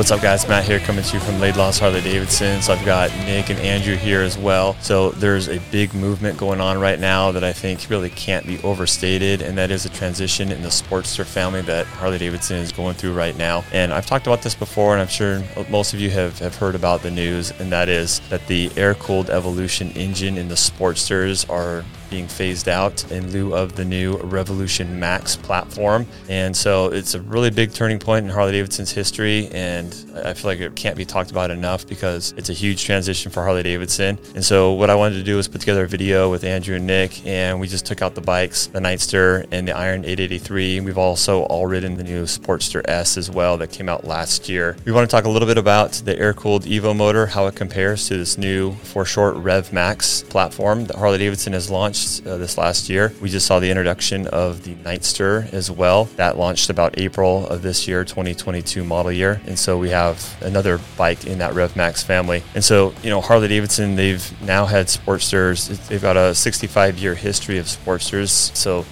what's 0.00 0.10
up, 0.10 0.22
guys? 0.22 0.48
Matt 0.48 0.64
here, 0.64 0.78
coming 0.80 1.04
to 1.04 1.12
you 1.12 1.20
from 1.20 1.34
Laidlaw's 1.34 1.78
Harley 1.78 2.00
Davidson. 2.00 2.62
So 2.62 2.72
I've 2.72 2.82
got 2.86 3.10
Nick 3.26 3.50
and 3.50 3.58
Andrew 3.58 3.96
here 3.96 4.22
as 4.22 4.38
well. 4.38 4.74
So 4.80 5.10
there's 5.10 5.50
a 5.50 5.58
big 5.70 5.92
movement 5.92 6.38
going 6.38 6.58
on 6.58 6.80
right 6.80 6.98
now 6.98 7.32
that 7.32 7.44
I 7.44 7.52
think 7.52 7.86
really 7.90 8.08
can't 8.08 8.46
be 8.46 8.58
overstated, 8.62 9.42
and 9.42 9.58
that 9.58 9.70
is 9.70 9.84
a 9.84 9.90
transition 9.90 10.52
in 10.52 10.62
the 10.62 10.70
Sportster 10.70 11.26
family 11.26 11.60
that 11.60 11.84
Harley 11.84 12.16
Davidson 12.16 12.56
is 12.56 12.72
going 12.72 12.94
through 12.94 13.12
right 13.12 13.36
now. 13.36 13.62
And 13.74 13.92
I've 13.92 14.06
talked 14.06 14.26
about 14.26 14.40
this 14.40 14.54
before, 14.54 14.94
and 14.94 15.02
I'm 15.02 15.08
sure 15.08 15.42
most 15.68 15.92
of 15.92 16.00
you 16.00 16.08
have, 16.08 16.38
have 16.38 16.56
heard 16.56 16.74
about 16.74 17.02
the 17.02 17.10
news, 17.10 17.50
and 17.60 17.70
that 17.70 17.90
is 17.90 18.22
that 18.30 18.46
the 18.46 18.70
air-cooled 18.78 19.28
Evolution 19.28 19.90
engine 19.90 20.38
in 20.38 20.48
the 20.48 20.54
Sportsters 20.54 21.46
are 21.50 21.84
being 22.10 22.26
phased 22.26 22.68
out 22.68 23.10
in 23.10 23.30
lieu 23.30 23.54
of 23.54 23.76
the 23.76 23.84
new 23.84 24.16
Revolution 24.18 24.98
Max 24.98 25.36
platform. 25.36 26.06
And 26.28 26.56
so 26.56 26.88
it's 26.88 27.14
a 27.14 27.20
really 27.22 27.50
big 27.50 27.72
turning 27.72 27.98
point 27.98 28.26
in 28.26 28.30
Harley 28.30 28.52
Davidson's 28.52 28.90
history. 28.90 29.48
And 29.52 29.94
I 30.24 30.34
feel 30.34 30.50
like 30.50 30.60
it 30.60 30.74
can't 30.74 30.96
be 30.96 31.04
talked 31.04 31.30
about 31.30 31.50
enough 31.50 31.86
because 31.86 32.34
it's 32.36 32.50
a 32.50 32.52
huge 32.52 32.84
transition 32.84 33.30
for 33.30 33.42
Harley 33.42 33.62
Davidson. 33.62 34.18
And 34.34 34.44
so 34.44 34.72
what 34.72 34.90
I 34.90 34.94
wanted 34.94 35.14
to 35.16 35.22
do 35.22 35.36
was 35.36 35.48
put 35.48 35.60
together 35.60 35.84
a 35.84 35.88
video 35.88 36.30
with 36.30 36.44
Andrew 36.44 36.76
and 36.76 36.86
Nick, 36.86 37.24
and 37.26 37.60
we 37.60 37.68
just 37.68 37.86
took 37.86 38.02
out 38.02 38.14
the 38.14 38.20
bikes, 38.20 38.66
the 38.66 38.80
Nightster 38.80 39.46
and 39.52 39.68
the 39.68 39.76
Iron 39.76 40.04
883. 40.04 40.80
We've 40.80 40.98
also 40.98 41.42
all 41.44 41.66
ridden 41.66 41.96
the 41.96 42.04
new 42.04 42.24
Sportster 42.24 42.82
S 42.88 43.16
as 43.16 43.30
well 43.30 43.56
that 43.58 43.70
came 43.70 43.88
out 43.88 44.04
last 44.04 44.48
year. 44.48 44.76
We 44.84 44.92
want 44.92 45.08
to 45.08 45.14
talk 45.14 45.24
a 45.24 45.28
little 45.28 45.46
bit 45.46 45.58
about 45.58 45.92
the 45.92 46.18
air-cooled 46.18 46.64
Evo 46.64 46.96
motor, 46.96 47.26
how 47.26 47.46
it 47.46 47.54
compares 47.54 48.08
to 48.08 48.16
this 48.16 48.36
new, 48.36 48.72
for 48.82 49.04
short, 49.04 49.36
Rev 49.36 49.72
Max 49.72 50.22
platform 50.24 50.86
that 50.86 50.96
Harley 50.96 51.18
Davidson 51.18 51.52
has 51.52 51.70
launched 51.70 51.99
uh, 52.26 52.36
this 52.36 52.56
last 52.58 52.88
year. 52.88 53.12
We 53.20 53.28
just 53.28 53.46
saw 53.46 53.60
the 53.60 53.70
introduction 53.70 54.26
of 54.26 54.64
the 54.64 54.74
Nightster 54.76 55.52
as 55.52 55.70
well. 55.70 56.04
That 56.16 56.36
launched 56.36 56.70
about 56.70 56.98
April 56.98 57.46
of 57.46 57.62
this 57.62 57.86
year, 57.86 58.04
2022 58.04 58.84
model 58.84 59.12
year. 59.12 59.40
And 59.46 59.58
so 59.58 59.78
we 59.78 59.90
have 59.90 60.36
another 60.42 60.80
bike 60.96 61.26
in 61.26 61.38
that 61.38 61.54
RevMax 61.54 62.04
family. 62.04 62.42
And 62.54 62.64
so, 62.64 62.94
you 63.02 63.10
know, 63.10 63.20
Harley 63.20 63.48
Davidson, 63.48 63.96
they've 63.96 64.42
now 64.42 64.66
had 64.66 64.86
Sportsters. 64.86 65.68
They've 65.88 66.02
got 66.02 66.16
a 66.16 66.34
65 66.34 66.98
year 66.98 67.14
history 67.14 67.58
of 67.58 67.66
Sportsters. 67.66 68.54
So 68.56 68.84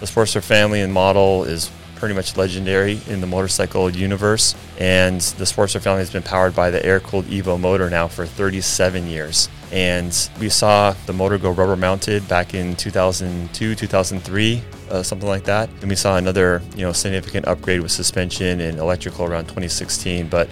the 0.00 0.06
Sportster 0.06 0.42
family 0.42 0.80
and 0.80 0.92
model 0.92 1.44
is 1.44 1.70
pretty 1.96 2.14
much 2.14 2.36
legendary 2.36 3.00
in 3.08 3.20
the 3.20 3.26
motorcycle 3.26 3.90
universe. 3.90 4.54
And 4.78 5.20
the 5.20 5.44
Sportster 5.44 5.80
family 5.80 6.00
has 6.00 6.10
been 6.10 6.22
powered 6.22 6.54
by 6.54 6.70
the 6.70 6.84
air 6.84 7.00
cooled 7.00 7.24
Evo 7.26 7.58
motor 7.58 7.90
now 7.90 8.06
for 8.06 8.26
37 8.26 9.06
years. 9.06 9.48
And 9.72 10.16
we 10.38 10.48
saw 10.48 10.92
the 11.06 11.12
motor 11.12 11.38
go 11.38 11.50
rubber 11.50 11.76
mounted 11.76 12.26
back 12.28 12.54
in 12.54 12.76
2002, 12.76 13.74
2003, 13.74 14.62
uh, 14.90 15.02
something 15.02 15.28
like 15.28 15.44
that. 15.44 15.68
And 15.80 15.88
we 15.88 15.96
saw 15.96 16.16
another, 16.16 16.62
you 16.76 16.82
know, 16.82 16.92
significant 16.92 17.46
upgrade 17.46 17.80
with 17.80 17.90
suspension 17.90 18.60
and 18.60 18.78
electrical 18.78 19.24
around 19.24 19.44
2016. 19.44 20.28
But 20.28 20.48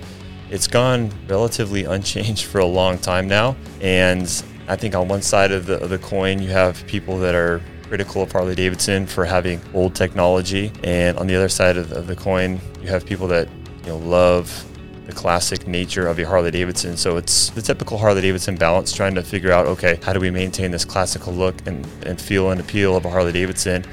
it's 0.51 0.67
gone 0.67 1.11
relatively 1.29 1.85
unchanged 1.95 2.45
for 2.45 2.59
a 2.59 2.67
long 2.67 2.99
time 2.99 3.29
now. 3.29 3.57
And 3.81 4.23
I 4.67 4.77
think 4.77 4.95
on 4.95 5.09
one 5.09 5.23
side 5.23 5.53
of 5.53 5.67
the, 5.67 5.81
of 5.83 5.91
the 5.91 5.99
coin, 5.99 6.43
you 6.43 6.49
have 6.49 6.85
people 6.87 7.19
that 7.19 7.35
are 7.35 7.61
critical 7.85 8.23
of 8.23 8.33
Harley 8.33 8.55
Davidson 8.55 9.07
for 9.07 9.25
having 9.25 9.61
old 9.75 9.95
technology, 9.95 10.73
and 10.83 11.17
on 11.19 11.27
the 11.27 11.37
other 11.37 11.49
side 11.49 11.77
of 11.77 11.93
of 11.93 12.07
the 12.07 12.17
coin, 12.17 12.61
you 12.81 12.89
have 12.89 13.05
people 13.05 13.29
that 13.29 13.49
you 13.83 13.89
know 13.89 13.99
love 13.99 14.49
the 15.07 15.13
classic 15.13 15.67
nature 15.67 16.07
of 16.07 16.19
a 16.19 16.25
Harley 16.25 16.51
Davidson. 16.51 16.97
So 16.97 17.17
it's 17.17 17.51
the 17.51 17.63
typical 17.63 17.99
Harley 17.99 18.23
Davidson 18.23 18.57
balance, 18.57 18.93
trying 18.93 19.15
to 19.15 19.23
figure 19.23 19.53
out 19.53 19.67
okay, 19.67 19.99
how 20.03 20.13
do 20.13 20.21
we 20.21 20.31
maintain 20.31 20.71
this 20.71 20.85
classical 20.85 21.33
look 21.33 21.55
and, 21.67 21.87
and 22.07 22.21
feel 22.21 22.51
and 22.51 22.61
appeal 22.61 22.97
of 22.97 23.05
a 23.05 23.11
Harley 23.11 23.33
Davidson, 23.33 23.85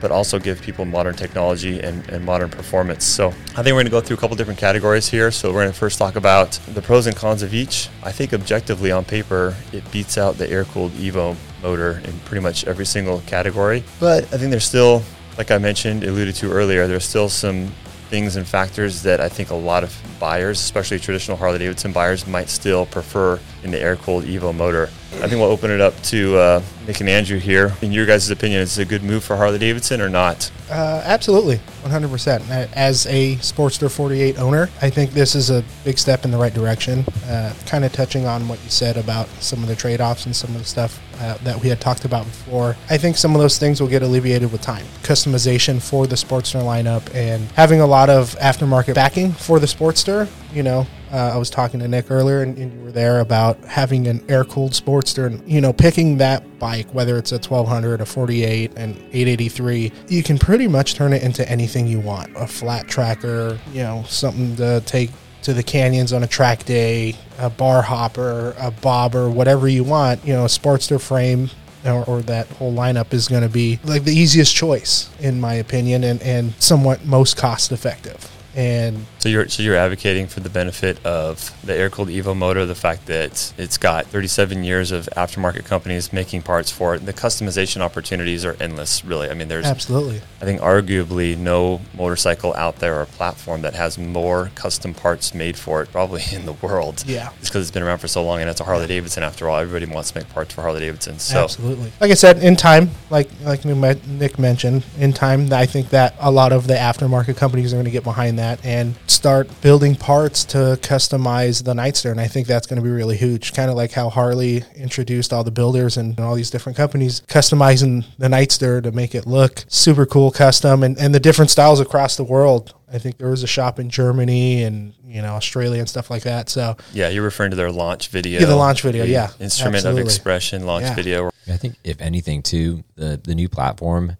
but 0.00 0.10
also 0.10 0.38
give 0.38 0.62
people 0.62 0.84
modern 0.84 1.14
technology 1.14 1.80
and, 1.80 2.08
and 2.08 2.24
modern 2.24 2.48
performance. 2.48 3.04
So 3.04 3.28
I 3.28 3.62
think 3.62 3.66
we're 3.66 3.72
going 3.72 3.86
to 3.86 3.90
go 3.90 4.00
through 4.00 4.16
a 4.16 4.20
couple 4.20 4.36
different 4.36 4.58
categories 4.58 5.08
here. 5.08 5.30
So 5.30 5.52
we're 5.52 5.62
going 5.62 5.72
to 5.72 5.78
first 5.78 5.98
talk 5.98 6.16
about 6.16 6.52
the 6.68 6.82
pros 6.82 7.06
and 7.06 7.16
cons 7.16 7.42
of 7.42 7.52
each. 7.52 7.88
I 8.02 8.12
think 8.12 8.32
objectively 8.32 8.92
on 8.92 9.04
paper, 9.04 9.54
it 9.72 9.90
beats 9.90 10.16
out 10.18 10.38
the 10.38 10.48
air 10.48 10.64
cooled 10.64 10.92
Evo 10.92 11.36
motor 11.62 12.00
in 12.04 12.18
pretty 12.20 12.42
much 12.42 12.64
every 12.64 12.86
single 12.86 13.20
category. 13.26 13.84
But 13.98 14.24
I 14.24 14.38
think 14.38 14.50
there's 14.50 14.64
still, 14.64 15.02
like 15.36 15.50
I 15.50 15.58
mentioned, 15.58 16.04
alluded 16.04 16.34
to 16.36 16.50
earlier, 16.50 16.86
there's 16.86 17.04
still 17.04 17.28
some 17.28 17.72
things 18.10 18.34
and 18.34 18.46
factors 18.46 19.02
that 19.02 19.20
I 19.20 19.28
think 19.28 19.50
a 19.50 19.54
lot 19.54 19.84
of 19.84 19.96
buyers, 20.18 20.58
especially 20.58 20.98
traditional 20.98 21.36
Harley 21.36 21.58
Davidson 21.60 21.92
buyers, 21.92 22.26
might 22.26 22.48
still 22.48 22.84
prefer 22.84 23.38
in 23.62 23.70
the 23.70 23.80
air 23.80 23.96
cooled 23.96 24.24
Evo 24.24 24.54
motor. 24.54 24.90
I 25.14 25.28
think 25.28 25.40
we'll 25.40 25.44
open 25.44 25.70
it 25.70 25.80
up 25.80 26.00
to 26.04 26.36
uh, 26.36 26.62
Nick 26.86 27.00
and 27.00 27.08
Andrew 27.08 27.38
here. 27.38 27.72
In 27.82 27.92
your 27.92 28.06
guys' 28.06 28.28
opinion, 28.30 28.62
is 28.62 28.78
it 28.78 28.82
a 28.82 28.84
good 28.84 29.02
move 29.02 29.22
for 29.22 29.36
Harley 29.36 29.58
Davidson 29.58 30.00
or 30.00 30.08
not? 30.08 30.50
Uh, 30.70 31.02
absolutely, 31.04 31.60
100%. 31.84 32.50
As 32.74 33.06
a 33.06 33.36
Sportster 33.36 33.90
48 33.90 34.38
owner, 34.38 34.68
I 34.82 34.90
think 34.90 35.12
this 35.12 35.34
is 35.34 35.50
a 35.50 35.64
big 35.84 35.98
step 35.98 36.24
in 36.24 36.30
the 36.30 36.38
right 36.38 36.52
direction. 36.52 37.04
Uh, 37.26 37.54
kind 37.66 37.84
of 37.84 37.92
touching 37.92 38.26
on 38.26 38.48
what 38.48 38.62
you 38.64 38.70
said 38.70 38.96
about 38.96 39.28
some 39.40 39.62
of 39.62 39.68
the 39.68 39.76
trade 39.76 40.00
offs 40.00 40.26
and 40.26 40.34
some 40.34 40.50
of 40.50 40.58
the 40.58 40.66
stuff 40.66 41.00
uh, 41.20 41.36
that 41.44 41.60
we 41.60 41.68
had 41.68 41.80
talked 41.80 42.04
about 42.04 42.24
before. 42.24 42.76
I 42.88 42.96
think 42.96 43.16
some 43.16 43.34
of 43.34 43.40
those 43.40 43.58
things 43.58 43.80
will 43.80 43.88
get 43.88 44.02
alleviated 44.02 44.50
with 44.50 44.62
time. 44.62 44.86
Customization 45.02 45.80
for 45.80 46.06
the 46.06 46.16
Sportster 46.16 46.62
lineup 46.62 47.14
and 47.14 47.42
having 47.52 47.80
a 47.80 47.86
lot 47.86 48.08
of 48.08 48.34
aftermarket 48.38 48.94
backing 48.94 49.32
for 49.32 49.60
the 49.60 49.66
Sportster. 49.66 50.28
You 50.52 50.62
know, 50.62 50.86
uh, 51.12 51.32
I 51.34 51.36
was 51.36 51.50
talking 51.50 51.78
to 51.80 51.88
Nick 51.88 52.10
earlier, 52.10 52.42
and, 52.42 52.56
and, 52.56 52.72
you 52.72 52.80
were 52.80 52.92
there 52.92 53.20
about 53.20 53.62
having 53.64 54.06
an 54.06 54.24
air 54.28 54.44
cooled 54.44 54.72
Sportster, 54.72 55.26
and 55.26 55.46
you 55.48 55.60
know, 55.60 55.72
picking 55.72 56.16
that 56.18 56.58
bike, 56.58 56.92
whether 56.94 57.18
it's 57.18 57.32
a 57.32 57.36
1200, 57.36 58.00
a 58.00 58.06
48, 58.06 58.72
an 58.76 58.90
883, 59.12 59.92
you 60.08 60.22
can 60.22 60.38
pretty 60.38 60.66
much 60.66 60.94
turn 60.94 61.12
it 61.12 61.22
into 61.22 61.48
anything 61.48 61.86
you 61.86 62.00
want. 62.00 62.34
A 62.36 62.46
flat 62.46 62.88
tracker, 62.88 63.58
you 63.72 63.82
know, 63.82 64.04
something 64.08 64.56
to 64.56 64.80
take 64.86 65.10
to 65.42 65.54
the 65.54 65.62
canyons 65.62 66.12
on 66.12 66.22
a 66.22 66.26
track 66.26 66.64
day, 66.64 67.16
a 67.38 67.50
bar 67.50 67.82
hopper, 67.82 68.54
a 68.58 68.70
bobber, 68.70 69.28
whatever 69.30 69.68
you 69.68 69.84
want. 69.84 70.24
You 70.26 70.34
know, 70.34 70.44
a 70.44 70.48
Sportster 70.48 71.00
frame 71.00 71.50
or, 71.84 72.04
or, 72.04 72.22
that 72.22 72.46
whole 72.48 72.74
lineup 72.74 73.14
is 73.14 73.26
going 73.28 73.42
to 73.42 73.48
be 73.48 73.80
like 73.84 74.04
the 74.04 74.12
easiest 74.12 74.54
choice 74.54 75.08
in 75.18 75.40
my 75.40 75.54
opinion 75.54 76.04
and, 76.04 76.22
and 76.22 76.52
somewhat 76.62 77.04
most 77.06 77.36
cost 77.36 77.72
effective 77.72 78.30
and 78.54 79.06
so 79.20 79.28
you're 79.28 79.48
so 79.48 79.62
you're 79.62 79.76
advocating 79.76 80.26
for 80.26 80.40
the 80.40 80.48
benefit 80.48 81.04
of 81.04 81.54
the 81.62 81.76
air 81.76 81.90
cooled 81.90 82.08
Evo 82.08 82.34
motor, 82.34 82.64
the 82.64 82.74
fact 82.74 83.04
that 83.06 83.52
it's 83.58 83.76
got 83.76 84.06
37 84.06 84.64
years 84.64 84.92
of 84.92 85.10
aftermarket 85.14 85.66
companies 85.66 86.10
making 86.10 86.40
parts 86.40 86.70
for 86.70 86.94
it. 86.94 87.04
The 87.04 87.12
customization 87.12 87.82
opportunities 87.82 88.46
are 88.46 88.56
endless, 88.58 89.04
really. 89.04 89.28
I 89.28 89.34
mean, 89.34 89.48
there's 89.48 89.66
absolutely. 89.66 90.22
I 90.40 90.46
think 90.46 90.62
arguably 90.62 91.36
no 91.36 91.82
motorcycle 91.94 92.54
out 92.54 92.76
there 92.76 92.98
or 92.98 93.04
platform 93.04 93.60
that 93.60 93.74
has 93.74 93.98
more 93.98 94.50
custom 94.54 94.94
parts 94.94 95.34
made 95.34 95.58
for 95.58 95.82
it, 95.82 95.92
probably 95.92 96.22
in 96.32 96.46
the 96.46 96.54
world. 96.54 97.04
Yeah, 97.06 97.30
it's 97.40 97.50
because 97.50 97.68
it's 97.68 97.70
been 97.70 97.82
around 97.82 97.98
for 97.98 98.08
so 98.08 98.24
long, 98.24 98.40
and 98.40 98.48
it's 98.48 98.60
a 98.60 98.64
Harley 98.64 98.86
Davidson 98.86 99.22
after 99.22 99.50
all. 99.50 99.58
Everybody 99.58 99.92
wants 99.92 100.12
to 100.12 100.18
make 100.18 100.30
parts 100.30 100.54
for 100.54 100.62
Harley 100.62 100.80
Davidson. 100.80 101.18
So 101.18 101.44
absolutely. 101.44 101.92
Like 102.00 102.10
I 102.10 102.14
said, 102.14 102.38
in 102.38 102.56
time, 102.56 102.88
like 103.10 103.28
like 103.44 103.66
Nick 103.66 104.38
mentioned, 104.38 104.82
in 104.98 105.12
time, 105.12 105.52
I 105.52 105.66
think 105.66 105.90
that 105.90 106.14
a 106.20 106.30
lot 106.30 106.52
of 106.52 106.66
the 106.66 106.74
aftermarket 106.74 107.36
companies 107.36 107.74
are 107.74 107.76
going 107.76 107.84
to 107.84 107.90
get 107.90 108.02
behind 108.02 108.38
that 108.38 108.64
and 108.64 108.96
start 109.10 109.48
building 109.60 109.96
parts 109.96 110.44
to 110.44 110.78
customize 110.82 111.64
the 111.64 111.74
Nightster. 111.74 112.10
And 112.10 112.20
I 112.20 112.26
think 112.26 112.46
that's 112.46 112.66
going 112.66 112.78
to 112.78 112.82
be 112.82 112.90
really 112.90 113.16
huge. 113.16 113.52
Kind 113.52 113.70
of 113.70 113.76
like 113.76 113.92
how 113.92 114.08
Harley 114.08 114.64
introduced 114.74 115.32
all 115.32 115.44
the 115.44 115.50
builders 115.50 115.96
and 115.96 116.18
all 116.20 116.34
these 116.34 116.50
different 116.50 116.76
companies 116.76 117.22
customizing 117.22 118.04
the 118.18 118.28
Nightster 118.28 118.82
to 118.82 118.92
make 118.92 119.14
it 119.14 119.26
look 119.26 119.64
super 119.68 120.06
cool, 120.06 120.30
custom, 120.30 120.82
and, 120.82 120.98
and 120.98 121.14
the 121.14 121.20
different 121.20 121.50
styles 121.50 121.80
across 121.80 122.16
the 122.16 122.24
world. 122.24 122.74
I 122.92 122.98
think 122.98 123.18
there 123.18 123.28
was 123.28 123.42
a 123.42 123.46
shop 123.46 123.78
in 123.78 123.88
Germany 123.88 124.64
and 124.64 124.94
you 125.04 125.22
know 125.22 125.34
Australia 125.34 125.78
and 125.78 125.88
stuff 125.88 126.10
like 126.10 126.24
that. 126.24 126.48
So 126.48 126.76
yeah, 126.92 127.08
you're 127.08 127.22
referring 127.22 127.50
to 127.50 127.56
their 127.56 127.70
launch 127.70 128.08
video. 128.08 128.40
Yeah, 128.40 128.46
the 128.46 128.56
launch 128.56 128.82
video. 128.82 129.04
The 129.04 129.10
yeah, 129.10 129.30
instrument 129.38 129.76
Absolutely. 129.76 130.02
of 130.02 130.06
expression 130.08 130.66
launch 130.66 130.86
yeah. 130.86 130.94
video. 130.94 131.30
I 131.48 131.56
think 131.56 131.76
if 131.84 132.00
anything, 132.00 132.42
too, 132.42 132.82
the 132.96 133.20
the 133.22 133.34
new 133.34 133.48
platform 133.48 134.16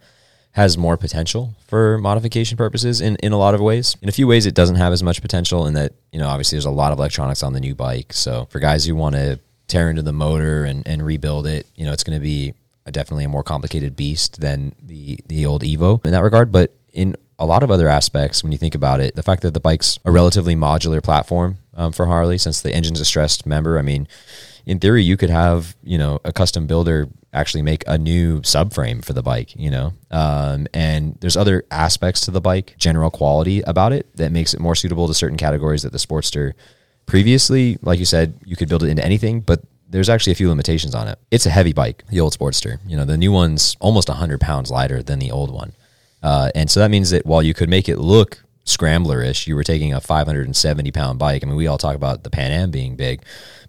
has 0.52 0.76
more 0.76 0.96
potential 0.96 1.54
for 1.66 1.98
modification 1.98 2.56
purposes 2.56 3.00
in, 3.00 3.16
in 3.16 3.32
a 3.32 3.38
lot 3.38 3.54
of 3.54 3.60
ways. 3.60 3.96
In 4.02 4.08
a 4.08 4.12
few 4.12 4.26
ways, 4.26 4.46
it 4.46 4.54
doesn't 4.54 4.76
have 4.76 4.92
as 4.92 5.02
much 5.02 5.22
potential 5.22 5.66
in 5.66 5.74
that, 5.74 5.92
you 6.12 6.18
know, 6.18 6.28
obviously 6.28 6.56
there's 6.56 6.64
a 6.64 6.70
lot 6.70 6.92
of 6.92 6.98
electronics 6.98 7.42
on 7.42 7.52
the 7.52 7.60
new 7.60 7.74
bike. 7.74 8.12
So 8.12 8.46
for 8.50 8.58
guys 8.58 8.84
who 8.84 8.96
want 8.96 9.14
to 9.14 9.38
tear 9.68 9.88
into 9.88 10.02
the 10.02 10.12
motor 10.12 10.64
and, 10.64 10.86
and 10.86 11.04
rebuild 11.04 11.46
it, 11.46 11.66
you 11.76 11.84
know, 11.84 11.92
it's 11.92 12.02
going 12.02 12.18
to 12.18 12.22
be 12.22 12.54
a, 12.84 12.90
definitely 12.90 13.24
a 13.24 13.28
more 13.28 13.44
complicated 13.44 13.94
beast 13.94 14.40
than 14.40 14.74
the, 14.82 15.20
the 15.26 15.46
old 15.46 15.62
Evo 15.62 16.04
in 16.04 16.10
that 16.10 16.22
regard. 16.22 16.50
But 16.50 16.74
in 16.92 17.14
a 17.38 17.46
lot 17.46 17.62
of 17.62 17.70
other 17.70 17.88
aspects, 17.88 18.42
when 18.42 18.50
you 18.50 18.58
think 18.58 18.74
about 18.74 18.98
it, 19.00 19.14
the 19.14 19.22
fact 19.22 19.42
that 19.42 19.54
the 19.54 19.60
bike's 19.60 20.00
a 20.04 20.10
relatively 20.10 20.56
modular 20.56 21.02
platform 21.02 21.58
um, 21.76 21.92
for 21.92 22.06
Harley, 22.06 22.38
since 22.38 22.60
the 22.60 22.74
engine's 22.74 23.00
a 23.00 23.04
stressed 23.04 23.46
member, 23.46 23.78
I 23.78 23.82
mean, 23.82 24.08
in 24.66 24.78
theory, 24.78 25.02
you 25.02 25.16
could 25.16 25.30
have 25.30 25.76
you 25.82 25.98
know 25.98 26.20
a 26.24 26.32
custom 26.32 26.66
builder 26.66 27.08
actually 27.32 27.62
make 27.62 27.84
a 27.86 27.96
new 27.96 28.40
subframe 28.40 29.04
for 29.04 29.12
the 29.12 29.22
bike. 29.22 29.54
You 29.56 29.70
know, 29.70 29.92
um, 30.10 30.66
and 30.74 31.16
there's 31.20 31.36
other 31.36 31.64
aspects 31.70 32.22
to 32.22 32.30
the 32.30 32.40
bike, 32.40 32.74
general 32.78 33.10
quality 33.10 33.62
about 33.62 33.92
it 33.92 34.14
that 34.16 34.32
makes 34.32 34.54
it 34.54 34.60
more 34.60 34.74
suitable 34.74 35.06
to 35.08 35.14
certain 35.14 35.38
categories 35.38 35.82
that 35.82 35.92
the 35.92 35.98
Sportster 35.98 36.54
previously, 37.06 37.78
like 37.82 37.98
you 37.98 38.04
said, 38.04 38.34
you 38.44 38.56
could 38.56 38.68
build 38.68 38.84
it 38.84 38.88
into 38.88 39.04
anything, 39.04 39.40
but 39.40 39.60
there's 39.88 40.08
actually 40.08 40.32
a 40.32 40.36
few 40.36 40.48
limitations 40.48 40.94
on 40.94 41.08
it. 41.08 41.18
It's 41.30 41.46
a 41.46 41.50
heavy 41.50 41.72
bike, 41.72 42.04
the 42.08 42.20
old 42.20 42.36
Sportster. 42.36 42.78
You 42.86 42.96
know, 42.96 43.04
the 43.04 43.16
new 43.16 43.32
one's 43.32 43.76
almost 43.80 44.08
100 44.08 44.40
pounds 44.40 44.70
lighter 44.70 45.02
than 45.02 45.18
the 45.18 45.32
old 45.32 45.52
one. 45.52 45.72
Uh, 46.22 46.50
and 46.54 46.70
so 46.70 46.80
that 46.80 46.90
means 46.90 47.10
that 47.10 47.26
while 47.26 47.42
you 47.42 47.54
could 47.54 47.68
make 47.68 47.88
it 47.88 47.98
look 47.98 48.44
scrambler-ish, 48.64 49.46
you 49.46 49.56
were 49.56 49.64
taking 49.64 49.92
a 49.92 50.00
570 50.00 50.90
pound 50.92 51.18
bike. 51.18 51.42
I 51.42 51.46
mean, 51.46 51.56
we 51.56 51.66
all 51.66 51.78
talk 51.78 51.96
about 51.96 52.24
the 52.24 52.30
Pan 52.30 52.52
Am 52.52 52.70
being 52.70 52.96
big, 52.96 53.22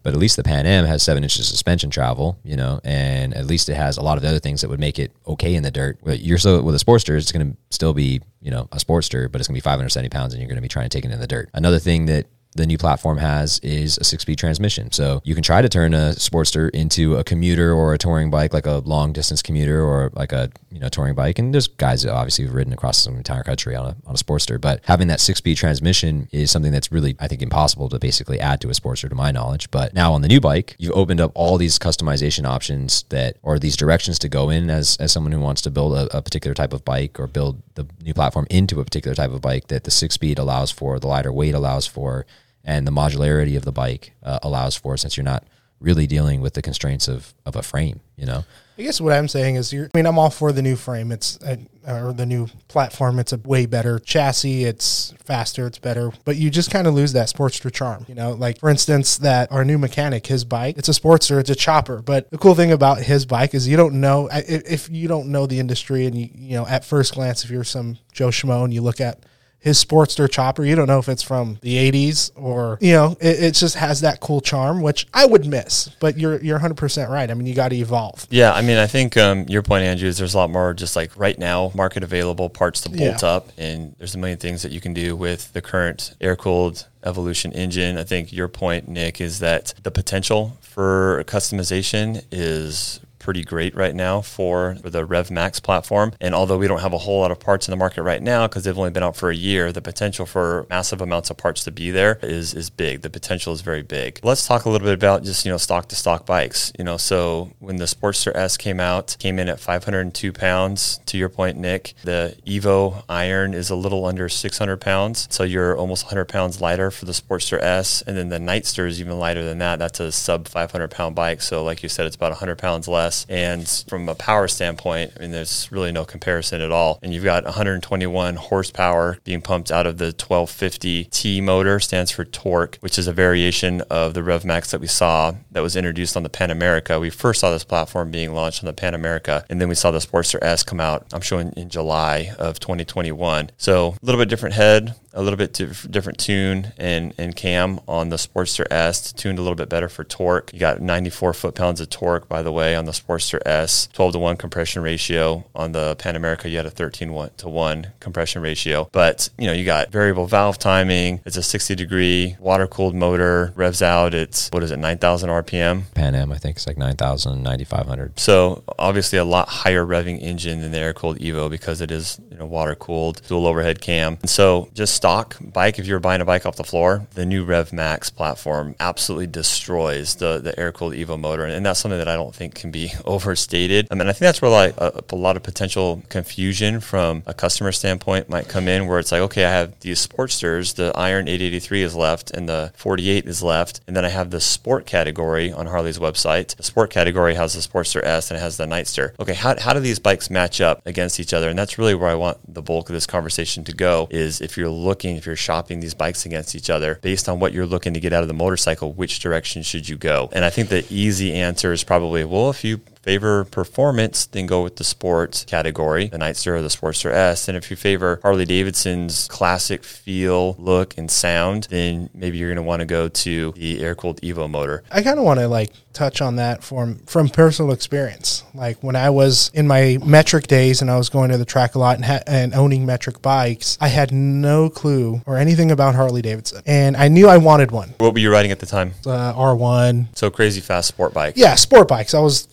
but 0.04 0.14
at 0.14 0.20
least 0.20 0.36
the 0.36 0.44
Pan 0.44 0.66
Am 0.66 0.86
has 0.86 1.04
seven 1.04 1.24
inches 1.24 1.40
of 1.40 1.46
suspension 1.46 1.90
travel, 1.90 2.38
you 2.44 2.56
know, 2.56 2.80
and 2.84 3.34
at 3.34 3.46
least 3.46 3.70
it 3.70 3.76
has 3.76 3.98
a 3.98 4.02
lot 4.02 4.18
of 4.18 4.24
other 4.24 4.40
things 4.40 4.62
that 4.62 4.70
would 4.70 4.80
make 4.80 5.00
it 5.00 5.12
okay 5.28 5.56
in 5.56 5.64
the 5.64 5.72
dirt. 5.72 6.00
You're 6.06 6.38
so 6.38 6.62
with 6.62 6.76
a 6.76 6.84
Sportster, 6.84 7.18
it's 7.18 7.32
going 7.32 7.52
to 7.52 7.58
still 7.70 7.94
be, 7.94 8.22
you 8.42 8.52
know, 8.52 8.68
a 8.72 8.78
Sportster, 8.78 9.32
but 9.32 9.42
it's 9.42 9.48
going 9.48 9.56
to 9.56 9.62
be 9.62 9.64
570 9.64 10.10
pounds, 10.10 10.34
and 10.34 10.42
you're 10.42 10.50
going 10.50 10.56
to 10.58 10.62
be 10.62 10.68
trying 10.68 10.90
to 10.90 10.96
take 10.96 11.06
it 11.06 11.12
in 11.12 11.20
the 11.20 11.28
dirt. 11.28 11.50
Another 11.54 11.80
thing 11.80 12.06
that 12.08 12.28
the 12.54 12.66
new 12.68 12.78
platform 12.78 13.18
has 13.18 13.60
is 13.60 13.98
a 13.98 14.04
six 14.04 14.24
speed 14.24 14.38
transmission. 14.38 14.92
So 14.92 15.22
you 15.24 15.34
can 15.34 15.44
try 15.44 15.62
to 15.62 15.70
turn 15.70 15.94
a 15.94 16.14
Sportster 16.16 16.70
into 16.72 17.16
a 17.16 17.24
commuter 17.24 17.74
or 17.74 17.94
a 17.94 17.98
touring 17.98 18.30
bike, 18.30 18.54
like 18.54 18.66
a 18.66 18.80
long 18.80 19.14
distance 19.14 19.42
commuter 19.42 19.82
or 19.84 20.12
like 20.14 20.32
a 20.32 20.52
you 20.70 20.80
know 20.80 20.90
touring 20.90 21.16
bike. 21.16 21.40
And 21.40 21.54
there's 21.54 21.68
guys 21.68 22.06
obviously 22.06 22.46
have 22.46 22.54
ridden 22.54 22.74
across 22.74 23.06
the 23.06 23.12
entire 23.12 23.44
country 23.44 23.76
on 23.76 23.86
a, 23.86 23.96
on 24.06 24.16
a 24.16 24.18
Sportster. 24.18 24.60
But 24.60 24.82
having 24.84 25.08
that 25.08 25.20
six 25.20 25.38
speed 25.38 25.58
transmission 25.58 26.28
is 26.32 26.52
something 26.52 26.72
that's 26.72 26.92
really, 26.92 27.16
I 27.20 27.28
think, 27.28 27.42
impossible 27.42 27.90
to 27.90 28.00
basically 28.00 28.40
add 28.40 28.60
to 28.62 28.70
a 28.70 28.74
Sportster, 28.74 29.10
to 29.10 29.16
my 29.16 29.32
knowledge. 29.32 29.72
But 29.72 29.94
now 29.94 30.14
on 30.14 30.22
the 30.22 30.28
new 30.28 30.42
bike, 30.42 30.76
you've 30.78 30.96
opened 30.96 31.22
up 31.22 31.32
all 31.36 31.58
these 31.58 31.80
customization 31.80 32.46
options 32.46 33.04
that, 33.10 33.38
or 33.44 33.60
these 33.60 33.78
directions 33.78 34.20
to 34.20 34.30
go 34.30 34.50
in 34.50 34.70
as, 34.70 34.98
as 34.98 35.12
someone 35.12 35.32
who 35.32 35.40
wants 35.40 35.62
to 35.62 35.72
build 35.72 35.94
a, 35.94 36.18
a 36.18 36.22
particular 36.22 36.54
type 36.54 36.74
of 36.74 36.84
bike 36.84 37.20
or 37.20 37.28
build 37.28 37.62
the 37.76 37.88
new 38.04 38.14
platform 38.14 38.46
into 38.50 38.80
a 38.80 38.84
particular 38.84 39.16
type 39.16 39.32
of 39.32 39.42
bike 39.42 39.68
that 39.68 39.86
the 39.86 39.92
six 39.92 40.16
speed 40.16 40.38
allows 40.38 40.72
for, 40.72 41.00
the 41.00 41.08
lighter 41.08 41.32
weight 41.32 41.56
allows 41.56 41.88
for 41.88 42.26
and 42.64 42.86
the 42.86 42.92
modularity 42.92 43.58
of 43.58 43.66
the 43.66 43.72
bike 43.72 44.14
uh, 44.24 44.40
allows 44.42 44.76
for 44.76 44.98
since 44.98 45.18
you're 45.18 45.24
not 45.24 45.44
really 45.80 46.06
dealing 46.06 46.42
with 46.42 46.54
the 46.54 46.62
constraints 46.62 47.08
of, 47.08 47.34
of 47.46 47.56
a 47.56 47.62
frame 47.62 48.02
you 48.16 48.26
know 48.26 48.44
I 48.82 48.84
guess 48.84 49.00
what 49.00 49.14
I'm 49.14 49.28
saying 49.28 49.58
is, 49.58 49.72
you're, 49.72 49.90
I 49.94 49.98
mean, 49.98 50.08
I'm 50.08 50.18
all 50.18 50.32
for 50.32 50.52
the 50.52 50.64
new 50.64 50.76
frame. 50.76 51.12
It's 51.12 51.38
uh, 51.44 51.58
or 51.88 52.14
the 52.14 52.26
new 52.26 52.48
platform. 52.68 53.20
It's 53.20 53.32
a 53.32 53.38
way 53.38 53.68
better 53.68 54.00
chassis. 54.00 54.64
It's 54.64 55.14
faster. 55.24 55.68
It's 55.68 55.78
better. 55.78 56.12
But 56.26 56.38
you 56.38 56.50
just 56.50 56.72
kind 56.72 56.88
of 56.88 56.96
lose 56.96 57.14
that 57.14 57.28
Sportster 57.28 57.72
charm. 57.72 58.06
You 58.08 58.16
know, 58.16 58.32
like 58.32 58.60
for 58.60 58.70
instance, 58.70 59.20
that 59.20 59.52
our 59.52 59.64
new 59.64 59.78
mechanic, 59.78 60.26
his 60.26 60.46
bike, 60.46 60.80
it's 60.80 60.90
a 60.90 60.94
Sportster. 60.94 61.40
It's 61.40 61.52
a 61.52 61.56
chopper. 61.56 62.02
But 62.02 62.32
the 62.32 62.40
cool 62.40 62.56
thing 62.56 62.72
about 62.72 63.00
his 63.04 63.28
bike 63.28 63.54
is 63.54 63.68
you 63.68 63.78
don't 63.78 64.02
know 64.02 64.30
if, 64.32 64.90
you 64.90 65.08
don't 65.08 65.28
know 65.28 65.46
the 65.46 65.60
industry, 65.60 66.08
and 66.08 66.16
you 66.16 66.30
you 66.34 66.56
know 66.56 66.66
at 66.66 66.84
first 66.84 67.14
glance, 67.14 67.44
if 67.44 67.52
you're 67.52 67.64
some 67.64 68.00
Joe 68.12 68.30
Schmo 68.30 68.64
and 68.64 68.74
you 68.74 68.82
look 68.82 69.00
at 69.00 69.20
his 69.62 69.84
Sportster 69.84 70.30
chopper. 70.30 70.66
You 70.66 70.76
don't 70.76 70.88
know 70.88 70.98
if 70.98 71.08
it's 71.08 71.22
from 71.22 71.60
the 71.62 71.76
80s 71.92 72.32
or, 72.36 72.80
you 72.82 72.94
know, 72.94 73.16
it, 73.22 73.44
it 73.44 73.52
just 73.54 73.76
has 73.76 74.02
that 74.02 74.20
cool 74.20 74.42
charm, 74.42 74.82
which 74.82 75.08
I 75.14 75.26
would 75.28 75.46
miss. 75.46 75.90
But 76.00 76.18
you're 76.18 76.42
you're 76.42 76.60
100% 76.60 77.10
right. 77.10 77.30
I 77.30 77.34
mean, 77.36 77.46
you 77.46 77.54
got 77.54 77.70
to 77.70 77.76
evolve. 77.76 78.26
Yeah, 78.32 78.54
I 78.54 78.62
mean, 78.62 78.78
I 78.78 78.88
think 78.88 79.16
um, 79.18 79.46
your 79.48 79.62
point, 79.62 79.84
Andrew, 79.84 80.08
is 80.10 80.18
there's 80.18 80.34
a 80.34 80.38
lot 80.38 80.50
more 80.50 80.74
just 80.74 80.96
like 80.96 81.16
right 81.16 81.38
now 81.38 81.72
market 81.76 82.04
available 82.04 82.50
parts 82.50 82.82
to 82.82 82.90
bolt 82.90 83.22
Yeah. 83.22 83.30
up, 83.30 83.50
and 83.58 83.96
there's 84.00 84.16
a 84.16 84.18
million 84.18 84.40
things 84.40 84.64
that 84.64 84.72
you 84.72 84.82
can 84.82 84.94
do 84.94 85.16
with 85.16 85.54
the 85.54 85.62
current 85.62 86.16
air 86.20 86.36
cooled 86.36 86.88
Evolution 87.04 87.52
engine. 87.54 87.98
I 87.98 88.04
think 88.04 88.32
your 88.34 88.48
point, 88.48 88.88
Nick, 88.88 89.22
is 89.22 89.40
that 89.40 89.74
the 89.84 89.90
potential 89.92 90.58
for 90.62 91.24
customization 91.28 92.24
is 92.32 93.00
pretty 93.22 93.44
great 93.44 93.76
right 93.76 93.96
now 93.96 94.20
for 94.20 94.76
the 94.84 95.06
Rev 95.06 95.32
Max 95.32 95.60
platform. 95.60 96.12
And 96.20 96.34
although 96.34 96.58
we 96.58 96.68
don't 96.68 96.82
have 96.82 96.94
a 96.94 96.98
whole 96.98 97.22
lot 97.22 97.32
of 97.32 97.40
parts 97.40 97.68
in 97.68 97.72
the 97.72 97.78
market 97.78 98.04
right 98.04 98.22
now 98.22 98.48
because 98.48 98.64
they've 98.64 98.78
only 98.78 98.90
been 98.90 99.04
out 99.04 99.16
for 99.16 99.30
a 99.30 99.36
year, 99.36 99.72
the 99.72 99.82
potential 99.82 100.26
for 100.26 100.66
massive 100.70 101.02
amounts 101.02 101.30
of 101.30 101.38
parts 101.38 101.64
to 101.66 101.72
be 101.72 101.92
there 101.92 102.20
is 102.24 102.54
is 102.54 102.70
big. 102.70 103.02
The 103.02 103.10
potential 103.10 103.54
is 103.54 103.62
very 103.62 103.84
big. 103.84 104.20
Let's 104.24 104.48
talk 104.48 104.66
a 104.66 104.70
little 104.70 104.86
bit 104.86 104.94
about 104.94 105.24
just 105.24 105.46
you 105.46 105.52
know 105.52 105.58
stock 105.58 105.88
to 105.90 105.96
stock 105.96 106.26
bikes. 106.26 106.74
You 106.78 106.84
know, 106.84 106.98
so 106.98 107.52
when 107.60 107.78
the 107.78 107.86
Sportster 107.86 108.36
S 108.36 108.58
came 108.58 108.80
out, 108.80 109.16
came 109.20 109.38
in 109.40 109.48
at 109.48 109.60
502 109.60 110.34
pounds. 110.34 111.00
To 111.06 111.18
your 111.18 111.30
point, 111.30 111.58
Nick, 111.58 111.94
the 112.04 112.36
Evo 112.46 113.04
Iron 113.08 113.54
is 113.54 113.70
a 113.70 113.76
little 113.76 114.06
under 114.06 114.28
600 114.30 114.78
pounds, 114.82 115.28
so 115.30 115.44
you're 115.44 115.78
almost 115.78 116.06
100 116.06 116.26
pounds 116.26 116.60
lighter 116.60 116.90
for 116.90 117.06
the 117.06 117.12
Sportster 117.12 117.62
S, 117.62 118.02
and 118.02 118.18
then 118.18 118.30
the 118.30 118.40
Nightster 118.40 118.88
is 118.88 119.00
even 119.00 119.20
lighter 119.20 119.44
than 119.44 119.60
that. 119.60 119.78
That's 119.78 120.00
a 120.00 120.12
sub 120.12 120.48
500 120.48 120.90
pound 120.90 121.16
bike. 121.16 121.42
So 121.42 121.64
like 121.64 121.84
you 121.84 121.90
said, 121.90 122.06
it's 122.06 122.16
about 122.16 122.32
100 122.32 122.58
pounds 122.58 122.88
less. 122.88 123.11
And 123.30 123.68
from 123.88 124.10
a 124.10 124.16
power 124.16 124.48
standpoint, 124.48 125.14
I 125.16 125.22
mean, 125.22 125.32
there's 125.32 125.72
really 125.72 125.92
no 125.92 126.06
comparison 126.06 126.62
at 126.62 126.72
all. 126.72 127.00
And 127.02 127.14
you've 127.14 127.24
got 127.24 127.44
121 127.46 128.36
horsepower 128.36 129.18
being 129.24 129.42
pumped 129.42 129.72
out 129.72 129.86
of 129.86 129.98
the 129.98 130.06
1250 130.06 131.06
T 131.06 131.42
motor, 131.42 131.80
stands 131.80 132.12
for 132.12 132.26
torque, 132.26 132.78
which 132.82 132.98
is 132.98 133.08
a 133.08 133.14
variation 133.14 133.82
of 133.90 134.14
the 134.14 134.24
Rev 134.24 134.46
Max 134.46 134.72
that 134.72 134.82
we 134.82 134.88
saw 134.88 135.34
that 135.52 135.62
was 135.62 135.76
introduced 135.76 136.16
on 136.18 136.24
the 136.24 136.30
Pan 136.30 136.52
America. 136.52 137.00
We 137.00 137.10
first 137.10 137.42
saw 137.42 137.52
this 137.52 137.64
platform 137.64 138.12
being 138.12 138.34
launched 138.34 138.64
on 138.64 138.68
the 138.68 138.74
Pan 138.74 138.94
America, 138.94 139.46
and 139.50 139.60
then 139.60 139.70
we 139.70 139.76
saw 139.76 139.92
the 139.92 140.00
Sportster 140.00 140.40
S 140.42 140.64
come 140.64 140.80
out. 140.80 141.06
I'm 141.14 141.22
showing 141.22 141.54
in 141.54 141.70
July 141.70 142.32
of 142.38 142.60
2021. 142.60 143.52
So 143.58 143.90
a 143.90 144.06
little 144.06 144.20
bit 144.20 144.30
different 144.30 144.56
head, 144.56 144.96
a 145.14 145.22
little 145.22 145.38
bit 145.38 145.54
dif- 145.54 145.90
different 145.90 146.18
tune 146.20 146.74
and, 146.78 147.14
and 147.18 147.36
cam 147.36 147.80
on 147.88 148.10
the 148.10 148.16
Sportster 148.16 148.66
S, 148.72 149.12
tuned 149.12 149.40
a 149.40 149.42
little 149.42 149.56
bit 149.56 149.70
better 149.70 149.90
for 149.90 150.04
torque. 150.04 150.54
You 150.54 150.60
got 150.60 150.82
94 150.82 151.34
foot 151.34 151.56
pounds 151.56 151.82
of 151.82 151.90
torque, 151.90 152.28
by 152.28 152.42
the 152.42 152.52
way, 152.52 152.76
on 152.76 152.86
the 152.86 152.92
Sportster 152.92 153.40
S, 153.46 153.88
12 153.94 154.14
to 154.14 154.20
1 154.20 154.38
compression 154.38 154.82
ratio. 154.82 155.46
On 155.56 155.72
the 155.72 155.96
Pan 155.98 156.16
America, 156.16 156.50
you 156.50 156.58
had 156.58 156.66
a 156.66 156.72
13 156.72 157.14
one 157.14 157.32
to 157.38 157.50
1 157.50 157.88
compression 158.00 158.42
ratio. 158.42 158.90
But, 158.92 159.30
you 159.38 159.48
know, 159.48 159.54
you 159.54 159.66
got 159.66 159.92
variable 159.92 160.28
valve 160.28 160.58
timing. 160.58 161.22
It's 161.26 161.38
a 161.38 161.44
60 161.44 161.76
degree 161.76 162.36
water 162.40 162.68
cooled 162.68 162.96
motor, 162.96 163.54
revs 163.56 163.82
out. 163.82 164.14
It's, 164.14 164.50
what 164.52 164.64
is 164.64 164.72
it, 164.72 164.78
9,000 164.78 165.30
RPM? 165.30 165.84
pan 165.94 166.16
am 166.16 166.32
i 166.32 166.38
think 166.38 166.56
it's 166.58 166.68
like 166.68 166.78
9000 166.78 167.44
9500 167.44 168.20
So 168.20 168.64
obviously 168.80 169.18
a 169.20 169.26
lot 169.26 169.48
higher 169.50 169.86
revving 169.86 170.22
engine 170.22 170.62
than 170.62 170.72
the 170.72 170.80
air 170.80 170.94
cooled 170.94 171.20
Evo 171.20 171.50
because 171.50 171.82
it 171.82 171.92
is 171.92 172.20
you 172.30 172.38
know 172.38 172.46
water 172.46 172.76
cooled, 172.76 173.22
dual 173.28 173.46
overhead 173.48 173.82
cam. 173.82 174.18
And 174.22 174.30
so 174.30 174.70
just 174.74 174.96
stock 175.02 175.36
bike, 175.42 175.80
if 175.80 175.88
you're 175.88 176.00
buying 176.00 176.22
a 176.22 176.26
bike 176.26 176.46
off 176.46 176.58
the 176.58 176.64
floor, 176.64 177.08
the 177.16 177.26
new 177.26 177.44
Rev 177.44 177.74
Max 177.74 178.12
platform 178.12 178.76
absolutely 178.80 179.26
destroys 179.26 180.14
the 180.14 180.38
the 180.38 180.58
air 180.60 180.72
cooled 180.72 180.94
Evo 180.94 181.20
motor, 181.20 181.44
and 181.44 181.66
that's 181.66 181.80
something 181.80 181.98
that 181.98 182.08
I 182.08 182.14
don't 182.14 182.36
think 182.36 182.54
can 182.54 182.70
be 182.70 182.94
overstated. 183.06 183.88
I 183.90 183.96
mean, 183.96 184.08
I 184.08 184.12
think 184.12 184.20
that's 184.20 184.44
where 184.44 184.52
like 184.52 184.78
a, 184.78 185.04
a 185.10 185.16
lot 185.16 185.38
of 185.38 185.42
potential 185.42 186.04
confusion 186.10 186.82
from 186.82 187.24
a 187.26 187.34
customer 187.34 187.72
standpoint 187.72 188.30
might 188.30 188.48
come 188.48 188.68
in, 188.68 188.86
where 188.86 189.00
it's 189.00 189.12
like, 189.12 189.22
okay, 189.22 189.44
I 189.44 189.50
have 189.50 189.80
these 189.80 190.06
Sportsters, 190.06 190.76
the 190.76 190.92
Iron 190.94 191.28
883 191.28 191.82
is 191.82 191.96
left, 191.96 192.30
and 192.30 192.48
the 192.48 192.72
48 192.76 193.26
is 193.26 193.42
left, 193.42 193.82
and 193.88 193.96
then 193.96 194.06
I 194.06 194.10
have 194.10 194.30
the 194.30 194.40
sport 194.40 194.86
category 194.86 195.52
on 195.52 195.66
Harley's 195.66 195.98
website. 195.98 196.56
The 196.58 196.64
sport 196.64 196.92
category 196.92 197.34
has 197.34 197.56
the 197.56 197.62
Sportster 197.62 198.04
S 198.04 198.30
and 198.30 198.38
it 198.38 198.42
has 198.42 198.58
the 198.58 198.66
Nightster. 198.66 199.20
Okay, 199.20 199.34
how, 199.34 199.60
how 199.60 199.74
do 199.74 199.80
these 199.80 199.98
bikes 199.98 200.30
match 200.30 200.62
up 200.62 200.86
against 200.86 201.20
each 201.20 201.34
other? 201.34 201.50
And 201.50 201.58
that's 201.58 201.80
really 201.80 201.96
where 201.96 202.10
I 202.10 202.14
want 202.14 202.38
the 202.54 202.62
bulk 202.62 202.90
of 202.90 202.94
this 202.94 203.08
conversation 203.08 203.64
to 203.64 203.74
go 203.74 204.08
is 204.12 204.42
if 204.42 204.58
you're 204.58 204.70
looking, 204.70 204.91
if 204.94 205.26
you're 205.26 205.36
shopping 205.36 205.80
these 205.80 205.94
bikes 205.94 206.26
against 206.26 206.56
each 206.56 206.70
other, 206.70 207.00
based 207.02 207.28
on 207.28 207.40
what 207.40 207.54
you're 207.54 207.66
looking 207.66 207.94
to 207.94 208.00
get 208.00 208.14
out 208.14 208.22
of 208.22 208.28
the 208.28 208.34
motorcycle, 208.34 208.94
which 208.94 209.20
direction 209.20 209.64
should 209.64 209.88
you 209.88 209.98
go? 209.98 210.30
And 210.32 210.46
I 210.46 210.50
think 210.50 210.70
the 210.70 210.86
easy 210.90 211.34
answer 211.34 211.72
is 211.72 211.84
probably, 211.84 212.24
well, 212.24 212.50
if 212.50 212.64
you 212.64 212.82
favor 213.02 213.44
performance, 213.46 214.26
then 214.28 214.46
go 214.46 214.64
with 214.64 214.76
the 214.76 214.84
sports 214.84 215.44
category, 215.46 216.08
the 216.08 216.18
Nightster 216.18 216.54
or 216.58 216.62
the 216.62 216.68
Sportster 216.68 217.12
S. 217.12 217.48
And 217.48 217.58
if 217.58 217.70
you 217.72 217.78
favor 217.78 218.20
Harley 218.22 218.46
Davidson's 218.46 219.28
classic 219.28 219.84
feel, 219.84 220.56
look, 220.60 220.98
and 220.98 221.10
sound, 221.10 221.68
then 221.70 222.10
maybe 222.14 222.38
you're 222.38 222.50
going 222.50 222.58
to 222.58 222.62
want 222.64 222.82
to 222.82 222.86
go 222.86 223.08
to 223.10 223.52
the 223.54 223.84
air 223.84 223.96
cooled 223.96 224.22
Evo 224.22 224.50
motor. 224.50 224.84
I 224.92 225.02
kind 225.02 225.18
of 225.18 225.26
want 225.26 225.40
to 225.40 225.48
like 225.48 225.72
touch 225.94 226.22
on 226.22 226.38
that 226.38 226.64
from 226.64 227.00
from 227.00 227.28
personal 227.28 227.74
experience. 227.74 228.44
Like 228.54 228.82
when 228.82 228.96
I 228.96 229.10
was 229.10 229.52
in 229.54 229.68
my 229.68 229.98
metric 230.06 230.48
days 230.48 230.82
and 230.82 230.90
I 230.90 230.98
was 230.98 231.10
going 231.10 231.32
to 231.32 231.38
the 231.38 231.44
track 231.46 231.76
a 231.76 231.80
lot 231.80 231.96
and, 231.98 232.06
ha- 232.06 232.22
and 232.28 232.54
owning 232.54 232.86
metric 232.86 233.22
bikes, 233.22 233.78
I 233.82 233.88
had 233.90 234.12
no 234.14 234.70
clue 234.70 235.22
or 235.26 235.38
anything 235.38 235.70
about 235.72 235.96
Harley 235.96 236.22
Davidson, 236.22 236.62
and 236.66 236.96
I 236.96 237.08
knew 237.08 237.28
I 237.28 237.38
wanted 237.38 237.72
one. 237.72 237.94
What 237.98 238.14
were 238.14 238.20
you 238.20 238.32
riding 238.32 238.52
at 238.52 238.60
the 238.60 238.66
time? 238.66 238.94
Uh, 239.06 239.34
R1, 239.34 240.18
So 240.18 240.30
crazy 240.30 240.62
fast 240.62 240.88
sport 240.88 241.14
bike. 241.14 241.34
yeah, 241.36 241.56
sport 241.56 241.88
bikes. 241.88 242.14
I 242.14 242.20
was 242.20 242.48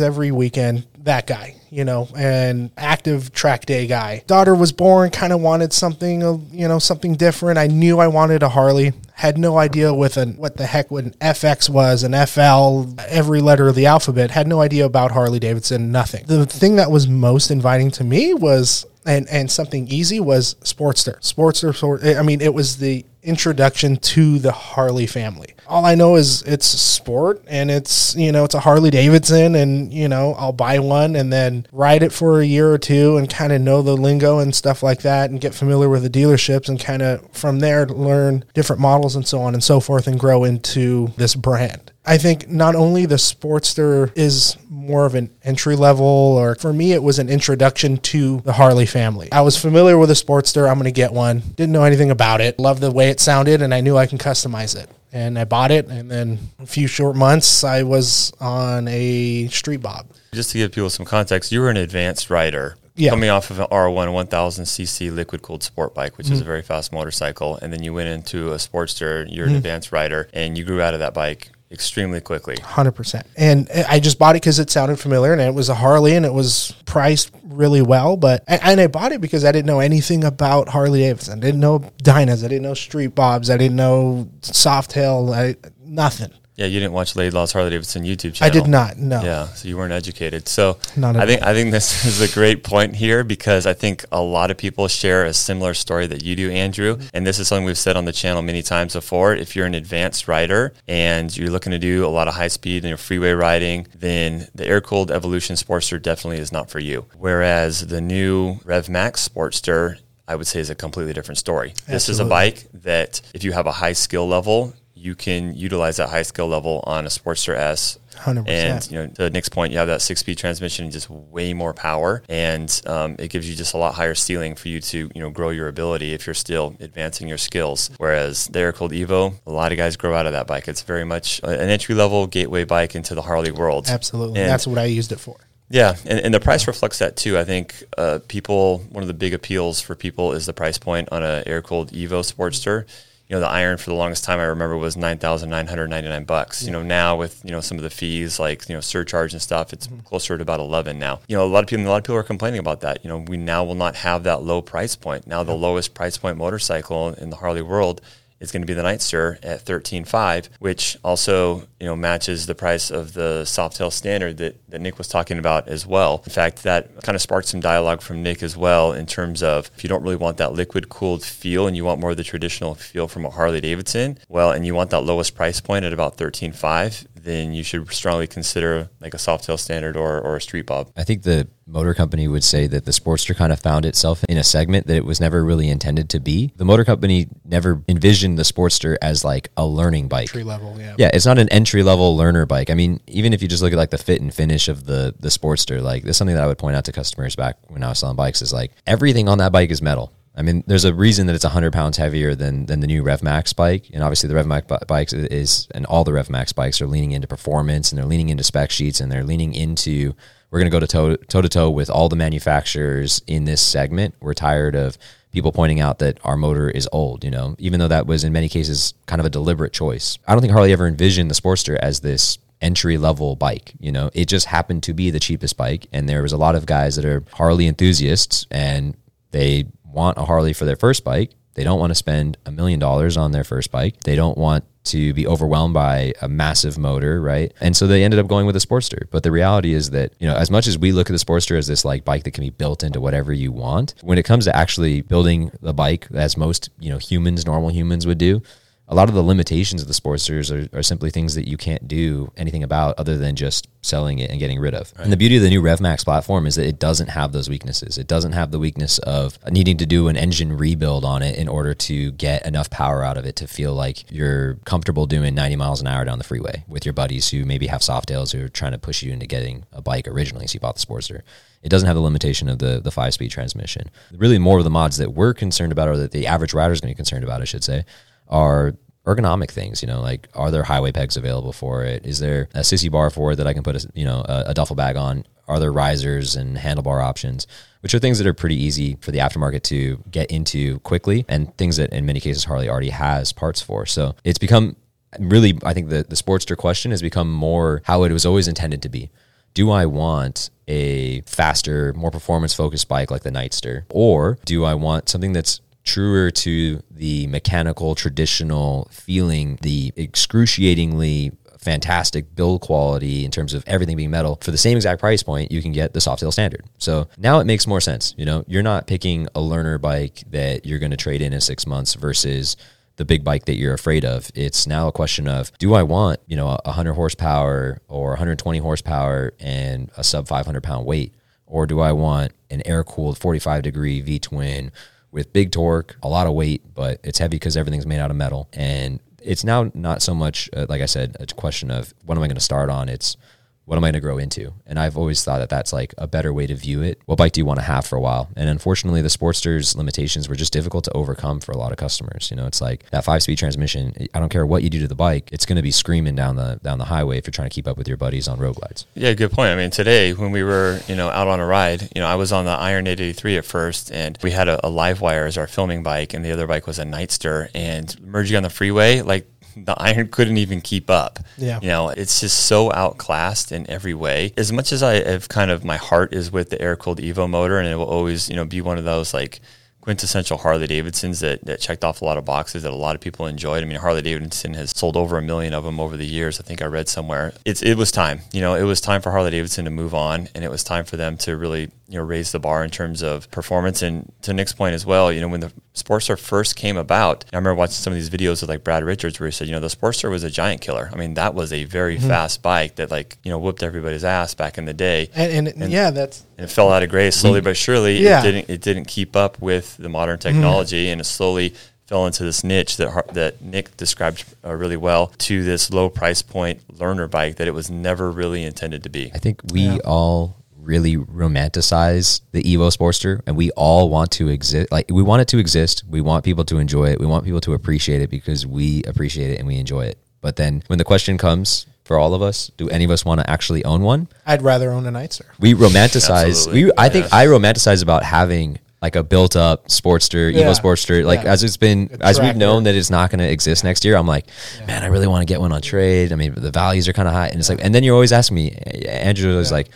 every 0.00 0.30
weekend. 0.30 0.86
That 0.98 1.26
guy, 1.26 1.56
you 1.70 1.84
know, 1.84 2.08
and 2.16 2.70
active 2.78 3.32
track 3.32 3.66
day 3.66 3.86
guy. 3.86 4.22
Daughter 4.26 4.54
was 4.54 4.72
born, 4.72 5.10
kind 5.10 5.32
of 5.32 5.40
wanted 5.40 5.72
something, 5.72 6.22
uh, 6.22 6.38
you 6.50 6.66
know, 6.66 6.78
something 6.78 7.14
different. 7.14 7.58
I 7.58 7.66
knew 7.66 7.98
I 7.98 8.06
wanted 8.06 8.42
a 8.42 8.48
Harley. 8.48 8.92
Had 9.14 9.38
no 9.38 9.58
idea 9.58 9.94
with 9.94 10.16
an 10.16 10.34
what 10.36 10.56
the 10.56 10.66
heck 10.66 10.90
an 10.90 11.10
FX 11.20 11.70
was, 11.70 12.02
an 12.02 12.12
FL, 12.26 13.00
every 13.08 13.40
letter 13.40 13.68
of 13.68 13.74
the 13.74 13.86
alphabet. 13.86 14.32
Had 14.32 14.48
no 14.48 14.60
idea 14.60 14.84
about 14.84 15.12
Harley 15.12 15.38
Davidson. 15.38 15.92
Nothing. 15.92 16.26
The 16.26 16.46
thing 16.46 16.76
that 16.76 16.90
was 16.90 17.06
most 17.08 17.50
inviting 17.50 17.90
to 17.92 18.04
me 18.04 18.34
was 18.34 18.86
and 19.06 19.28
and 19.28 19.50
something 19.50 19.88
easy 19.88 20.20
was 20.20 20.54
Sportster. 20.56 21.20
Sportster, 21.20 22.18
I 22.18 22.22
mean, 22.22 22.40
it 22.40 22.54
was 22.54 22.78
the 22.78 23.04
introduction 23.24 23.96
to 23.96 24.38
the 24.38 24.52
Harley 24.52 25.06
family. 25.06 25.54
All 25.66 25.86
I 25.86 25.94
know 25.94 26.16
is 26.16 26.42
it's 26.42 26.66
sport 26.66 27.42
and 27.46 27.70
it's, 27.70 28.14
you 28.14 28.30
know, 28.30 28.44
it's 28.44 28.54
a 28.54 28.60
Harley 28.60 28.90
Davidson 28.90 29.54
and, 29.54 29.92
you 29.92 30.08
know, 30.08 30.34
I'll 30.38 30.52
buy 30.52 30.78
one 30.78 31.16
and 31.16 31.32
then 31.32 31.66
ride 31.72 32.02
it 32.02 32.12
for 32.12 32.40
a 32.40 32.44
year 32.44 32.70
or 32.70 32.78
two 32.78 33.16
and 33.16 33.28
kind 33.28 33.52
of 33.52 33.62
know 33.62 33.80
the 33.80 33.96
lingo 33.96 34.38
and 34.38 34.54
stuff 34.54 34.82
like 34.82 35.00
that 35.02 35.30
and 35.30 35.40
get 35.40 35.54
familiar 35.54 35.88
with 35.88 36.02
the 36.02 36.10
dealerships 36.10 36.68
and 36.68 36.78
kind 36.78 37.00
of 37.02 37.26
from 37.32 37.60
there 37.60 37.86
learn 37.86 38.44
different 38.52 38.80
models 38.80 39.03
and 39.14 39.26
so 39.26 39.40
on 39.40 39.52
and 39.54 39.62
so 39.62 39.80
forth 39.80 40.06
and 40.06 40.18
grow 40.18 40.44
into 40.44 41.08
this 41.16 41.34
brand. 41.34 41.92
I 42.06 42.18
think 42.18 42.48
not 42.48 42.74
only 42.74 43.06
the 43.06 43.14
Sportster 43.14 44.10
is 44.14 44.56
more 44.68 45.06
of 45.06 45.14
an 45.14 45.30
entry 45.42 45.76
level, 45.76 46.06
or 46.06 46.54
for 46.54 46.72
me, 46.72 46.92
it 46.92 47.02
was 47.02 47.18
an 47.18 47.28
introduction 47.30 47.96
to 47.98 48.40
the 48.40 48.52
Harley 48.52 48.84
family. 48.86 49.30
I 49.32 49.40
was 49.40 49.56
familiar 49.56 49.96
with 49.96 50.10
a 50.10 50.14
Sportster. 50.14 50.68
I'm 50.68 50.74
going 50.74 50.84
to 50.84 50.92
get 50.92 51.12
one. 51.12 51.42
Didn't 51.56 51.72
know 51.72 51.84
anything 51.84 52.10
about 52.10 52.40
it. 52.40 52.58
Loved 52.58 52.80
the 52.80 52.90
way 52.90 53.08
it 53.08 53.20
sounded, 53.20 53.62
and 53.62 53.72
I 53.72 53.80
knew 53.80 53.96
I 53.96 54.06
can 54.06 54.18
customize 54.18 54.76
it. 54.76 54.90
And 55.12 55.38
I 55.38 55.44
bought 55.44 55.70
it, 55.70 55.86
and 55.86 56.10
then 56.10 56.38
a 56.58 56.66
few 56.66 56.88
short 56.88 57.16
months, 57.16 57.64
I 57.64 57.84
was 57.84 58.32
on 58.40 58.88
a 58.88 59.46
Street 59.48 59.80
Bob. 59.80 60.06
Just 60.32 60.50
to 60.50 60.58
give 60.58 60.72
people 60.72 60.90
some 60.90 61.06
context, 61.06 61.52
you 61.52 61.60
were 61.60 61.70
an 61.70 61.76
advanced 61.76 62.30
rider. 62.30 62.76
Yeah. 62.96 63.10
Coming 63.10 63.30
off 63.30 63.50
of 63.50 63.58
an 63.58 63.66
R1 63.66 64.28
1000cc 64.28 65.12
liquid 65.12 65.42
cooled 65.42 65.64
sport 65.64 65.94
bike, 65.94 66.16
which 66.16 66.28
is 66.28 66.32
a 66.32 66.34
mm-hmm. 66.42 66.46
very 66.46 66.62
fast 66.62 66.92
motorcycle, 66.92 67.58
and 67.60 67.72
then 67.72 67.82
you 67.82 67.92
went 67.92 68.08
into 68.08 68.52
a 68.52 68.56
Sportster, 68.56 69.26
you're 69.28 69.46
an 69.46 69.50
mm-hmm. 69.50 69.56
advanced 69.56 69.90
rider, 69.90 70.28
and 70.32 70.56
you 70.56 70.64
grew 70.64 70.80
out 70.80 70.94
of 70.94 71.00
that 71.00 71.12
bike 71.12 71.50
extremely 71.72 72.20
quickly. 72.20 72.56
Hundred 72.62 72.92
percent, 72.92 73.26
and 73.36 73.68
I 73.88 73.98
just 73.98 74.18
bought 74.18 74.36
it 74.36 74.42
because 74.42 74.60
it 74.60 74.70
sounded 74.70 75.00
familiar, 75.00 75.32
and 75.32 75.42
it 75.42 75.54
was 75.54 75.68
a 75.68 75.74
Harley, 75.74 76.14
and 76.14 76.24
it 76.24 76.32
was 76.32 76.72
priced 76.86 77.32
really 77.42 77.82
well. 77.82 78.16
But 78.16 78.44
and 78.46 78.60
and 78.62 78.80
I 78.80 78.86
bought 78.86 79.10
it 79.10 79.20
because 79.20 79.44
I 79.44 79.50
didn't 79.50 79.66
know 79.66 79.80
anything 79.80 80.22
about 80.22 80.68
Harley 80.68 81.00
Davidson. 81.00 81.40
I 81.40 81.42
didn't 81.42 81.60
know 81.60 81.80
Dynas. 82.02 82.44
I 82.44 82.48
didn't 82.48 82.62
know 82.62 82.74
Street 82.74 83.14
Bobs. 83.14 83.50
I 83.50 83.56
didn't 83.56 83.76
know 83.76 84.28
Softail. 84.40 85.34
I 85.34 85.56
nothing. 85.84 86.32
Yeah, 86.56 86.66
you 86.66 86.78
didn't 86.78 86.92
watch 86.92 87.14
Laidlaw's 87.14 87.52
Harley 87.52 87.70
Davidson 87.70 88.04
YouTube 88.04 88.34
channel. 88.34 88.56
I 88.56 88.60
did 88.60 88.68
not. 88.68 88.96
No. 88.96 89.22
Yeah, 89.22 89.46
so 89.46 89.66
you 89.66 89.76
weren't 89.76 89.92
educated. 89.92 90.46
So 90.46 90.78
Not 90.96 91.16
I 91.16 91.26
think 91.26 91.42
I 91.42 91.52
think 91.52 91.72
this 91.72 92.04
is 92.06 92.20
a 92.20 92.32
great 92.32 92.62
point 92.62 92.94
here 92.94 93.24
because 93.24 93.66
I 93.66 93.72
think 93.72 94.04
a 94.12 94.20
lot 94.20 94.52
of 94.52 94.56
people 94.56 94.86
share 94.86 95.24
a 95.24 95.34
similar 95.34 95.74
story 95.74 96.06
that 96.06 96.22
you 96.22 96.36
do, 96.36 96.50
Andrew. 96.50 96.96
Mm-hmm. 96.96 97.08
And 97.12 97.26
this 97.26 97.40
is 97.40 97.48
something 97.48 97.64
we've 97.64 97.76
said 97.76 97.96
on 97.96 98.04
the 98.04 98.12
channel 98.12 98.40
many 98.42 98.62
times 98.62 98.92
before. 98.92 99.34
If 99.34 99.56
you're 99.56 99.66
an 99.66 99.74
advanced 99.74 100.28
rider 100.28 100.72
and 100.86 101.36
you're 101.36 101.50
looking 101.50 101.72
to 101.72 101.78
do 101.78 102.06
a 102.06 102.08
lot 102.08 102.28
of 102.28 102.34
high 102.34 102.48
speed 102.48 102.84
and 102.84 102.88
your 102.88 102.98
freeway 102.98 103.32
riding, 103.32 103.88
then 103.94 104.46
the 104.54 104.66
air 104.66 104.80
cooled 104.80 105.10
Evolution 105.10 105.56
Sportster 105.56 106.00
definitely 106.00 106.38
is 106.38 106.52
not 106.52 106.70
for 106.70 106.78
you. 106.78 107.06
Whereas 107.18 107.88
the 107.88 108.00
new 108.00 108.60
Rev 108.64 108.88
Max 108.88 109.28
Sportster 109.28 109.98
I 110.26 110.36
would 110.36 110.46
say 110.46 110.60
is 110.60 110.70
a 110.70 110.74
completely 110.74 111.12
different 111.12 111.36
story. 111.36 111.74
This 111.86 112.08
is 112.08 112.18
a 112.18 112.24
bike 112.24 112.66
that 112.72 113.20
if 113.34 113.44
you 113.44 113.52
have 113.52 113.66
a 113.66 113.72
high 113.72 113.92
skill 113.92 114.26
level, 114.26 114.72
you 115.04 115.14
can 115.14 115.54
utilize 115.54 115.98
that 115.98 116.08
high 116.08 116.22
skill 116.22 116.48
level 116.48 116.82
on 116.86 117.04
a 117.04 117.10
Sportster 117.10 117.54
S 117.54 117.98
100%. 118.16 118.48
and 118.48 118.90
you 118.90 118.96
know, 118.98 119.06
to 119.08 119.28
Nick's 119.28 119.50
point, 119.50 119.70
you 119.70 119.76
have 119.78 119.88
that 119.88 120.00
six-speed 120.00 120.38
transmission 120.38 120.84
and 120.86 120.92
just 120.92 121.10
way 121.10 121.52
more 121.52 121.74
power, 121.74 122.22
and 122.28 122.80
um, 122.86 123.16
it 123.18 123.28
gives 123.28 123.48
you 123.48 123.54
just 123.54 123.74
a 123.74 123.76
lot 123.76 123.94
higher 123.94 124.14
ceiling 124.14 124.54
for 124.54 124.68
you 124.68 124.80
to 124.80 125.10
you 125.14 125.20
know 125.20 125.28
grow 125.28 125.50
your 125.50 125.68
ability 125.68 126.14
if 126.14 126.26
you're 126.26 126.32
still 126.32 126.74
advancing 126.80 127.28
your 127.28 127.36
skills. 127.36 127.90
Whereas 127.98 128.46
the 128.46 128.60
air-cooled 128.60 128.92
Evo, 128.92 129.34
a 129.46 129.52
lot 129.52 129.72
of 129.72 129.78
guys 129.78 129.96
grow 129.96 130.14
out 130.14 130.24
of 130.24 130.32
that 130.32 130.46
bike. 130.46 130.68
It's 130.68 130.80
very 130.82 131.04
much 131.04 131.40
an 131.42 131.68
entry-level 131.68 132.28
gateway 132.28 132.64
bike 132.64 132.94
into 132.94 133.14
the 133.14 133.22
Harley 133.22 133.52
world. 133.52 133.86
Absolutely. 133.88 134.40
And- 134.40 134.48
That's 134.48 134.66
what 134.66 134.78
I 134.78 134.86
used 134.86 135.12
it 135.12 135.20
for. 135.20 135.36
yeah, 135.68 135.96
and, 136.06 136.18
and 136.20 136.32
the 136.32 136.40
price 136.40 136.66
reflects 136.66 137.00
that 137.00 137.16
too. 137.16 137.36
I 137.36 137.44
think 137.44 137.74
uh, 137.98 138.20
people, 138.26 138.78
one 138.90 139.02
of 139.02 139.08
the 139.08 139.14
big 139.14 139.34
appeals 139.34 139.82
for 139.82 139.94
people 139.94 140.32
is 140.32 140.46
the 140.46 140.54
price 140.54 140.78
point 140.78 141.08
on 141.12 141.22
an 141.22 141.42
air 141.46 141.60
cooled 141.60 141.92
Evo 141.92 142.22
Sportster. 142.24 142.86
You 143.28 143.36
know, 143.36 143.40
the 143.40 143.48
iron 143.48 143.78
for 143.78 143.88
the 143.88 143.96
longest 143.96 144.24
time 144.24 144.38
I 144.38 144.44
remember 144.44 144.76
was 144.76 144.96
nine 144.96 145.18
thousand 145.18 145.48
nine 145.48 145.66
hundred 145.66 145.88
ninety 145.88 146.08
nine 146.10 146.24
bucks. 146.24 146.62
You 146.62 146.70
know, 146.70 146.82
now 146.82 147.16
with 147.16 147.40
you 147.44 147.50
know 147.50 147.60
some 147.60 147.78
of 147.78 147.82
the 147.82 147.90
fees 147.90 148.38
like 148.38 148.68
you 148.68 148.74
know 148.74 148.80
surcharge 148.80 149.32
and 149.32 149.40
stuff, 149.40 149.72
it's 149.72 149.86
mm-hmm. 149.86 150.00
closer 150.00 150.36
to 150.36 150.42
about 150.42 150.60
eleven 150.60 150.98
now. 150.98 151.20
You 151.26 151.36
know, 151.36 151.44
a 151.44 151.48
lot 151.48 151.64
of 151.64 151.70
people, 151.70 151.86
a 151.86 151.88
lot 151.88 151.96
of 151.96 152.04
people 152.04 152.16
are 152.16 152.22
complaining 152.22 152.60
about 152.60 152.82
that. 152.82 153.02
You 153.02 153.08
know, 153.08 153.18
we 153.18 153.38
now 153.38 153.64
will 153.64 153.74
not 153.74 153.96
have 153.96 154.24
that 154.24 154.42
low 154.42 154.60
price 154.60 154.94
point. 154.94 155.26
Now 155.26 155.42
the 155.42 155.54
lowest 155.54 155.94
price 155.94 156.18
point 156.18 156.36
motorcycle 156.36 157.14
in 157.14 157.30
the 157.30 157.36
Harley 157.36 157.62
world 157.62 158.02
is 158.40 158.52
going 158.52 158.62
to 158.62 158.66
be 158.66 158.74
the 158.74 158.82
Nightster 158.82 159.38
at 159.42 159.62
thirteen 159.62 160.04
five, 160.04 160.50
which 160.58 160.96
also 161.02 161.60
you 161.80 161.86
know 161.86 161.96
matches 161.96 162.46
the 162.46 162.54
price 162.54 162.90
of 162.90 163.14
the 163.14 163.42
Softail 163.44 163.92
Standard 163.92 164.36
that, 164.38 164.70
that 164.70 164.80
Nick 164.80 164.98
was 164.98 165.08
talking 165.08 165.38
about 165.38 165.68
as 165.68 165.86
well. 165.86 166.22
In 166.26 166.32
fact, 166.32 166.62
that 166.64 167.02
kind 167.02 167.16
of 167.16 167.22
sparked 167.22 167.48
some 167.48 167.60
dialogue 167.60 168.02
from 168.02 168.22
Nick 168.22 168.42
as 168.42 168.56
well 168.56 168.92
in 168.92 169.06
terms 169.06 169.42
of 169.42 169.70
if 169.76 169.84
you 169.84 169.88
don't 169.88 170.02
really 170.02 170.16
want 170.16 170.36
that 170.38 170.52
liquid 170.52 170.88
cooled 170.88 171.24
feel 171.24 171.66
and 171.66 171.76
you 171.76 171.84
want 171.84 172.00
more 172.00 172.10
of 172.10 172.16
the 172.16 172.24
traditional 172.24 172.74
feel 172.74 173.08
from 173.08 173.24
a 173.24 173.30
Harley 173.30 173.60
Davidson, 173.60 174.18
well, 174.28 174.50
and 174.50 174.66
you 174.66 174.74
want 174.74 174.90
that 174.90 175.00
lowest 175.00 175.34
price 175.34 175.60
point 175.60 175.84
at 175.84 175.92
about 175.92 176.16
thirteen 176.16 176.52
five, 176.52 177.06
then 177.14 177.54
you 177.54 177.62
should 177.62 177.90
strongly 177.92 178.26
consider 178.26 178.90
like 179.00 179.14
a 179.14 179.18
Softail 179.18 179.58
Standard 179.58 179.96
or, 179.96 180.20
or 180.20 180.36
a 180.36 180.40
Street 180.40 180.66
Bob. 180.66 180.90
I 180.96 181.04
think 181.04 181.22
the 181.22 181.48
motor 181.66 181.94
company 181.94 182.28
would 182.28 182.44
say 182.44 182.66
that 182.66 182.84
the 182.84 182.90
Sportster 182.90 183.34
kind 183.34 183.52
of 183.52 183.60
found 183.60 183.84
itself 183.86 184.24
in 184.24 184.36
a 184.36 184.44
segment 184.44 184.86
that 184.86 184.96
it 184.96 185.04
was 185.04 185.20
never 185.20 185.44
really 185.44 185.68
intended 185.68 186.08
to 186.10 186.20
be. 186.20 186.52
The 186.56 186.64
motor 186.64 186.84
company 186.84 187.28
never 187.44 187.82
envisioned 187.88 188.38
the 188.38 188.42
Sportster 188.42 188.96
as 189.00 189.24
like 189.24 189.50
a 189.56 189.66
learning 189.66 190.08
bike. 190.08 190.28
Tree 190.28 190.44
level. 190.44 190.76
Yeah. 190.78 190.94
Yeah, 190.98 191.10
it's 191.12 191.26
not 191.26 191.38
an 191.38 191.48
entry 191.48 191.82
level 191.82 192.16
learner 192.16 192.46
bike. 192.46 192.70
I 192.70 192.74
mean, 192.74 193.00
even 193.06 193.32
if 193.32 193.42
you 193.42 193.48
just 193.48 193.62
look 193.62 193.72
at 193.72 193.76
like 193.76 193.90
the 193.90 193.98
fit 193.98 194.20
and 194.20 194.32
finish 194.32 194.68
of 194.68 194.84
the 194.84 195.14
the 195.18 195.28
Sportster, 195.28 195.82
like 195.82 196.04
there's 196.04 196.16
something 196.16 196.36
that 196.36 196.44
I 196.44 196.46
would 196.46 196.58
point 196.58 196.76
out 196.76 196.84
to 196.86 196.92
customers 196.92 197.36
back 197.36 197.56
when 197.68 197.82
I 197.82 197.88
was 197.88 197.98
selling 197.98 198.16
bikes 198.16 198.42
is 198.42 198.52
like 198.52 198.72
everything 198.86 199.28
on 199.28 199.38
that 199.38 199.52
bike 199.52 199.70
is 199.70 199.80
metal. 199.82 200.12
I 200.36 200.42
mean, 200.42 200.64
there's 200.66 200.84
a 200.84 200.92
reason 200.92 201.28
that 201.28 201.36
it's 201.36 201.44
100 201.44 201.72
pounds 201.72 201.96
heavier 201.96 202.34
than 202.34 202.66
than 202.66 202.80
the 202.80 202.86
new 202.86 203.02
RevMax 203.02 203.54
bike, 203.54 203.90
and 203.92 204.02
obviously 204.02 204.28
the 204.28 204.34
RevMax 204.34 204.46
Max 204.46 204.66
bi- 204.66 204.82
bikes 204.86 205.12
is 205.12 205.68
and 205.74 205.86
all 205.86 206.04
the 206.04 206.10
RevMax 206.10 206.54
bikes 206.54 206.80
are 206.80 206.86
leaning 206.86 207.12
into 207.12 207.28
performance 207.28 207.92
and 207.92 207.98
they're 207.98 208.06
leaning 208.06 208.30
into 208.30 208.42
spec 208.42 208.70
sheets 208.70 209.00
and 209.00 209.10
they're 209.12 209.24
leaning 209.24 209.54
into 209.54 210.14
we're 210.54 210.60
going 210.60 210.70
to 210.70 210.80
go 210.80 210.86
to 210.86 211.16
toe 211.26 211.42
to 211.42 211.48
toe 211.48 211.68
with 211.68 211.90
all 211.90 212.08
the 212.08 212.14
manufacturers 212.14 213.20
in 213.26 213.44
this 213.44 213.60
segment. 213.60 214.14
We're 214.20 214.34
tired 214.34 214.76
of 214.76 214.96
people 215.32 215.50
pointing 215.50 215.80
out 215.80 215.98
that 215.98 216.20
our 216.22 216.36
motor 216.36 216.70
is 216.70 216.88
old, 216.92 217.24
you 217.24 217.30
know, 217.32 217.56
even 217.58 217.80
though 217.80 217.88
that 217.88 218.06
was 218.06 218.22
in 218.22 218.32
many 218.32 218.48
cases 218.48 218.94
kind 219.06 219.18
of 219.18 219.26
a 219.26 219.30
deliberate 219.30 219.72
choice. 219.72 220.16
I 220.28 220.32
don't 220.32 220.42
think 220.42 220.52
Harley 220.52 220.72
ever 220.72 220.86
envisioned 220.86 221.28
the 221.28 221.34
Sportster 221.34 221.76
as 221.82 221.98
this 222.00 222.38
entry 222.60 222.98
level 222.98 223.34
bike, 223.34 223.72
you 223.80 223.90
know. 223.90 224.10
It 224.14 224.26
just 224.26 224.46
happened 224.46 224.84
to 224.84 224.94
be 224.94 225.10
the 225.10 225.18
cheapest 225.18 225.56
bike 225.56 225.88
and 225.92 226.08
there 226.08 226.22
was 226.22 226.32
a 226.32 226.36
lot 226.36 226.54
of 226.54 226.66
guys 226.66 226.94
that 226.94 227.04
are 227.04 227.24
Harley 227.32 227.66
enthusiasts 227.66 228.46
and 228.48 228.96
they 229.32 229.64
want 229.84 230.18
a 230.18 230.24
Harley 230.24 230.52
for 230.52 230.66
their 230.66 230.76
first 230.76 231.02
bike. 231.02 231.32
They 231.54 231.64
don't 231.64 231.80
want 231.80 231.90
to 231.90 231.96
spend 231.96 232.38
a 232.46 232.52
million 232.52 232.78
dollars 232.78 233.16
on 233.16 233.32
their 233.32 233.42
first 233.42 233.72
bike. 233.72 233.98
They 234.04 234.14
don't 234.14 234.38
want 234.38 234.62
to 234.84 235.14
be 235.14 235.26
overwhelmed 235.26 235.74
by 235.74 236.12
a 236.20 236.28
massive 236.28 236.76
motor, 236.76 237.20
right? 237.20 237.52
And 237.60 237.76
so 237.76 237.86
they 237.86 238.04
ended 238.04 238.20
up 238.20 238.26
going 238.26 238.46
with 238.46 238.56
a 238.56 238.60
Sportster. 238.60 239.06
But 239.10 239.22
the 239.22 239.32
reality 239.32 239.72
is 239.72 239.90
that, 239.90 240.12
you 240.18 240.28
know, 240.28 240.36
as 240.36 240.50
much 240.50 240.66
as 240.66 240.78
we 240.78 240.92
look 240.92 241.08
at 241.08 241.12
the 241.12 241.24
Sportster 241.24 241.56
as 241.56 241.66
this 241.66 241.84
like 241.84 242.04
bike 242.04 242.24
that 242.24 242.32
can 242.32 242.44
be 242.44 242.50
built 242.50 242.82
into 242.82 243.00
whatever 243.00 243.32
you 243.32 243.50
want, 243.50 243.94
when 244.02 244.18
it 244.18 244.24
comes 244.24 244.44
to 244.44 244.54
actually 244.54 245.00
building 245.00 245.50
the 245.62 245.72
bike 245.72 246.08
as 246.12 246.36
most, 246.36 246.70
you 246.78 246.90
know, 246.90 246.98
humans, 246.98 247.46
normal 247.46 247.70
humans 247.70 248.06
would 248.06 248.18
do, 248.18 248.42
a 248.86 248.94
lot 248.94 249.08
of 249.08 249.14
the 249.14 249.22
limitations 249.22 249.80
of 249.80 249.88
the 249.88 249.94
Sportsters 249.94 250.50
are, 250.50 250.78
are 250.78 250.82
simply 250.82 251.10
things 251.10 251.34
that 251.34 251.48
you 251.48 251.56
can't 251.56 251.88
do 251.88 252.30
anything 252.36 252.62
about 252.62 252.98
other 252.98 253.16
than 253.16 253.34
just 253.34 253.66
selling 253.80 254.18
it 254.18 254.30
and 254.30 254.38
getting 254.38 254.58
rid 254.58 254.74
of. 254.74 254.92
And 254.98 255.10
the 255.10 255.16
beauty 255.16 255.36
of 255.36 255.42
the 255.42 255.48
new 255.48 255.62
RevMax 255.62 256.04
platform 256.04 256.46
is 256.46 256.56
that 256.56 256.66
it 256.66 256.78
doesn't 256.78 257.08
have 257.08 257.32
those 257.32 257.48
weaknesses. 257.48 257.96
It 257.96 258.06
doesn't 258.06 258.32
have 258.32 258.50
the 258.50 258.58
weakness 258.58 258.98
of 258.98 259.38
needing 259.50 259.78
to 259.78 259.86
do 259.86 260.08
an 260.08 260.16
engine 260.16 260.56
rebuild 260.56 261.04
on 261.04 261.22
it 261.22 261.38
in 261.38 261.48
order 261.48 261.72
to 261.74 262.12
get 262.12 262.44
enough 262.44 262.68
power 262.68 263.02
out 263.02 263.16
of 263.16 263.24
it 263.24 263.36
to 263.36 263.46
feel 263.46 263.74
like 263.74 264.10
you're 264.12 264.56
comfortable 264.66 265.06
doing 265.06 265.34
90 265.34 265.56
miles 265.56 265.80
an 265.80 265.86
hour 265.86 266.04
down 266.04 266.18
the 266.18 266.24
freeway 266.24 266.64
with 266.68 266.84
your 266.84 266.92
buddies 266.92 267.30
who 267.30 267.46
maybe 267.46 267.68
have 267.68 267.80
Softails 267.80 268.32
who 268.32 268.44
are 268.44 268.48
trying 268.48 268.72
to 268.72 268.78
push 268.78 269.02
you 269.02 269.12
into 269.12 269.26
getting 269.26 269.64
a 269.72 269.80
bike 269.80 270.06
originally. 270.06 270.46
So 270.46 270.56
you 270.56 270.60
bought 270.60 270.76
the 270.76 270.84
Sportster. 270.84 271.22
It 271.62 271.70
doesn't 271.70 271.86
have 271.86 271.96
the 271.96 272.02
limitation 272.02 272.50
of 272.50 272.58
the 272.58 272.78
the 272.78 272.90
five 272.90 273.14
speed 273.14 273.30
transmission. 273.30 273.90
Really, 274.12 274.38
more 274.38 274.58
of 274.58 274.64
the 274.64 274.70
mods 274.70 274.98
that 274.98 275.14
we're 275.14 275.32
concerned 275.32 275.72
about, 275.72 275.88
or 275.88 275.96
that 275.96 276.10
the 276.10 276.26
average 276.26 276.52
rider 276.52 276.74
is 276.74 276.82
going 276.82 276.92
to 276.92 276.94
be 276.94 276.96
concerned 276.96 277.24
about, 277.24 277.40
I 277.40 277.44
should 277.44 277.64
say, 277.64 277.86
are 278.28 278.74
ergonomic 279.06 279.50
things. 279.50 279.82
You 279.82 279.88
know, 279.88 280.00
like 280.00 280.28
are 280.34 280.50
there 280.50 280.62
highway 280.62 280.92
pegs 280.92 281.16
available 281.16 281.52
for 281.52 281.84
it? 281.84 282.04
Is 282.06 282.18
there 282.18 282.48
a 282.54 282.60
sissy 282.60 282.90
bar 282.90 283.10
for 283.10 283.32
it 283.32 283.36
that 283.36 283.46
I 283.46 283.52
can 283.52 283.62
put 283.62 283.76
a 283.76 283.88
you 283.94 284.04
know 284.04 284.24
a, 284.28 284.44
a 284.48 284.54
duffel 284.54 284.76
bag 284.76 284.96
on? 284.96 285.26
Are 285.46 285.60
there 285.60 285.72
risers 285.72 286.36
and 286.36 286.56
handlebar 286.56 287.02
options? 287.04 287.46
Which 287.80 287.94
are 287.94 287.98
things 287.98 288.16
that 288.16 288.26
are 288.26 288.32
pretty 288.34 288.56
easy 288.56 288.96
for 289.02 289.10
the 289.10 289.18
aftermarket 289.18 289.62
to 289.64 290.02
get 290.10 290.30
into 290.30 290.78
quickly, 290.80 291.26
and 291.28 291.54
things 291.58 291.76
that 291.76 291.92
in 291.92 292.06
many 292.06 292.20
cases 292.20 292.44
Harley 292.44 292.68
already 292.68 292.90
has 292.90 293.32
parts 293.32 293.60
for. 293.60 293.84
So 293.84 294.14
it's 294.24 294.38
become 294.38 294.76
really, 295.18 295.58
I 295.62 295.74
think 295.74 295.90
the 295.90 296.02
the 296.02 296.16
Sportster 296.16 296.56
question 296.56 296.90
has 296.90 297.02
become 297.02 297.30
more 297.30 297.82
how 297.84 298.04
it 298.04 298.12
was 298.12 298.24
always 298.24 298.48
intended 298.48 298.80
to 298.82 298.88
be 298.88 299.10
do 299.54 299.70
I 299.70 299.86
want 299.86 300.50
a 300.66 301.20
faster, 301.22 301.92
more 301.94 302.10
performance 302.10 302.52
focused 302.52 302.88
bike 302.88 303.10
like 303.10 303.22
the 303.22 303.30
Nightster? 303.30 303.84
Or 303.88 304.38
do 304.44 304.64
I 304.64 304.74
want 304.74 305.08
something 305.08 305.32
that's 305.32 305.60
truer 305.84 306.30
to 306.30 306.82
the 306.90 307.26
mechanical, 307.28 307.94
traditional 307.94 308.88
feeling, 308.90 309.58
the 309.62 309.92
excruciatingly 309.96 311.32
fantastic 311.58 312.34
build 312.34 312.60
quality 312.60 313.24
in 313.24 313.30
terms 313.30 313.54
of 313.54 313.64
everything 313.66 313.96
being 313.96 314.10
metal 314.10 314.38
for 314.42 314.50
the 314.50 314.58
same 314.58 314.76
exact 314.76 315.00
price 315.00 315.22
point 315.22 315.50
you 315.50 315.62
can 315.62 315.72
get 315.72 315.94
the 315.94 315.98
softail 315.98 316.30
standard 316.30 316.62
so 316.76 317.08
now 317.16 317.40
it 317.40 317.46
makes 317.46 317.66
more 317.66 317.80
sense 317.80 318.14
you 318.18 318.26
know 318.26 318.44
you're 318.46 318.62
not 318.62 318.86
picking 318.86 319.26
a 319.34 319.40
learner 319.40 319.78
bike 319.78 320.22
that 320.26 320.66
you're 320.66 320.78
going 320.78 320.90
to 320.90 320.96
trade 320.96 321.22
in 321.22 321.32
in 321.32 321.40
six 321.40 321.66
months 321.66 321.94
versus 321.94 322.58
the 322.96 323.04
big 323.04 323.24
bike 323.24 323.46
that 323.46 323.56
you're 323.56 323.74
afraid 323.74 324.04
of. 324.04 324.30
It's 324.34 324.66
now 324.66 324.88
a 324.88 324.92
question 324.92 325.28
of 325.28 325.56
do 325.58 325.74
I 325.74 325.82
want, 325.82 326.20
you 326.26 326.36
know, 326.36 326.58
100 326.64 326.94
horsepower 326.94 327.80
or 327.88 328.10
120 328.10 328.58
horsepower 328.58 329.32
and 329.40 329.90
a 329.96 330.04
sub 330.04 330.28
500 330.28 330.62
pound 330.62 330.86
weight? 330.86 331.14
Or 331.46 331.66
do 331.66 331.80
I 331.80 331.92
want 331.92 332.32
an 332.50 332.62
air 332.64 332.84
cooled 332.84 333.18
45 333.18 333.62
degree 333.62 334.00
V 334.00 334.18
twin 334.18 334.72
with 335.14 335.32
big 335.32 335.52
torque, 335.52 335.96
a 336.02 336.08
lot 336.08 336.26
of 336.26 336.34
weight, 336.34 336.62
but 336.74 337.00
it's 337.04 337.20
heavy 337.20 337.36
because 337.36 337.56
everything's 337.56 337.86
made 337.86 338.00
out 338.00 338.10
of 338.10 338.16
metal? 338.16 338.48
And 338.52 338.98
it's 339.22 339.44
now 339.44 339.70
not 339.72 340.02
so 340.02 340.12
much, 340.12 340.50
uh, 340.54 340.66
like 340.68 340.82
I 340.82 340.86
said, 340.86 341.16
a 341.20 341.26
question 341.26 341.70
of 341.70 341.94
what 342.04 342.18
am 342.18 342.24
I 342.24 342.26
going 342.26 342.34
to 342.34 342.40
start 342.40 342.68
on? 342.68 342.88
It's 342.88 343.16
what 343.64 343.76
am 343.76 343.84
I 343.84 343.88
going 343.88 343.94
to 343.94 344.00
grow 344.00 344.18
into? 344.18 344.52
And 344.66 344.78
I've 344.78 344.96
always 344.96 345.24
thought 345.24 345.38
that 345.38 345.48
that's 345.48 345.72
like 345.72 345.94
a 345.98 346.06
better 346.06 346.32
way 346.32 346.46
to 346.46 346.54
view 346.54 346.82
it. 346.82 347.00
What 347.06 347.18
bike 347.18 347.32
do 347.32 347.40
you 347.40 347.44
want 347.44 347.60
to 347.60 347.64
have 347.64 347.86
for 347.86 347.96
a 347.96 348.00
while? 348.00 348.28
And 348.36 348.48
unfortunately, 348.48 349.02
the 349.02 349.08
Sportster's 349.08 349.74
limitations 349.74 350.28
were 350.28 350.34
just 350.34 350.52
difficult 350.52 350.84
to 350.84 350.92
overcome 350.92 351.40
for 351.40 351.52
a 351.52 351.56
lot 351.56 351.72
of 351.72 351.78
customers. 351.78 352.30
You 352.30 352.36
know, 352.36 352.46
it's 352.46 352.60
like 352.60 352.88
that 352.90 353.04
five 353.04 353.22
speed 353.22 353.38
transmission. 353.38 353.94
I 354.12 354.20
don't 354.20 354.28
care 354.28 354.46
what 354.46 354.62
you 354.62 354.70
do 354.70 354.80
to 354.80 354.88
the 354.88 354.94
bike, 354.94 355.30
it's 355.32 355.46
going 355.46 355.56
to 355.56 355.62
be 355.62 355.70
screaming 355.70 356.14
down 356.14 356.36
the 356.36 356.60
down 356.62 356.78
the 356.78 356.84
highway 356.84 357.18
if 357.18 357.26
you're 357.26 357.32
trying 357.32 357.48
to 357.48 357.54
keep 357.54 357.66
up 357.66 357.76
with 357.76 357.88
your 357.88 357.96
buddies 357.96 358.28
on 358.28 358.38
road 358.38 358.56
glides. 358.56 358.86
Yeah, 358.94 359.12
good 359.14 359.32
point. 359.32 359.50
I 359.50 359.56
mean, 359.56 359.70
today 359.70 360.12
when 360.12 360.30
we 360.30 360.42
were, 360.42 360.80
you 360.88 360.96
know, 360.96 361.08
out 361.08 361.28
on 361.28 361.40
a 361.40 361.46
ride, 361.46 361.82
you 361.94 362.00
know, 362.00 362.06
I 362.06 362.14
was 362.16 362.32
on 362.32 362.44
the 362.44 362.50
Iron 362.50 362.86
883 362.86 363.38
at 363.38 363.44
first, 363.44 363.92
and 363.92 364.18
we 364.22 364.30
had 364.30 364.48
a, 364.48 364.64
a 364.66 364.70
LiveWire 364.70 365.26
as 365.26 365.38
our 365.38 365.46
filming 365.46 365.82
bike, 365.82 366.14
and 366.14 366.24
the 366.24 366.32
other 366.32 366.46
bike 366.46 366.66
was 366.66 366.78
a 366.78 366.84
Nightster. 366.84 367.48
And 367.54 368.00
merging 368.02 368.36
on 368.36 368.42
the 368.42 368.50
freeway, 368.50 369.00
like 369.00 369.26
the 369.56 369.74
iron 369.78 370.08
couldn't 370.08 370.38
even 370.38 370.60
keep 370.60 370.90
up. 370.90 371.18
Yeah. 371.36 371.60
You 371.60 371.68
know, 371.68 371.88
it's 371.88 372.20
just 372.20 372.46
so 372.46 372.72
outclassed 372.72 373.52
in 373.52 373.68
every 373.70 373.94
way. 373.94 374.32
As 374.36 374.52
much 374.52 374.72
as 374.72 374.82
I 374.82 374.94
have 375.08 375.28
kind 375.28 375.50
of 375.50 375.64
my 375.64 375.76
heart 375.76 376.12
is 376.12 376.30
with 376.30 376.50
the 376.50 376.60
air 376.60 376.76
cooled 376.76 377.00
Evo 377.00 377.28
motor 377.28 377.58
and 377.58 377.68
it 377.68 377.76
will 377.76 377.84
always, 377.84 378.28
you 378.28 378.36
know, 378.36 378.44
be 378.44 378.60
one 378.60 378.78
of 378.78 378.84
those 378.84 379.14
like 379.14 379.40
quintessential 379.84 380.38
Harley 380.38 380.66
Davidsons 380.66 381.20
that, 381.20 381.44
that 381.44 381.60
checked 381.60 381.84
off 381.84 382.00
a 382.00 382.06
lot 382.06 382.16
of 382.16 382.24
boxes 382.24 382.62
that 382.62 382.72
a 382.72 382.74
lot 382.74 382.94
of 382.94 383.02
people 383.02 383.26
enjoyed. 383.26 383.62
I 383.62 383.66
mean, 383.66 383.78
Harley 383.78 384.00
Davidson 384.00 384.54
has 384.54 384.70
sold 384.70 384.96
over 384.96 385.18
a 385.18 385.22
million 385.22 385.52
of 385.52 385.62
them 385.62 385.78
over 385.78 385.98
the 385.98 386.06
years. 386.06 386.40
I 386.40 386.42
think 386.42 386.62
I 386.62 386.64
read 386.64 386.88
somewhere. 386.88 387.34
It's 387.44 387.60
it 387.60 387.76
was 387.76 387.92
time. 387.92 388.20
You 388.32 388.40
know, 388.40 388.54
it 388.54 388.62
was 388.62 388.80
time 388.80 389.02
for 389.02 389.10
Harley 389.10 389.30
Davidson 389.30 389.66
to 389.66 389.70
move 389.70 389.94
on, 389.94 390.28
and 390.34 390.42
it 390.42 390.50
was 390.50 390.64
time 390.64 390.86
for 390.86 390.96
them 390.96 391.18
to 391.18 391.36
really 391.36 391.70
you 391.88 391.98
know 391.98 392.04
raise 392.04 392.32
the 392.32 392.38
bar 392.38 392.64
in 392.64 392.70
terms 392.70 393.02
of 393.02 393.30
performance. 393.30 393.82
And 393.82 394.10
to 394.22 394.32
Nick's 394.32 394.52
point 394.52 394.74
as 394.74 394.86
well, 394.86 395.12
you 395.12 395.20
know, 395.20 395.28
when 395.28 395.40
the 395.40 395.52
Sportster 395.74 396.18
first 396.18 396.56
came 396.56 396.76
about, 396.76 397.24
I 397.32 397.36
remember 397.36 397.56
watching 397.56 397.74
some 397.74 397.92
of 397.92 397.98
these 397.98 398.10
videos 398.10 398.42
of 398.42 398.48
like 398.48 398.64
Brad 398.64 398.84
Richards 398.84 399.18
where 399.18 399.26
he 399.26 399.32
said, 399.32 399.48
you 399.48 399.52
know, 399.52 399.60
the 399.60 399.68
Sportster 399.68 400.10
was 400.10 400.24
a 400.24 400.30
giant 400.30 400.60
killer. 400.60 400.90
I 400.92 400.96
mean, 400.96 401.14
that 401.14 401.34
was 401.34 401.52
a 401.52 401.64
very 401.64 401.96
mm-hmm. 401.96 402.08
fast 402.08 402.42
bike 402.42 402.76
that 402.76 402.90
like 402.90 403.18
you 403.22 403.30
know 403.30 403.38
whooped 403.38 403.62
everybody's 403.62 404.04
ass 404.04 404.34
back 404.34 404.58
in 404.58 404.64
the 404.64 404.74
day. 404.74 405.10
And, 405.14 405.48
and, 405.48 405.62
And- 405.62 405.72
yeah, 405.72 405.90
that's 405.90 406.24
and 406.38 406.46
it 406.46 406.50
fell 406.50 406.72
out 406.72 406.82
of 406.82 406.90
grace 406.90 407.16
slowly 407.16 407.40
mm-hmm. 407.40 407.44
but 407.44 407.56
surely. 407.56 407.98
Yeah. 407.98 408.20
It 408.20 408.22
didn't 408.22 408.50
it 408.50 408.60
didn't 408.60 408.86
keep 408.86 409.14
up 409.16 409.40
with 409.40 409.76
the 409.76 409.88
modern 409.88 410.18
mm-hmm. 410.18 410.28
technology, 410.28 410.88
and 410.88 411.00
it 411.00 411.04
slowly 411.04 411.54
fell 411.86 412.06
into 412.06 412.24
this 412.24 412.42
niche 412.42 412.76
that 412.78 413.08
that 413.14 413.42
Nick 413.42 413.76
described 413.76 414.24
uh, 414.44 414.54
really 414.54 414.76
well 414.76 415.08
to 415.18 415.44
this 415.44 415.70
low 415.70 415.88
price 415.88 416.22
point 416.22 416.62
learner 416.80 417.08
bike 417.08 417.36
that 417.36 417.46
it 417.46 417.52
was 417.52 417.70
never 417.70 418.10
really 418.10 418.42
intended 418.42 418.82
to 418.84 418.88
be. 418.88 419.10
I 419.14 419.18
think 419.18 419.42
we 419.52 419.66
Yeah. 419.66 419.78
all 419.84 420.36
really 420.64 420.96
romanticize 420.96 422.20
the 422.32 422.42
Evo 422.42 422.74
Sportster 422.76 423.20
and 423.26 423.36
we 423.36 423.50
all 423.52 423.90
want 423.90 424.10
to 424.12 424.28
exist 424.28 424.70
like 424.72 424.86
we 424.90 425.02
want 425.02 425.22
it 425.22 425.28
to 425.28 425.38
exist. 425.38 425.84
We 425.88 426.00
want 426.00 426.24
people 426.24 426.44
to 426.46 426.58
enjoy 426.58 426.86
it. 426.86 427.00
We 427.00 427.06
want 427.06 427.24
people 427.24 427.40
to 427.42 427.52
appreciate 427.52 428.00
it 428.00 428.10
because 428.10 428.46
we 428.46 428.82
appreciate 428.84 429.30
it 429.30 429.38
and 429.38 429.46
we 429.46 429.56
enjoy 429.58 429.86
it. 429.86 429.98
But 430.20 430.36
then 430.36 430.62
when 430.68 430.78
the 430.78 430.84
question 430.84 431.18
comes 431.18 431.66
for 431.84 431.98
all 431.98 432.14
of 432.14 432.22
us, 432.22 432.50
do 432.56 432.68
any 432.70 432.84
of 432.84 432.90
us 432.90 433.04
want 433.04 433.20
to 433.20 433.28
actually 433.28 433.64
own 433.64 433.82
one? 433.82 434.08
I'd 434.26 434.42
rather 434.42 434.70
own 434.70 434.86
a 434.86 434.90
Nightster. 434.90 435.26
We 435.38 435.54
romanticize 435.54 436.50
we 436.50 436.72
I 436.78 436.88
think 436.88 437.12
I 437.12 437.26
romanticize 437.26 437.82
about 437.82 438.02
having 438.02 438.58
like 438.84 438.96
a 438.96 439.02
built 439.02 439.34
up 439.34 439.68
Sportster, 439.68 440.30
Yeah. 440.32 440.42
Evo 440.42 440.60
Sportster. 440.60 441.04
Like 441.06 441.22
Yeah. 441.24 441.32
as 441.32 441.42
it's 441.42 441.56
been 441.56 441.88
as 442.02 442.20
we've 442.20 442.36
known 442.36 442.64
that 442.64 442.74
it's 442.74 442.90
not 442.90 443.10
going 443.10 443.20
to 443.20 443.30
exist 443.36 443.64
next 443.64 443.82
year, 443.84 443.96
I'm 443.96 444.06
like, 444.06 444.26
man, 444.68 444.82
I 444.82 444.86
really 444.86 445.06
want 445.06 445.22
to 445.22 445.32
get 445.32 445.40
one 445.40 445.52
on 445.52 445.62
trade. 445.62 446.12
I 446.12 446.16
mean, 446.16 446.34
the 446.36 446.50
values 446.50 446.86
are 446.86 446.92
kind 446.92 447.08
of 447.08 447.14
high, 447.14 447.28
and 447.28 447.38
it's 447.40 447.48
like, 447.48 447.60
and 447.64 447.74
then 447.74 447.82
you're 447.82 447.94
always 447.94 448.12
asking 448.12 448.34
me, 448.36 448.50
Andrew 448.86 449.36
was 449.36 449.48
Yeah. 449.50 449.54
like, 449.56 449.68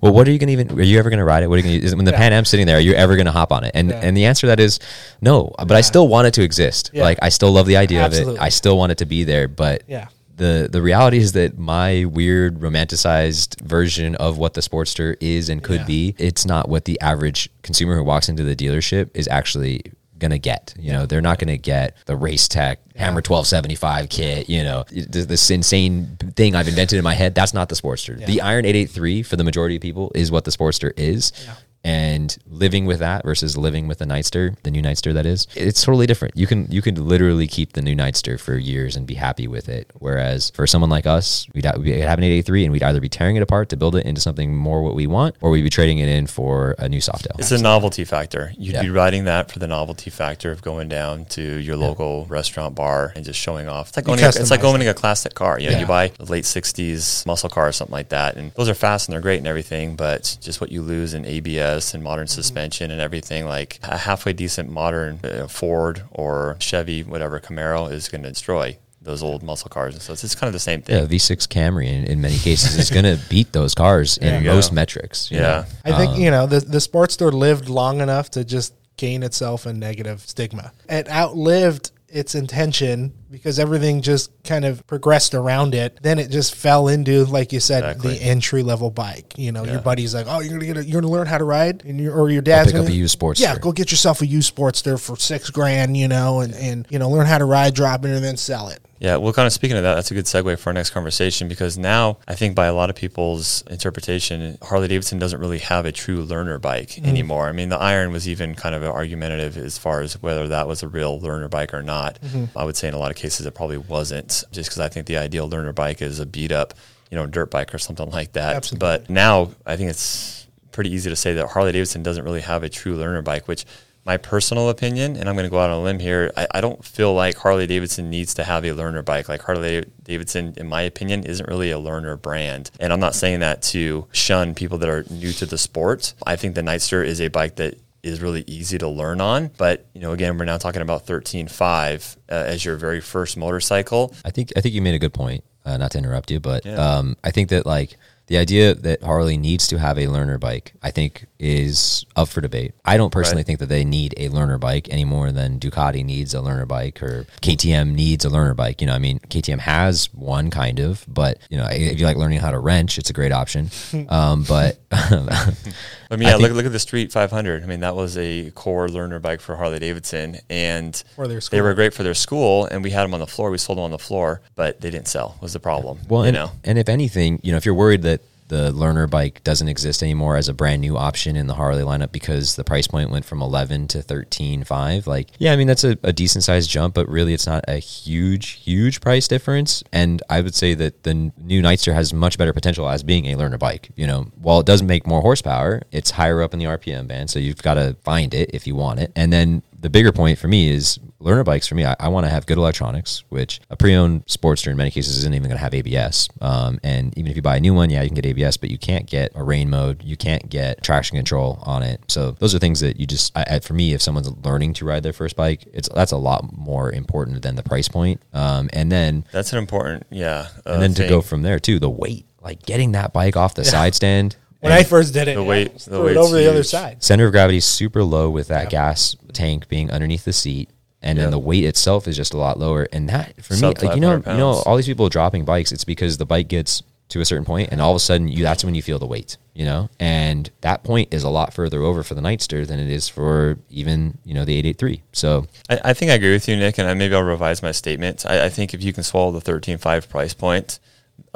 well, 0.00 0.12
what 0.12 0.26
are 0.26 0.32
you 0.32 0.38
going 0.40 0.48
to 0.48 0.52
even? 0.52 0.78
Are 0.78 0.82
you 0.82 0.98
ever 0.98 1.10
going 1.10 1.18
to 1.20 1.24
ride 1.24 1.44
it? 1.44 1.46
What 1.48 1.60
are 1.64 1.66
you 1.68 1.80
to? 1.80 1.94
When 1.94 2.04
the 2.04 2.10
Yeah. 2.10 2.16
Pan 2.18 2.32
Am's 2.32 2.48
sitting 2.48 2.66
there, 2.66 2.76
are 2.78 2.80
you 2.80 2.94
ever 2.94 3.14
going 3.14 3.26
to 3.26 3.32
hop 3.40 3.52
on 3.52 3.62
it? 3.62 3.70
And 3.72 3.90
Yeah. 3.90 4.00
and 4.02 4.16
the 4.16 4.24
answer 4.24 4.42
to 4.42 4.46
that 4.48 4.58
is 4.60 4.80
no. 5.20 5.52
But 5.58 5.72
I 5.76 5.80
still 5.82 6.08
want 6.08 6.26
it 6.26 6.34
to 6.34 6.42
exist. 6.42 6.90
Yeah. 6.92 7.04
Like 7.04 7.18
I 7.22 7.28
still 7.28 7.52
love 7.52 7.66
the 7.66 7.76
idea 7.76 8.04
of 8.04 8.12
it. 8.12 8.26
I 8.40 8.48
still 8.48 8.76
want 8.76 8.90
it 8.92 8.98
to 8.98 9.06
be 9.06 9.22
there, 9.22 9.46
but 9.46 9.82
Yeah. 9.86 10.06
The 10.36 10.68
the 10.70 10.82
reality 10.82 11.18
is 11.18 11.32
that 11.32 11.58
my 11.58 12.04
weird 12.04 12.60
romanticized 12.60 13.60
version 13.62 14.14
of 14.16 14.38
what 14.38 14.54
the 14.54 14.60
Sportster 14.60 15.16
is 15.20 15.48
and 15.48 15.62
could 15.62 15.80
Yeah. 15.80 15.86
be, 15.86 16.14
it's 16.18 16.44
not 16.46 16.68
what 16.68 16.84
the 16.84 17.00
average 17.00 17.48
consumer 17.62 17.96
who 17.96 18.04
walks 18.04 18.28
into 18.28 18.42
the 18.44 18.54
dealership 18.56 19.10
is 19.14 19.26
actually 19.28 19.82
gonna 20.18 20.38
get. 20.38 20.72
You 20.78 20.92
know, 20.92 21.04
they're 21.04 21.20
not 21.20 21.38
gonna 21.38 21.58
get 21.58 21.94
the 22.06 22.16
race 22.16 22.48
tech 22.48 22.80
Hammer 22.96 23.20
twelve 23.20 23.46
seventy 23.46 23.74
five 23.74 24.08
kit. 24.08 24.48
You 24.48 24.62
know, 24.62 24.84
Th- 24.88 25.06
this 25.26 25.50
insane 25.50 26.16
thing 26.36 26.54
I've 26.54 26.68
invented 26.68 26.96
in 26.98 27.04
my 27.04 27.12
head. 27.14 27.34
That's 27.34 27.52
not 27.52 27.68
the 27.68 27.74
Sportster. 27.74 28.24
The 28.24 28.40
Iron 28.40 28.64
eight 28.64 28.76
eight 28.76 28.90
three 28.90 29.22
for 29.22 29.36
the 29.36 29.44
majority 29.44 29.76
of 29.76 29.82
people 29.82 30.10
is 30.14 30.30
what 30.30 30.44
the 30.44 30.50
Sportster 30.50 30.92
is. 30.96 31.32
Yeah. 31.44 31.52
And 31.86 32.36
living 32.48 32.84
with 32.84 32.98
that 32.98 33.24
versus 33.24 33.56
living 33.56 33.86
with 33.86 33.98
the 33.98 34.06
Nightster, 34.06 34.56
the 34.64 34.72
new 34.72 34.82
Nightster 34.82 35.14
that 35.14 35.24
is, 35.24 35.46
it's 35.54 35.84
totally 35.84 36.06
different. 36.06 36.36
You 36.36 36.48
can 36.48 36.66
you 36.68 36.82
can 36.82 36.96
literally 37.08 37.46
keep 37.46 37.74
the 37.74 37.80
new 37.82 37.94
Nightster 37.94 38.40
for 38.40 38.56
years 38.56 38.96
and 38.96 39.06
be 39.06 39.14
happy 39.14 39.46
with 39.46 39.68
it. 39.68 39.88
Whereas 40.00 40.50
for 40.50 40.66
someone 40.66 40.90
like 40.90 41.06
us, 41.06 41.46
we'd, 41.54 41.64
ha- 41.64 41.76
we'd 41.78 42.00
have 42.00 42.18
an 42.18 42.24
883 42.24 42.64
and 42.64 42.72
we'd 42.72 42.82
either 42.82 42.98
be 43.00 43.08
tearing 43.08 43.36
it 43.36 43.42
apart 43.42 43.68
to 43.68 43.76
build 43.76 43.94
it 43.94 44.04
into 44.04 44.20
something 44.20 44.52
more 44.56 44.82
what 44.82 44.96
we 44.96 45.06
want, 45.06 45.36
or 45.40 45.50
we'd 45.50 45.62
be 45.62 45.70
trading 45.70 45.98
it 45.98 46.08
in 46.08 46.26
for 46.26 46.74
a 46.80 46.88
new 46.88 46.98
Softail. 47.00 47.38
It's 47.38 47.52
a 47.52 47.62
novelty 47.62 48.04
factor. 48.04 48.52
You'd 48.58 48.74
Yeah. 48.74 48.82
be 48.82 48.90
riding 48.90 49.22
that 49.26 49.52
for 49.52 49.60
the 49.60 49.68
novelty 49.68 50.10
factor 50.10 50.50
of 50.50 50.62
going 50.62 50.88
down 50.88 51.26
to 51.36 51.42
your 51.60 51.76
local 51.76 52.26
restaurant 52.26 52.74
bar 52.74 53.12
and 53.14 53.24
just 53.24 53.38
showing 53.38 53.68
off. 53.68 53.88
It's 53.90 53.96
like 53.96 54.08
owning, 54.08 54.24
a, 54.24 54.28
it's 54.28 54.50
like 54.50 54.64
owning 54.64 54.88
a 54.88 54.94
classic 54.94 55.34
car. 55.34 55.60
You 55.60 55.66
know, 55.66 55.72
Yeah. 55.74 55.80
you 55.82 55.86
buy 55.86 56.10
a 56.18 56.24
late 56.24 56.44
'60s 56.46 57.24
muscle 57.26 57.48
car 57.48 57.68
or 57.68 57.72
something 57.72 57.92
like 57.92 58.08
that, 58.08 58.34
and 58.36 58.50
those 58.54 58.68
are 58.68 58.74
fast 58.74 59.06
and 59.08 59.12
they're 59.12 59.20
great 59.20 59.38
and 59.38 59.46
everything. 59.46 59.94
But 59.94 60.36
just 60.40 60.60
what 60.60 60.72
you 60.72 60.82
lose 60.82 61.14
in 61.14 61.24
ABS 61.24 61.75
and 61.94 62.02
modern 62.02 62.26
Mm-hmm. 62.26 62.34
suspension 62.34 62.90
and 62.90 63.00
everything, 63.00 63.44
like 63.46 63.78
a 63.82 63.96
halfway 63.98 64.32
decent 64.32 64.70
modern 64.70 65.20
uh, 65.24 65.46
Ford 65.48 66.02
or 66.10 66.56
Chevy, 66.58 67.02
whatever 67.02 67.38
Camaro, 67.40 67.90
is 67.90 68.08
going 68.08 68.22
to 68.22 68.28
destroy 68.30 68.76
those 69.02 69.22
old 69.22 69.42
muscle 69.42 69.68
cars. 69.68 69.94
And 69.94 70.02
so 70.02 70.12
it's, 70.12 70.24
it's 70.24 70.34
kind 70.34 70.48
of 70.48 70.52
the 70.52 70.58
same 70.58 70.82
thing. 70.82 70.96
yeah, 70.96 71.06
V6 71.06 71.46
Camry 71.46 71.86
in, 71.86 72.04
in 72.04 72.20
many 72.20 72.36
cases 72.38 72.76
is 72.76 72.90
going 72.90 73.04
to 73.16 73.18
beat 73.28 73.52
those 73.52 73.72
cars 73.74 74.18
in 74.18 74.42
you 74.42 74.48
go. 74.50 74.54
most 74.54 74.72
metrics. 74.72 75.30
you 75.30 75.36
Yeah. 75.38 75.42
know? 75.42 75.64
I 75.84 75.96
think 75.96 76.12
Um, 76.14 76.20
you 76.20 76.30
know 76.30 76.46
the 76.46 76.58
the 76.60 76.78
Sportster 76.78 77.32
lived 77.32 77.68
long 77.68 78.00
enough 78.00 78.30
to 78.32 78.44
just 78.44 78.74
gain 78.96 79.22
itself 79.22 79.64
a 79.66 79.72
negative 79.72 80.22
stigma. 80.26 80.72
It 80.88 81.08
outlived 81.08 81.92
its 82.08 82.34
intention 82.34 83.12
because 83.30 83.58
everything 83.58 84.02
just 84.02 84.30
kind 84.44 84.64
of 84.64 84.86
progressed 84.86 85.34
around 85.34 85.74
it. 85.74 85.98
Then 86.02 86.18
it 86.18 86.30
just 86.30 86.54
fell 86.54 86.88
into, 86.88 87.24
like 87.26 87.52
you 87.52 87.60
said, 87.60 87.84
Exactly. 87.84 88.18
the 88.18 88.22
entry 88.24 88.62
level 88.62 88.90
bike. 88.90 89.34
You 89.36 89.52
know, 89.52 89.64
Yeah. 89.64 89.72
your 89.72 89.80
buddy's 89.80 90.14
like, 90.14 90.26
"Oh, 90.28 90.40
you're 90.40 90.52
gonna 90.52 90.66
get, 90.66 90.76
a, 90.76 90.84
you're 90.84 91.00
gonna 91.00 91.12
learn 91.12 91.26
how 91.26 91.38
to 91.38 91.44
ride," 91.44 91.82
and 91.84 92.00
your 92.00 92.14
or 92.14 92.30
your 92.30 92.42
dad's 92.42 92.72
pick 92.72 92.80
up 92.80 92.84
gonna, 92.86 92.94
a 92.94 92.98
used 92.98 93.18
Sportster. 93.18 93.40
Yeah, 93.40 93.58
go 93.58 93.72
get 93.72 93.90
yourself 93.90 94.22
a 94.22 94.26
used 94.26 94.54
Sportster 94.54 94.98
for 95.00 95.16
six 95.16 95.50
grand. 95.50 95.96
You 95.96 96.08
know, 96.08 96.40
and 96.40 96.54
and 96.54 96.86
you 96.90 96.98
know, 96.98 97.10
learn 97.10 97.26
how 97.26 97.38
to 97.38 97.44
ride, 97.44 97.74
drop 97.74 98.04
it, 98.04 98.10
and 98.10 98.24
then 98.24 98.36
sell 98.36 98.68
it. 98.68 98.78
Yeah, 98.98 99.16
well, 99.16 99.34
kind 99.34 99.46
of 99.46 99.52
speaking 99.52 99.76
of 99.76 99.82
that, 99.82 99.94
that's 99.96 100.10
a 100.10 100.14
good 100.14 100.24
segue 100.24 100.58
for 100.58 100.70
our 100.70 100.72
next 100.72 100.88
conversation 100.88 101.48
because 101.48 101.76
now 101.76 102.16
I 102.26 102.34
think 102.34 102.54
by 102.54 102.64
a 102.64 102.72
lot 102.72 102.88
of 102.88 102.96
people's 102.96 103.62
interpretation, 103.70 104.56
Harley 104.62 104.88
Davidson 104.88 105.18
doesn't 105.18 105.38
really 105.38 105.58
have 105.58 105.84
a 105.84 105.92
true 105.92 106.22
learner 106.22 106.58
bike 106.58 106.92
Mm. 106.92 107.06
anymore. 107.06 107.48
I 107.48 107.52
mean, 107.52 107.68
the 107.68 107.78
Iron 107.78 108.10
was 108.10 108.26
even 108.26 108.54
kind 108.54 108.74
of 108.74 108.82
argumentative 108.84 109.58
as 109.58 109.76
far 109.76 110.00
as 110.00 110.14
whether 110.22 110.48
that 110.48 110.66
was 110.66 110.82
a 110.82 110.88
real 110.88 111.20
learner 111.20 111.48
bike 111.48 111.74
or 111.74 111.82
not. 111.82 112.18
Mm-hmm. 112.24 112.58
I 112.58 112.64
would 112.64 112.76
say 112.76 112.88
in 112.88 112.94
a 112.94 112.98
lot 112.98 113.10
of 113.10 113.15
cases 113.16 113.46
it 113.46 113.54
probably 113.54 113.78
wasn't, 113.78 114.44
just 114.52 114.70
because 114.70 114.78
I 114.78 114.88
think 114.88 115.06
the 115.06 115.16
ideal 115.16 115.48
learner 115.48 115.72
bike 115.72 116.00
is 116.00 116.20
a 116.20 116.26
beat 116.26 116.52
up, 116.52 116.74
you 117.10 117.16
know, 117.16 117.26
dirt 117.26 117.50
bike 117.50 117.74
or 117.74 117.78
something 117.78 118.10
like 118.10 118.32
that. 118.32 118.56
Absolutely. 118.56 118.86
But 118.86 119.10
now 119.10 119.50
I 119.64 119.76
think 119.76 119.90
it's 119.90 120.46
pretty 120.72 120.92
easy 120.92 121.10
to 121.10 121.16
say 121.16 121.34
that 121.34 121.48
Harley 121.48 121.72
Davidson 121.72 122.02
doesn't 122.02 122.24
really 122.24 122.42
have 122.42 122.62
a 122.62 122.68
true 122.68 122.94
learner 122.94 123.22
bike, 123.22 123.48
which 123.48 123.64
my 124.06 124.16
personal 124.16 124.68
opinion, 124.68 125.16
and 125.16 125.28
I'm 125.28 125.34
going 125.34 125.46
to 125.46 125.50
go 125.50 125.58
out 125.58 125.68
on 125.70 125.78
a 125.78 125.82
limb 125.82 125.98
here, 125.98 126.30
I, 126.36 126.46
I 126.52 126.60
don't 126.60 126.82
feel 126.84 127.12
like 127.12 127.36
Harley 127.36 127.66
Davidson 127.66 128.08
needs 128.08 128.34
to 128.34 128.44
have 128.44 128.64
a 128.64 128.70
learner 128.70 129.02
bike. 129.02 129.28
Like 129.28 129.42
Harley 129.42 129.84
Davidson, 130.04 130.54
in 130.56 130.68
my 130.68 130.82
opinion, 130.82 131.24
isn't 131.24 131.48
really 131.48 131.72
a 131.72 131.78
learner 131.78 132.16
brand. 132.16 132.70
And 132.78 132.92
I'm 132.92 133.00
not 133.00 133.16
saying 133.16 133.40
that 133.40 133.62
to 133.62 134.06
shun 134.12 134.54
people 134.54 134.78
that 134.78 134.88
are 134.88 135.04
new 135.10 135.32
to 135.32 135.46
the 135.46 135.58
sport. 135.58 136.14
I 136.24 136.36
think 136.36 136.54
the 136.54 136.62
Nightster 136.62 137.04
is 137.04 137.20
a 137.20 137.28
bike 137.28 137.56
that 137.56 137.78
is 138.06 138.20
really 138.22 138.44
easy 138.46 138.78
to 138.78 138.88
learn 138.88 139.20
on. 139.20 139.50
But, 139.58 139.86
you 139.94 140.00
know, 140.00 140.12
again, 140.12 140.38
we're 140.38 140.44
now 140.44 140.58
talking 140.58 140.82
about 140.82 141.06
13.5 141.06 142.16
uh, 142.30 142.32
as 142.34 142.64
your 142.64 142.76
very 142.76 143.00
first 143.00 143.36
motorcycle. 143.36 144.14
I 144.24 144.30
think 144.30 144.52
I 144.56 144.60
think 144.60 144.74
you 144.74 144.82
made 144.82 144.94
a 144.94 144.98
good 144.98 145.14
point. 145.14 145.44
Uh, 145.64 145.76
not 145.76 145.90
to 145.90 145.98
interrupt 145.98 146.30
you, 146.30 146.38
but 146.38 146.64
Yeah. 146.64 146.76
um, 146.76 147.16
I 147.24 147.32
think 147.32 147.48
that 147.48 147.66
like 147.66 147.96
the 148.28 148.38
idea 148.38 148.74
that 148.74 149.02
Harley 149.04 149.36
needs 149.36 149.66
to 149.68 149.78
have 149.78 149.98
a 149.98 150.06
learner 150.08 150.36
bike, 150.38 150.72
I 150.82 150.90
think, 150.92 151.26
is 151.40 152.04
up 152.16 152.28
for 152.28 152.40
debate. 152.40 152.72
I 152.84 152.96
don't 152.96 153.10
personally 153.12 153.40
Right. 153.40 153.46
think 153.46 153.58
that 153.60 153.68
they 153.68 153.84
need 153.84 154.14
a 154.16 154.28
learner 154.28 154.58
bike 154.58 154.88
any 154.90 155.04
more 155.04 155.30
than 155.32 155.58
Ducati 155.60 156.04
needs 156.04 156.34
a 156.34 156.40
learner 156.40 156.66
bike 156.66 157.02
or 157.02 157.26
KTM 157.40 157.94
needs 157.94 158.24
a 158.24 158.28
learner 158.28 158.54
bike. 158.54 158.80
You 158.80 158.86
know, 158.88 158.94
I 158.94 158.98
mean, 158.98 159.18
KTM 159.28 159.58
has 159.60 160.08
one 160.12 160.50
kind 160.50 160.78
of, 160.80 161.04
but 161.08 161.38
you 161.50 161.56
know, 161.56 161.66
if 161.70 161.98
you 162.00 162.06
like 162.06 162.16
learning 162.16 162.38
how 162.40 162.50
to 162.52 162.58
wrench, 162.60 162.96
it's 162.98 163.10
a 163.10 163.12
great 163.12 163.32
option. 163.32 163.70
um, 164.08 164.44
but 164.48 164.78
I 166.10 166.16
mean, 166.16 166.28
I 166.28 166.32
yeah, 166.32 166.36
think- 166.36 166.48
look, 166.48 166.56
look 166.56 166.66
at 166.66 166.72
the 166.72 166.78
Street 166.78 167.12
500. 167.12 167.62
I 167.62 167.66
mean, 167.66 167.80
that 167.80 167.96
was 167.96 168.16
a 168.16 168.50
core 168.52 168.88
learner 168.88 169.18
bike 169.18 169.40
for 169.40 169.56
Harley 169.56 169.78
Davidson, 169.78 170.38
and 170.48 171.02
their 171.16 171.40
they 171.50 171.60
were 171.60 171.74
great 171.74 171.94
for 171.94 172.02
their 172.02 172.14
school. 172.14 172.66
And 172.66 172.82
we 172.82 172.90
had 172.90 173.02
them 173.04 173.14
on 173.14 173.20
the 173.20 173.26
floor. 173.26 173.50
We 173.50 173.58
sold 173.58 173.78
them 173.78 173.84
on 173.84 173.90
the 173.90 173.98
floor, 173.98 174.40
but 174.54 174.80
they 174.80 174.90
didn't 174.90 175.08
sell. 175.08 175.36
Was 175.40 175.52
the 175.52 175.60
problem? 175.60 175.98
Well, 176.08 176.22
you 176.22 176.28
and, 176.28 176.34
know, 176.34 176.52
and 176.64 176.78
if 176.78 176.88
anything, 176.88 177.40
you 177.42 177.52
know, 177.52 177.58
if 177.58 177.64
you're 177.66 177.74
worried 177.74 178.02
that 178.02 178.20
the 178.48 178.72
learner 178.72 179.06
bike 179.06 179.42
doesn't 179.44 179.68
exist 179.68 180.02
anymore 180.02 180.36
as 180.36 180.48
a 180.48 180.54
brand 180.54 180.80
new 180.80 180.96
option 180.96 181.36
in 181.36 181.46
the 181.46 181.54
Harley 181.54 181.82
lineup 181.82 182.12
because 182.12 182.56
the 182.56 182.64
price 182.64 182.86
point 182.86 183.10
went 183.10 183.24
from 183.24 183.42
11 183.42 183.88
to 183.88 183.98
13.5, 183.98 185.06
like, 185.06 185.28
yeah, 185.38 185.52
I 185.52 185.56
mean, 185.56 185.66
that's 185.66 185.84
a, 185.84 185.98
a 186.02 186.12
decent 186.12 186.44
sized 186.44 186.70
jump, 186.70 186.94
but 186.94 187.08
really 187.08 187.34
it's 187.34 187.46
not 187.46 187.64
a 187.68 187.76
huge, 187.76 188.50
huge 188.50 189.00
price 189.00 189.28
difference. 189.28 189.82
And 189.92 190.22
I 190.30 190.40
would 190.40 190.54
say 190.54 190.74
that 190.74 191.02
the 191.02 191.14
new 191.14 191.62
Nightster 191.62 191.94
has 191.94 192.12
much 192.12 192.38
better 192.38 192.52
potential 192.52 192.88
as 192.88 193.02
being 193.02 193.26
a 193.26 193.36
learner 193.36 193.58
bike. 193.58 193.90
You 193.96 194.06
know, 194.06 194.30
while 194.40 194.60
it 194.60 194.66
does 194.66 194.82
make 194.82 195.06
more 195.06 195.20
horsepower, 195.20 195.82
it's 195.92 196.12
higher 196.12 196.42
up 196.42 196.52
in 196.52 196.58
the 196.58 196.66
RPM 196.66 197.06
band. 197.06 197.30
So 197.30 197.38
you've 197.38 197.62
got 197.62 197.74
to 197.74 197.96
find 198.04 198.34
it 198.34 198.50
if 198.52 198.66
you 198.66 198.76
want 198.76 199.00
it. 199.00 199.12
And 199.16 199.32
then 199.32 199.62
the 199.86 199.90
bigger 199.90 200.10
point 200.10 200.36
for 200.36 200.48
me 200.48 200.68
is 200.68 200.98
learner 201.20 201.44
bikes 201.44 201.68
for 201.68 201.76
me, 201.76 201.84
I, 201.84 201.94
I 202.00 202.08
want 202.08 202.26
to 202.26 202.30
have 202.30 202.44
good 202.44 202.58
electronics, 202.58 203.22
which 203.28 203.60
a 203.70 203.76
pre-owned 203.76 204.26
Sportster 204.26 204.72
in 204.72 204.76
many 204.76 204.90
cases 204.90 205.18
isn't 205.18 205.32
even 205.32 205.44
going 205.48 205.56
to 205.56 205.62
have 205.62 205.74
ABS. 205.74 206.28
Um, 206.40 206.80
and 206.82 207.16
even 207.16 207.30
if 207.30 207.36
you 207.36 207.42
buy 207.42 207.58
a 207.58 207.60
new 207.60 207.72
one, 207.72 207.88
yeah, 207.88 208.02
you 208.02 208.08
can 208.08 208.16
get 208.16 208.26
ABS, 208.26 208.56
but 208.56 208.68
you 208.68 208.78
can't 208.78 209.06
get 209.06 209.30
a 209.36 209.44
rain 209.44 209.70
mode, 209.70 210.02
you 210.02 210.16
can't 210.16 210.48
get 210.50 210.82
traction 210.82 211.16
control 211.16 211.60
on 211.62 211.84
it. 211.84 212.00
So 212.08 212.32
those 212.32 212.52
are 212.52 212.58
things 212.58 212.80
that 212.80 212.98
you 212.98 213.06
just, 213.06 213.30
I, 213.38 213.60
for 213.60 213.74
me, 213.74 213.94
if 213.94 214.02
someone's 214.02 214.28
learning 214.44 214.72
to 214.74 214.84
ride 214.84 215.04
their 215.04 215.12
first 215.12 215.36
bike, 215.36 215.68
it's 215.72 215.88
that's 215.90 216.10
a 216.10 216.16
lot 216.16 216.52
more 216.58 216.90
important 216.90 217.42
than 217.42 217.54
the 217.54 217.62
price 217.62 217.86
point. 217.86 218.20
Um, 218.32 218.68
and 218.72 218.90
then 218.90 219.24
that's 219.30 219.52
an 219.52 219.60
important, 219.60 220.08
yeah. 220.10 220.48
Uh, 220.66 220.72
and 220.72 220.82
then 220.82 220.94
to 220.94 221.08
go 221.08 221.20
from 221.20 221.42
there 221.42 221.60
too, 221.60 221.78
the 221.78 221.88
weight, 221.88 222.26
like 222.42 222.66
getting 222.66 222.90
that 222.92 223.12
bike 223.12 223.36
off 223.36 223.54
the 223.54 223.64
side 223.76 223.94
stand. 223.94 224.34
When 224.66 224.72
and- 224.72 224.80
I 224.80 224.84
first 224.84 225.12
did 225.12 225.28
it, 225.28 225.34
The 225.34 225.42
weight- 225.42 225.72
just 225.74 225.86
the 225.86 225.96
threw 225.96 226.00
it 226.00 226.04
weight's 226.06 226.18
over 226.18 226.36
the 226.36 226.50
other 226.50 226.62
side. 226.62 227.02
center 227.02 227.26
of 227.26 227.32
gravity 227.32 227.58
is 227.58 227.64
super 227.64 228.02
low 228.02 228.28
with 228.30 228.48
that 228.48 228.70
gas 228.70 229.16
tank 229.32 229.68
being 229.68 229.90
underneath 229.90 230.24
the 230.24 230.32
seat 230.32 230.68
and 231.02 231.18
then 231.18 231.30
the 231.30 231.38
weight 231.38 231.64
itself 231.64 232.08
is 232.08 232.16
just 232.16 232.34
a 232.34 232.36
lot 232.36 232.58
lower. 232.58 232.88
And 232.92 233.08
that 233.08 233.42
for 233.44 233.54
me 233.54 233.60
like 233.60 233.82
you 233.94 234.00
know 234.00 234.16
500 234.16 234.32
you 234.32 234.38
know 234.38 234.62
all 234.66 234.76
these 234.76 234.86
people 234.86 235.08
dropping 235.08 235.44
bikes 235.44 235.70
it's 235.72 235.84
because 235.84 236.16
the 236.16 236.26
bike 236.26 236.48
gets 236.48 236.82
to 237.10 237.20
a 237.20 237.24
certain 237.24 237.44
point 237.44 237.68
and 237.70 237.80
all 237.80 237.92
of 237.92 237.96
a 237.96 238.00
sudden 238.00 238.26
you 238.26 238.42
that's 238.42 238.64
when 238.64 238.74
you 238.74 238.82
feel 238.82 238.98
the 238.98 239.06
weight 239.06 239.36
you 239.54 239.64
know? 239.64 239.88
And 239.98 240.50
that 240.60 240.84
point 240.84 241.14
is 241.14 241.22
a 241.22 241.30
lot 241.30 241.54
further 241.54 241.80
over 241.80 242.02
for 242.02 242.14
the 242.14 242.20
nightster 242.20 242.66
than 242.66 242.78
it 242.78 242.90
is 242.90 243.08
for 243.08 243.58
even 243.70 244.18
you 244.24 244.34
know 244.34 244.44
the 244.44 244.52
883 244.54 245.02
so 245.12 245.46
I, 245.70 245.80
I 245.84 245.92
think 245.94 246.10
I 246.10 246.14
agree 246.14 246.32
with 246.32 246.46
you, 246.46 246.56
Nick, 246.56 246.76
and 246.78 246.86
I, 246.86 246.94
maybe 246.94 247.14
I'll 247.14 247.22
revise 247.22 247.62
my 247.62 247.72
statement. 247.72 248.26
I, 248.26 248.44
I 248.46 248.48
think 248.50 248.74
if 248.74 248.82
you 248.82 248.92
can 248.92 249.02
swallow 249.02 249.32
the 249.32 249.40
thirteen 249.40 249.78
five 249.78 250.08
price 250.10 250.34
point, 250.34 250.78